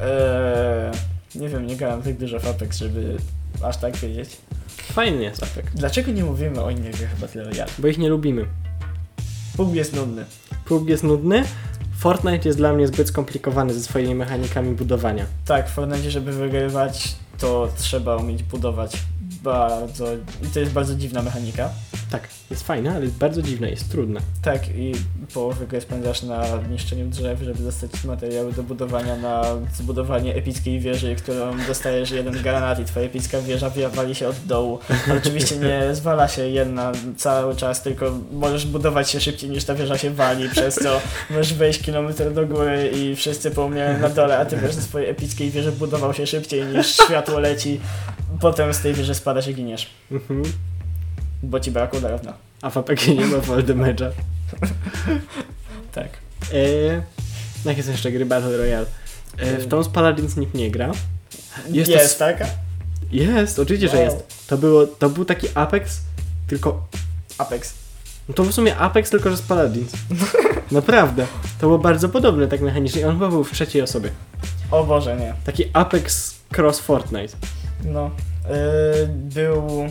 Eee, 0.00 0.90
nie 1.34 1.48
wiem, 1.48 1.66
nie 1.66 1.76
grałem 1.76 2.02
tak 2.02 2.16
dużo 2.16 2.40
w 2.40 2.48
Apex, 2.48 2.78
żeby 2.78 3.16
aż 3.62 3.76
tak 3.76 3.96
wiedzieć. 3.96 4.30
Fajny 4.92 5.22
jest 5.22 5.42
Apex, 5.42 5.68
Dlaczego 5.74 6.12
nie 6.12 6.24
mówimy 6.24 6.60
o 6.62 6.70
innych 6.70 6.96
grach 6.98 7.18
Battle 7.20 7.44
Royale? 7.44 7.70
bo 7.78 7.88
ich 7.88 7.98
nie 7.98 8.08
lubimy. 8.08 8.44
PUBG 9.56 9.74
jest 9.74 9.96
nudny. 9.96 10.24
PUBG 10.64 10.88
jest 10.88 11.02
nudny, 11.02 11.44
Fortnite 12.00 12.48
jest 12.48 12.58
dla 12.58 12.72
mnie 12.72 12.86
zbyt 12.86 13.08
skomplikowany 13.08 13.74
ze 13.74 13.80
swoimi 13.80 14.14
mechanikami 14.14 14.74
budowania. 14.74 15.26
Tak, 15.44 15.68
w 15.68 15.72
Fortnite, 15.72 16.10
żeby 16.10 16.32
wygrywać, 16.32 17.16
to 17.38 17.68
trzeba 17.76 18.16
umieć 18.16 18.42
budować 18.42 18.96
bardzo... 19.42 20.14
I 20.42 20.46
to 20.54 20.60
jest 20.60 20.72
bardzo 20.72 20.94
dziwna 20.94 21.22
mechanika. 21.22 21.70
Tak, 22.10 22.28
jest 22.50 22.66
fajne, 22.66 22.94
ale 22.94 23.04
jest 23.04 23.16
bardzo 23.16 23.42
dziwne, 23.42 23.70
jest 23.70 23.90
trudne. 23.90 24.20
Tak, 24.42 24.68
i 24.68 24.92
połowę 25.34 25.66
gry 25.66 25.80
spędzasz 25.80 26.22
na 26.22 26.44
niszczeniu 26.70 27.06
drzew, 27.06 27.40
żeby 27.40 27.62
dostać 27.62 28.04
materiały 28.04 28.52
do 28.52 28.62
budowania 28.62 29.16
na 29.16 29.42
zbudowanie 29.74 30.34
epickiej 30.34 30.80
wieży, 30.80 31.16
którą 31.16 31.58
dostajesz 31.66 32.10
jeden 32.10 32.42
granat 32.42 32.80
i 32.80 32.84
twoja 32.84 33.06
epicka 33.06 33.40
wieża 33.40 33.70
wali 33.94 34.14
się 34.14 34.28
od 34.28 34.36
dołu. 34.46 34.78
Oczywiście 35.18 35.56
nie 35.56 35.82
zwala 35.94 36.28
się 36.28 36.48
jedna 36.48 36.92
cały 37.16 37.56
czas, 37.56 37.82
tylko 37.82 38.12
możesz 38.32 38.66
budować 38.66 39.10
się 39.10 39.20
szybciej 39.20 39.50
niż 39.50 39.64
ta 39.64 39.74
wieża 39.74 39.98
się 39.98 40.10
wali, 40.10 40.48
przez 40.48 40.74
co 40.74 41.00
możesz 41.30 41.54
wejść 41.54 41.82
kilometr 41.82 42.32
do 42.32 42.46
góry 42.46 42.90
i 42.94 43.16
wszyscy 43.16 43.50
pomniają 43.50 43.98
na 43.98 44.08
dole, 44.08 44.38
a 44.38 44.44
ty 44.44 44.56
wiesz, 44.56 44.74
że 44.74 44.82
swojej 44.82 45.10
epickiej 45.10 45.50
wieży 45.50 45.72
budował 45.72 46.14
się 46.14 46.26
szybciej 46.26 46.66
niż 46.66 46.86
światło 46.86 47.38
leci. 47.38 47.80
Potem 48.40 48.74
z 48.74 48.80
tej 48.80 48.94
wieży 48.94 49.14
spadasz 49.14 49.48
i 49.48 49.54
giniesz, 49.54 49.90
Mhm. 50.10 50.42
bo 51.42 51.60
ci 51.60 51.70
brakło 51.70 52.00
drewna. 52.00 52.34
A 52.62 52.70
w 52.70 52.76
Apex 52.76 53.08
nie 53.08 53.24
ma 53.26 53.40
fall 53.40 53.62
damage'a. 53.64 54.10
Tak. 55.92 56.08
Eee, 56.54 57.02
jakie 57.64 57.82
są 57.82 57.90
jeszcze 57.90 58.12
gry 58.12 58.26
Battle 58.26 58.56
Royale? 58.56 58.86
Eee, 59.38 59.56
w 59.56 59.68
tą 59.68 59.82
z 59.82 59.88
Paladins 59.88 60.36
nikt 60.36 60.54
nie 60.54 60.70
gra. 60.70 60.92
Jest 61.70 61.90
Jest, 61.90 62.18
to 62.18 62.24
taka? 62.24 62.46
Jest, 63.12 63.58
oczywiście, 63.58 63.88
że 63.88 63.96
Wow. 63.96 64.04
jest. 64.04 64.46
To, 64.46 64.58
było, 64.58 64.86
to 64.86 65.08
był 65.10 65.24
taki 65.24 65.46
Apex, 65.54 66.00
tylko... 66.46 66.86
Apex. 67.38 67.74
No 68.28 68.34
to 68.34 68.44
w 68.44 68.52
sumie 68.52 68.76
Apex, 68.76 69.10
tylko 69.10 69.30
że 69.30 69.36
z 69.36 69.42
Paladins. 69.42 69.92
Naprawdę. 70.72 71.26
To 71.60 71.66
było 71.66 71.78
bardzo 71.78 72.08
podobne 72.08 72.46
tak 72.48 72.60
mechanicznie. 72.60 73.06
On 73.08 73.14
chyba 73.14 73.28
był 73.28 73.44
w 73.44 73.52
trzeciej 73.52 73.82
osobie. 73.82 74.10
O 74.70 74.84
Boże, 74.84 75.16
nie. 75.16 75.34
Taki 75.44 75.64
Apex 75.72 76.34
cross 76.56 76.78
Fortnite. 76.80 77.36
No. 77.84 78.10
Yy, 78.48 79.08
był 79.08 79.86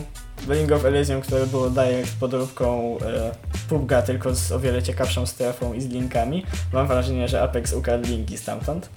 Ring 0.48 0.72
of 0.72 0.84
Elysium, 0.84 1.20
które 1.20 1.46
było 1.46 1.70
direct 1.70 2.16
podróbką 2.20 2.96
yy, 3.00 3.68
PUBG'a, 3.68 4.02
tylko 4.02 4.34
z 4.34 4.52
o 4.52 4.60
wiele 4.60 4.82
ciekawszą 4.82 5.26
strefą 5.26 5.72
i 5.72 5.80
z 5.80 5.86
linkami. 5.86 6.46
Mam 6.72 6.86
wrażenie, 6.86 7.28
że 7.28 7.42
Apex 7.42 7.72
ukradł 7.72 8.08
linki 8.08 8.38
stamtąd. 8.38 8.90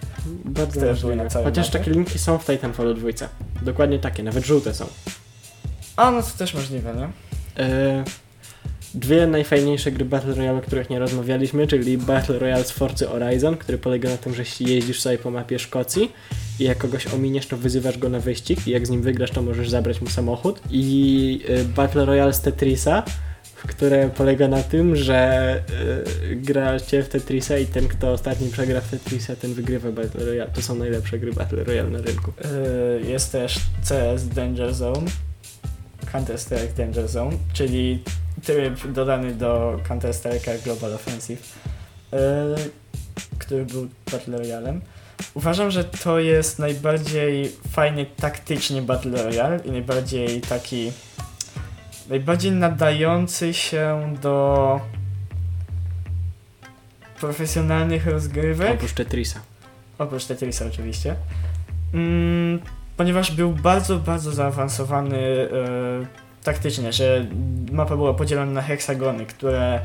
Bardzo 0.46 0.72
Które 0.72 0.94
były 0.94 1.16
na 1.16 1.28
całej 1.28 1.46
Chociaż 1.46 1.68
mapie. 1.68 1.80
takie 1.80 1.92
linki 1.92 2.20
są 2.20 2.38
w 2.38 2.46
Titanfallu 2.46 2.94
2. 2.94 3.10
Dokładnie 3.62 4.00
takie, 4.00 4.24
nawet 4.24 4.46
żółte 4.46 4.74
są. 4.74 4.86
A, 5.96 6.12
no 6.12 6.22
to 6.24 6.38
też 6.38 6.54
możliwe, 6.54 6.94
nie? 6.96 7.10
E, 7.64 8.04
dwie 8.94 9.28
najfajniejsze 9.28 9.92
gry 9.92 10.06
Battle 10.06 10.36
Royale, 10.36 10.58
o 10.58 10.62
których 10.62 10.90
nie 10.90 11.00
rozmawialiśmy, 11.00 11.68
czyli 11.68 11.98
Battle 11.98 12.40
Royale 12.40 12.64
z 12.64 12.72
Forcy 12.72 13.06
Horizon, 13.06 13.58
który 13.58 13.78
polega 13.78 14.10
na 14.10 14.18
tym, 14.18 14.34
że 14.36 14.44
jeździsz 14.60 15.02
sobie 15.02 15.18
po 15.18 15.32
mapie 15.32 15.60
Szkocji 15.60 16.12
i 16.60 16.64
jak 16.64 16.78
kogoś 16.78 17.08
ominiesz, 17.08 17.48
to 17.48 17.58
wyzywasz 17.58 17.98
go 17.98 18.10
na 18.10 18.20
wyścig 18.20 18.68
i 18.68 18.72
jak 18.72 18.88
z 18.88 18.90
nim 18.90 19.02
wygrasz, 19.02 19.32
to 19.32 19.42
możesz 19.42 19.70
zabrać 19.70 20.02
mu 20.02 20.10
samochód. 20.10 20.62
I 20.70 21.46
y, 21.50 21.64
Battle 21.66 22.06
Royale 22.06 22.34
z 22.34 22.42
Tetrisa, 22.42 23.04
które 23.68 24.10
polega 24.10 24.48
na 24.48 24.64
tym, 24.64 24.96
że 24.96 25.62
y, 26.32 26.36
gracie 26.36 27.04
w 27.04 27.10
Tetrisa 27.10 27.58
i 27.58 27.66
ten, 27.66 27.88
kto 27.88 28.12
ostatni 28.12 28.50
przegra 28.50 28.82
w 28.82 28.90
Tetrisa, 28.90 29.36
ten 29.36 29.54
wygrywa 29.54 29.92
Battle 29.92 30.26
Royale. 30.26 30.52
To 30.52 30.62
są 30.62 30.76
najlepsze 30.76 31.20
gry 31.20 31.34
Battle 31.34 31.64
Royale 31.64 31.90
na 31.90 32.02
rynku. 32.02 32.34
Yy, 33.02 33.12
jest 33.12 33.32
też 33.32 33.60
CS 33.90 34.28
Danger 34.28 34.74
Zone, 34.74 35.06
Counter-Strike 36.14 36.74
Danger 36.78 37.08
Zone, 37.08 37.38
czyli 37.54 38.00
tryb 38.46 38.88
dodany 38.88 39.34
do 39.34 39.80
Counter-Strike'a 39.90 40.64
Global 40.64 40.94
Offensive, 40.94 41.56
yy, 42.12 42.20
który 43.40 43.66
był 43.66 43.88
Battle 44.12 44.38
Royalem. 44.38 44.82
Uważam, 45.34 45.72
że 45.72 45.84
to 45.84 46.20
jest 46.20 46.60
najbardziej 46.60 47.52
fajny 47.72 48.06
taktycznie 48.18 48.82
Battle 48.82 49.24
Royale 49.24 49.60
i 49.66 49.72
najbardziej 49.72 50.42
taki 50.42 50.92
najbardziej 52.10 52.52
nadający 52.52 53.54
się 53.54 54.16
do 54.22 54.80
profesjonalnych 57.20 58.08
rozgrywek. 58.08 58.72
Oprócz 58.72 58.94
Tetrisa. 58.94 59.40
Oprócz 59.98 60.26
Tetrisa 60.26 60.66
oczywiście. 60.66 61.16
Mm, 61.94 62.60
ponieważ 62.98 63.32
był 63.32 63.52
bardzo, 63.52 64.00
bardzo 64.00 64.32
zaawansowany 64.32 65.18
e, 65.18 66.23
taktycznie, 66.44 66.94
że 66.94 67.26
mapa 67.72 67.96
była 67.96 68.14
podzielona 68.14 68.52
na 68.52 68.62
heksagony, 68.62 69.26
które 69.26 69.80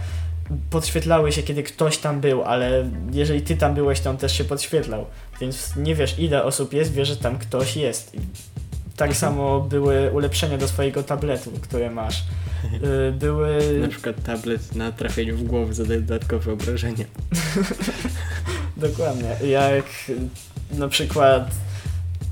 podświetlały 0.71 1.33
się, 1.33 1.43
kiedy 1.43 1.63
ktoś 1.63 1.99
tam 1.99 2.21
był, 2.21 2.43
ale 2.45 2.91
jeżeli 3.13 3.43
ty 3.43 3.57
tam 3.57 3.75
byłeś, 3.75 4.01
to 4.01 4.11
on 4.11 4.17
też 4.17 4.33
się 4.39 4.45
podświetlał. 4.45 5.07
Więc 5.41 5.77
nie 5.77 5.95
wiesz, 5.95 6.19
ile 6.19 6.45
osób 6.45 6.73
jest, 6.73 6.93
wiesz, 6.93 7.09
że 7.09 7.17
tam 7.17 7.39
ktoś 7.39 7.77
jest. 7.77 8.13
Tak 8.97 9.09
Mhm. 9.11 9.15
samo 9.15 9.61
były 9.61 10.11
ulepszenia 10.11 10.59
do 10.59 10.69
swojego 10.69 11.03
tabletu, 11.03 11.51
które 11.63 11.91
masz. 11.91 12.25
Y, 13.09 13.13
Były. 13.13 13.79
Na 13.81 13.89
przykład 13.89 14.17
tablet 14.23 14.75
na 14.75 14.93
trafieniu 14.93 15.37
w 15.37 15.43
głowę 15.45 15.75
zadaje 15.75 16.01
dodatkowe 16.01 16.53
obrażenia. 16.53 17.05
Dokładnie. 18.77 19.37
Jak 19.49 19.85
na 20.73 20.89
przykład 20.89 21.51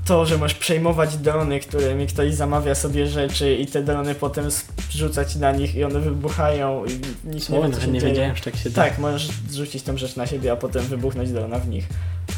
to, 0.07 0.25
że 0.25 0.37
możesz 0.37 0.57
przejmować 0.57 1.17
drony, 1.17 1.59
którymi 1.59 2.07
ktoś 2.07 2.33
zamawia 2.33 2.75
sobie 2.75 3.07
rzeczy 3.07 3.55
i 3.55 3.65
te 3.65 3.83
drony 3.83 4.15
potem 4.15 4.45
rzucać 4.91 5.35
na 5.35 5.51
nich 5.51 5.75
i 5.75 5.83
one 5.83 5.99
wybuchają 5.99 6.85
i 6.85 6.91
nic 7.29 7.49
nie 7.49 7.59
O, 7.59 7.61
wie, 7.61 7.67
co 7.67 7.69
nawet 7.69 7.85
się 7.85 7.91
nie 7.91 7.99
dzieje. 7.99 8.11
wiedziałem, 8.13 8.35
że 8.35 8.41
tak 8.41 8.55
się 8.55 8.69
da. 8.69 8.83
Tak, 8.83 8.99
możesz 8.99 9.29
zrzucić 9.49 9.83
tą 9.83 9.97
rzecz 9.97 10.15
na 10.15 10.27
siebie, 10.27 10.51
a 10.51 10.55
potem 10.55 10.85
wybuchnąć 10.85 11.31
drona 11.31 11.59
w 11.59 11.67
nich. 11.69 11.87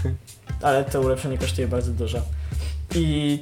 Ale 0.61 0.83
to 0.85 1.01
ulepszenie 1.01 1.37
kosztuje 1.37 1.67
bardzo 1.67 1.91
dużo. 1.91 2.21
I 2.95 3.39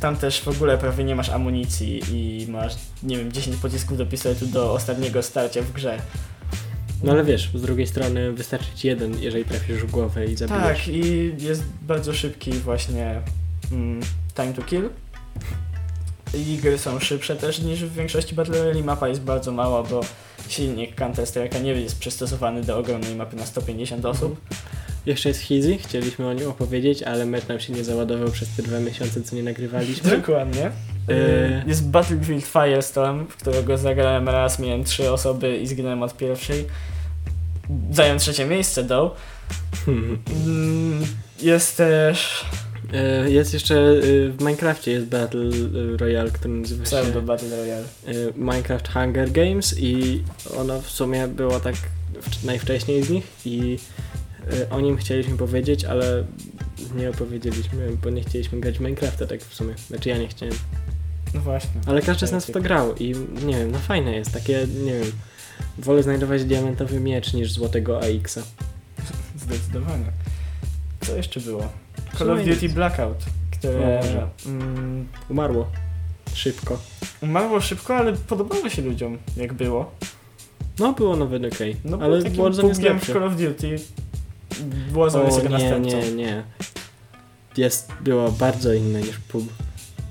tam 0.00 0.16
też 0.16 0.40
w 0.40 0.48
ogóle 0.48 0.78
prawie 0.78 1.04
nie 1.04 1.14
masz 1.14 1.28
amunicji 1.28 2.02
i 2.12 2.46
masz, 2.50 2.74
nie 3.02 3.16
wiem, 3.16 3.32
10 3.32 3.56
pocisków 3.56 3.98
do 3.98 4.06
pistoletu 4.06 4.46
do 4.46 4.72
ostatniego 4.72 5.22
starcia 5.22 5.62
w 5.62 5.72
grze. 5.72 5.98
No 7.02 7.12
ale 7.12 7.24
wiesz, 7.24 7.50
z 7.54 7.62
drugiej 7.62 7.86
strony 7.86 8.32
wystarczy 8.32 8.66
ci 8.76 8.88
jeden, 8.88 9.18
jeżeli 9.22 9.44
trafisz 9.44 9.78
w 9.78 9.90
głowę 9.90 10.26
i 10.26 10.36
zabijesz. 10.36 10.62
Tak, 10.62 10.88
i 10.88 11.32
jest 11.38 11.62
bardzo 11.82 12.14
szybki 12.14 12.52
właśnie 12.52 13.20
time 14.34 14.52
to 14.54 14.62
kill. 14.62 14.90
I 16.34 16.56
gry 16.56 16.78
są 16.78 17.00
szybsze 17.00 17.36
też 17.36 17.58
niż 17.58 17.84
w 17.84 17.92
większości 17.92 18.34
Battle 18.34 18.58
Royale. 18.58 18.82
Mapa 18.82 19.08
jest 19.08 19.20
bardzo 19.20 19.52
mała, 19.52 19.82
bo 19.82 20.00
silnik 20.48 20.96
Counter-Strike'a 20.96 21.62
nie 21.62 21.72
jest 21.72 21.98
przystosowany 21.98 22.62
do 22.62 22.78
ogromnej 22.78 23.14
mapy 23.14 23.36
na 23.36 23.46
150 23.46 24.04
osób. 24.04 24.40
Jeszcze 25.06 25.28
jest 25.28 25.40
Hizy, 25.40 25.78
chcieliśmy 25.78 26.28
o 26.28 26.32
nim 26.32 26.48
opowiedzieć, 26.48 27.02
ale 27.02 27.26
met 27.26 27.48
nam 27.48 27.60
się 27.60 27.72
nie 27.72 27.84
załadował 27.84 28.30
przez 28.30 28.48
te 28.56 28.62
dwa 28.62 28.80
miesiące, 28.80 29.22
co 29.22 29.36
nie 29.36 29.42
nagrywaliśmy. 29.42 30.10
Dokładnie. 30.16 30.70
Yy. 31.08 31.62
Jest 31.66 31.88
Battlefield 31.88 32.44
Firestorm, 32.44 33.26
w 33.26 33.36
którego 33.36 33.78
zagrałem 33.78 34.28
raz, 34.28 34.58
miałem 34.58 34.84
trzy 34.84 35.12
osoby 35.12 35.58
i 35.58 35.66
zginąłem 35.66 36.02
od 36.02 36.16
pierwszej. 36.16 36.66
Zająłem 37.90 38.18
trzecie 38.18 38.46
miejsce, 38.46 38.84
do. 38.84 39.16
Mm, 39.88 41.06
Jest 41.42 41.76
też 41.76 42.44
E, 42.44 42.69
Jest 43.26 43.54
jeszcze 43.54 43.74
e, 43.74 43.92
w 44.28 44.36
Minecrafcie 44.38 44.90
jest 44.90 45.06
Battle 45.06 45.50
Royale, 45.96 46.30
który 46.30 46.54
nazywa 46.54 46.84
się 46.84 46.90
pseudo 46.90 47.22
Battle 47.22 47.56
Royale. 47.56 47.84
e, 48.06 48.12
Minecraft 48.36 48.88
Hunger 48.88 49.32
Games 49.32 49.74
i 49.78 50.22
ono 50.56 50.80
w 50.80 50.90
sumie 50.90 51.28
było 51.28 51.60
tak 51.60 51.74
wcz- 51.74 52.44
najwcześniej 52.44 53.02
z 53.02 53.10
nich 53.10 53.26
i 53.44 53.78
e, 54.52 54.70
o 54.70 54.80
nim 54.80 54.96
chcieliśmy 54.96 55.36
powiedzieć, 55.36 55.84
ale 55.84 56.24
nie 56.96 57.10
opowiedzieliśmy, 57.10 57.90
bo 58.04 58.10
nie 58.10 58.22
chcieliśmy 58.22 58.60
grać 58.60 58.78
w 58.78 58.80
Minecrafta 58.80 59.26
tak 59.26 59.40
w 59.44 59.54
sumie. 59.54 59.74
Znaczy 59.88 60.08
ja 60.08 60.18
nie 60.18 60.28
chciałem. 60.28 60.54
No 61.34 61.40
właśnie. 61.40 61.80
Ale 61.86 62.02
każdy 62.02 62.26
z 62.26 62.32
nas 62.32 62.46
w 62.46 62.50
to 62.52 62.60
grał 62.60 62.94
i 62.96 63.14
nie 63.46 63.56
wiem, 63.56 63.70
no 63.70 63.78
fajne 63.78 64.12
jest, 64.16 64.32
takie, 64.32 64.66
nie 64.84 64.92
wiem, 64.92 65.12
wolę 65.78 66.02
znajdować 66.02 66.44
diamentowy 66.44 67.00
miecz 67.00 67.32
niż 67.32 67.52
złotego 67.52 67.98
AX-a. 67.98 68.42
Zdecydowanie. 69.38 70.04
Co 71.00 71.16
jeszcze 71.16 71.40
było? 71.40 71.72
Call 72.18 72.30
of 72.30 72.44
Duty. 72.44 72.68
Blackout, 72.68 73.24
które 73.50 74.00
mm, 74.46 75.08
Umarło. 75.28 75.66
Szybko. 76.34 76.78
umarło 77.22 77.60
szybko, 77.60 77.96
ale 77.96 78.12
podobało 78.12 78.68
się 78.68 78.82
ludziom, 78.82 79.18
jak 79.36 79.52
było. 79.52 79.90
No 80.78 80.92
było 80.92 81.16
nawet 81.16 81.54
okej, 81.54 81.76
No 81.84 81.98
ale 82.00 82.30
Warzone 82.30 82.68
jest 82.68 82.80
w. 82.82 83.12
Call 83.12 83.24
of 83.24 83.36
Duty 83.36 83.76
Warzone 84.92 85.24
jest 85.24 85.42
nie, 85.42 85.48
następcą. 85.48 85.96
nie, 85.98 86.12
nie. 86.12 86.42
Jest, 87.56 87.92
było 88.00 88.32
bardzo 88.32 88.72
inne 88.72 89.00
niż 89.00 89.18
pub. 89.18 89.52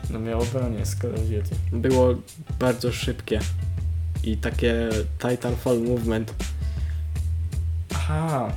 No 0.09 0.19
miało 0.19 0.45
bronię 0.45 0.85
z 0.85 0.95
Call 0.95 1.15
of 1.15 1.21
Duty. 1.21 1.55
Było 1.71 2.15
bardzo 2.59 2.91
szybkie. 2.91 3.39
I 4.23 4.37
takie 4.37 4.89
Titanfall 5.19 5.79
movement. 5.79 6.33
Aha. 7.95 8.51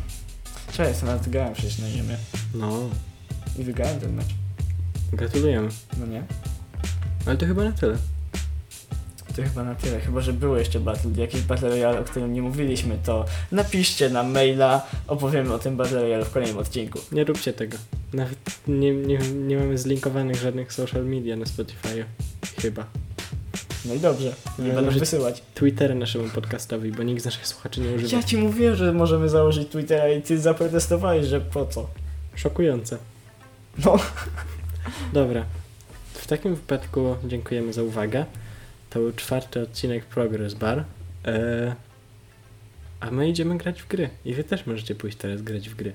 Cześć, 0.72 1.00
ja 1.00 1.06
nawet 1.06 1.28
grałem 1.28 1.54
przecież 1.54 1.78
na 1.78 1.90
ziemię. 1.90 2.16
No, 2.54 2.88
I 3.58 3.62
wygrałem 3.64 4.00
ten 4.00 4.14
mecz. 4.14 4.26
gratulujemy. 5.12 5.68
No 6.00 6.06
nie? 6.06 6.22
Ale 7.26 7.36
to 7.36 7.46
chyba 7.46 7.64
na 7.64 7.72
tyle. 7.72 7.96
To 9.36 9.42
chyba 9.42 9.64
na 9.64 9.74
tyle. 9.74 10.00
Chyba, 10.00 10.20
że 10.20 10.32
było 10.32 10.56
jeszcze 10.58 10.80
battle, 10.80 11.10
jakiś 11.16 11.40
Battle 11.42 11.68
Royale, 11.68 12.00
o 12.00 12.04
którym 12.04 12.32
nie 12.32 12.42
mówiliśmy, 12.42 12.98
to 13.04 13.24
napiszcie 13.52 14.10
nam 14.10 14.32
maila, 14.32 14.86
opowiemy 15.06 15.54
o 15.54 15.58
tym 15.58 15.76
Battle 15.76 16.02
Royale 16.02 16.24
w 16.24 16.30
kolejnym 16.30 16.58
odcinku. 16.58 16.98
Nie 17.12 17.24
róbcie 17.24 17.52
tego. 17.52 17.76
Nawet 18.12 18.38
nie, 18.68 18.94
nie, 18.94 19.18
nie 19.18 19.56
mamy 19.56 19.78
zlinkowanych 19.78 20.36
żadnych 20.36 20.72
social 20.72 21.04
media 21.04 21.36
na 21.36 21.46
Spotify. 21.46 22.04
Chyba. 22.62 22.84
No 23.84 23.94
i 23.94 24.00
dobrze, 24.00 24.34
nie 24.58 24.66
będę 24.66 24.82
może- 24.82 24.98
wysyłać. 25.00 25.42
Twitter 25.54 25.96
naszemu 25.96 26.28
podcastowi, 26.28 26.92
bo 26.92 27.02
nikt 27.02 27.22
z 27.22 27.24
naszych 27.24 27.46
słuchaczy 27.46 27.80
nie 27.80 27.90
używa. 27.96 28.16
Ja 28.16 28.22
ci 28.22 28.36
mówiłem, 28.38 28.76
że 28.76 28.92
możemy 28.92 29.28
założyć 29.28 29.68
Twittera 29.68 30.08
i 30.08 30.22
ty 30.22 30.38
zaprotestowałeś, 30.40 31.26
że 31.26 31.40
po 31.40 31.66
co? 31.66 31.88
Szokujące. 32.34 32.98
No. 33.78 33.98
Dobra. 35.12 35.44
W 36.14 36.26
takim 36.26 36.54
wypadku 36.54 37.16
dziękujemy 37.24 37.72
za 37.72 37.82
uwagę. 37.82 38.26
To 38.90 38.98
był 38.98 39.12
czwarty 39.12 39.60
odcinek 39.60 40.04
Progress 40.04 40.54
Bar. 40.54 40.84
E, 41.24 41.74
a 43.00 43.10
my 43.10 43.28
idziemy 43.28 43.58
grać 43.58 43.82
w 43.82 43.88
gry. 43.88 44.10
I 44.24 44.34
wy 44.34 44.44
też 44.44 44.66
możecie 44.66 44.94
pójść 44.94 45.16
teraz 45.16 45.42
grać 45.42 45.68
w 45.68 45.74
gry. 45.74 45.92